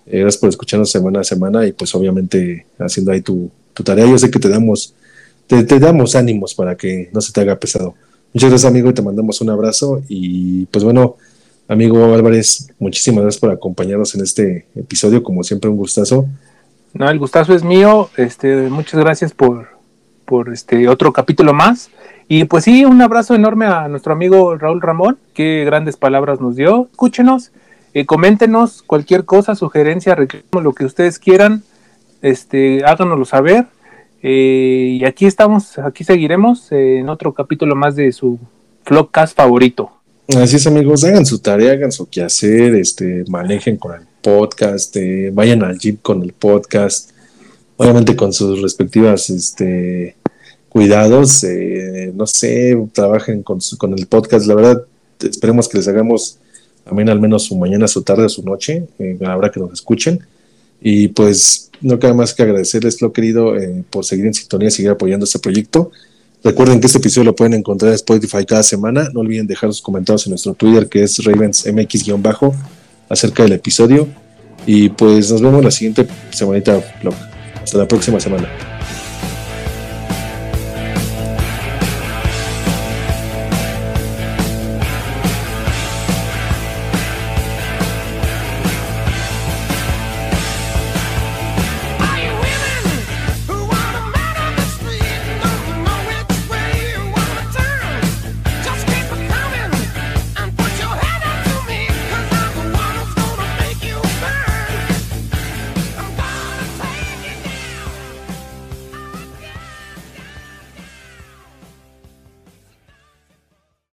Eh, 0.07 0.21
gracias 0.21 0.41
por 0.41 0.49
escucharnos 0.49 0.91
semana 0.91 1.21
a 1.21 1.25
semana 1.25 1.67
y 1.67 1.73
pues 1.73 1.95
obviamente 1.95 2.67
haciendo 2.79 3.13
ahí 3.13 3.21
tu, 3.21 3.51
tarea. 3.85 4.07
Yo 4.07 4.19
sé 4.19 4.31
que 4.31 4.39
te 4.39 4.49
damos, 4.49 4.95
te, 5.47 5.65
damos 5.79 6.17
ánimos 6.17 6.55
para 6.55 6.77
que 6.77 7.11
no 7.13 7.21
se 7.21 7.33
te 7.33 7.41
haga 7.41 7.59
pesado. 7.59 7.95
Muchas 8.35 8.49
gracias 8.49 8.71
amigo 8.71 8.89
y 8.89 8.95
te 8.95 9.03
mandamos 9.03 9.43
un 9.43 9.51
abrazo 9.51 10.03
y 10.09 10.65
pues 10.67 10.83
bueno, 10.85 11.17
amigo 11.69 12.15
Álvarez, 12.15 12.73
muchísimas 12.79 13.25
gracias 13.25 13.41
por 13.41 13.51
acompañarnos 13.51 14.15
en 14.15 14.23
este 14.23 14.67
episodio, 14.75 15.23
como 15.23 15.43
siempre 15.43 15.69
un 15.69 15.77
gustazo. 15.77 16.27
No, 16.95 17.11
el 17.11 17.19
gustazo 17.19 17.55
es 17.55 17.63
mío, 17.63 18.09
este, 18.17 18.71
muchas 18.71 19.01
gracias 19.01 19.33
por, 19.33 19.69
por 20.25 20.51
este 20.51 20.89
otro 20.89 21.13
capítulo 21.13 21.53
más. 21.53 21.91
Y 22.27 22.45
pues 22.45 22.65
sí, 22.65 22.87
un 22.87 23.03
abrazo 23.03 23.35
enorme 23.35 23.67
a 23.67 23.89
nuestro 23.89 24.15
amigo 24.15 24.57
Raúl 24.57 24.81
Ramón, 24.81 25.19
qué 25.35 25.65
grandes 25.67 25.99
palabras 25.99 26.41
nos 26.41 26.57
dio. 26.57 26.89
Escúchenos, 26.91 27.53
eh, 27.93 28.07
coméntenos 28.07 28.83
cualquier 28.83 29.27
cosa, 29.27 29.55
sugerencia, 29.55 30.15
reclamo, 30.15 30.63
lo 30.63 30.73
que 30.73 30.87
ustedes 30.87 31.19
quieran, 31.19 31.63
este, 32.23 32.83
háganoslo 32.87 33.27
saber. 33.27 33.67
Eh, 34.23 34.99
y 35.01 35.05
aquí 35.05 35.27
estamos, 35.27 35.79
aquí 35.79 36.05
seguiremos 36.05 36.71
en 36.71 37.09
otro 37.09 37.33
capítulo 37.33 37.75
más 37.75 37.97
de 37.97 38.13
su 38.13 38.39
Vlogcast 38.89 39.37
favorito. 39.37 39.91
Así 40.29 40.57
es, 40.57 40.67
amigos, 40.67 41.05
hagan 41.05 41.27
su 41.27 41.41
tarea, 41.41 41.73
hagan 41.73 41.93
su 41.93 42.09
quehacer, 42.09 42.75
este, 42.77 43.25
manejen 43.29 43.77
con 43.77 43.95
el 43.95 44.07
podcast, 44.23 44.97
eh, 44.97 45.31
vayan 45.33 45.63
al 45.65 45.79
jeep 45.79 46.01
con 46.01 46.23
el 46.23 46.33
podcast, 46.33 47.11
obviamente 47.77 48.15
con 48.15 48.33
sus 48.33 48.63
respectivas 48.63 49.29
este, 49.29 50.15
cuidados, 50.69 51.43
eh, 51.45 52.13
no 52.15 52.27
sé, 52.27 52.79
trabajen 52.93 53.43
con, 53.43 53.59
con 53.77 53.99
el 53.99 54.07
podcast, 54.07 54.47
la 54.47 54.55
verdad, 54.55 54.85
esperemos 55.21 55.69
que 55.69 55.79
les 55.79 55.89
hagamos 55.89 56.39
también 56.85 57.11
al 57.11 57.21
menos 57.21 57.45
su 57.45 57.57
mañana, 57.57 57.87
su 57.89 58.03
tarde, 58.03 58.29
su 58.29 58.43
noche, 58.43 58.87
eh, 58.99 59.19
a 59.25 59.37
la 59.37 59.51
que 59.51 59.61
nos 59.61 59.73
escuchen. 59.73 60.21
Y 60.83 61.09
pues 61.09 61.71
no 61.81 61.99
queda 61.99 62.15
más 62.15 62.35
que 62.35 62.43
agradecerles, 62.43 63.01
lo 63.03 63.13
querido, 63.13 63.57
eh, 63.57 63.85
por 63.91 64.05
seguir 64.05 64.27
en 64.27 64.35
sintonía 64.35 64.71
seguir 64.71 64.91
apoyando 64.91 65.25
este 65.25 65.39
proyecto. 65.39 65.91
Recuerden 66.45 66.81
que 66.81 66.87
este 66.87 66.99
episodio 66.99 67.27
lo 67.27 67.37
pueden 67.37 67.55
encontrar 67.55 67.91
en 67.91 67.95
Spotify 67.95 68.45
cada 68.45 68.63
semana. 68.63 69.09
No 69.13 69.21
olviden 69.21 69.47
dejar 69.47 69.71
sus 69.71 69.83
comentarios 69.83 70.27
en 70.27 70.31
nuestro 70.31 70.55
Twitter, 70.55 70.89
que 70.89 71.05
es 71.05 71.19
RavensMX-bajo, 71.25 72.55
acerca 73.09 73.45
del 73.45 73.53
episodio. 73.53 74.09
Y 74.67 74.89
pues 74.89 75.31
nos 75.31 75.41
vemos 75.41 75.63
la 75.63 75.71
siguiente 75.71 76.07
semanita, 76.31 76.83
Hasta 77.63 77.79
la 77.79 77.87
próxima 77.87 78.19
semana. 78.19 78.72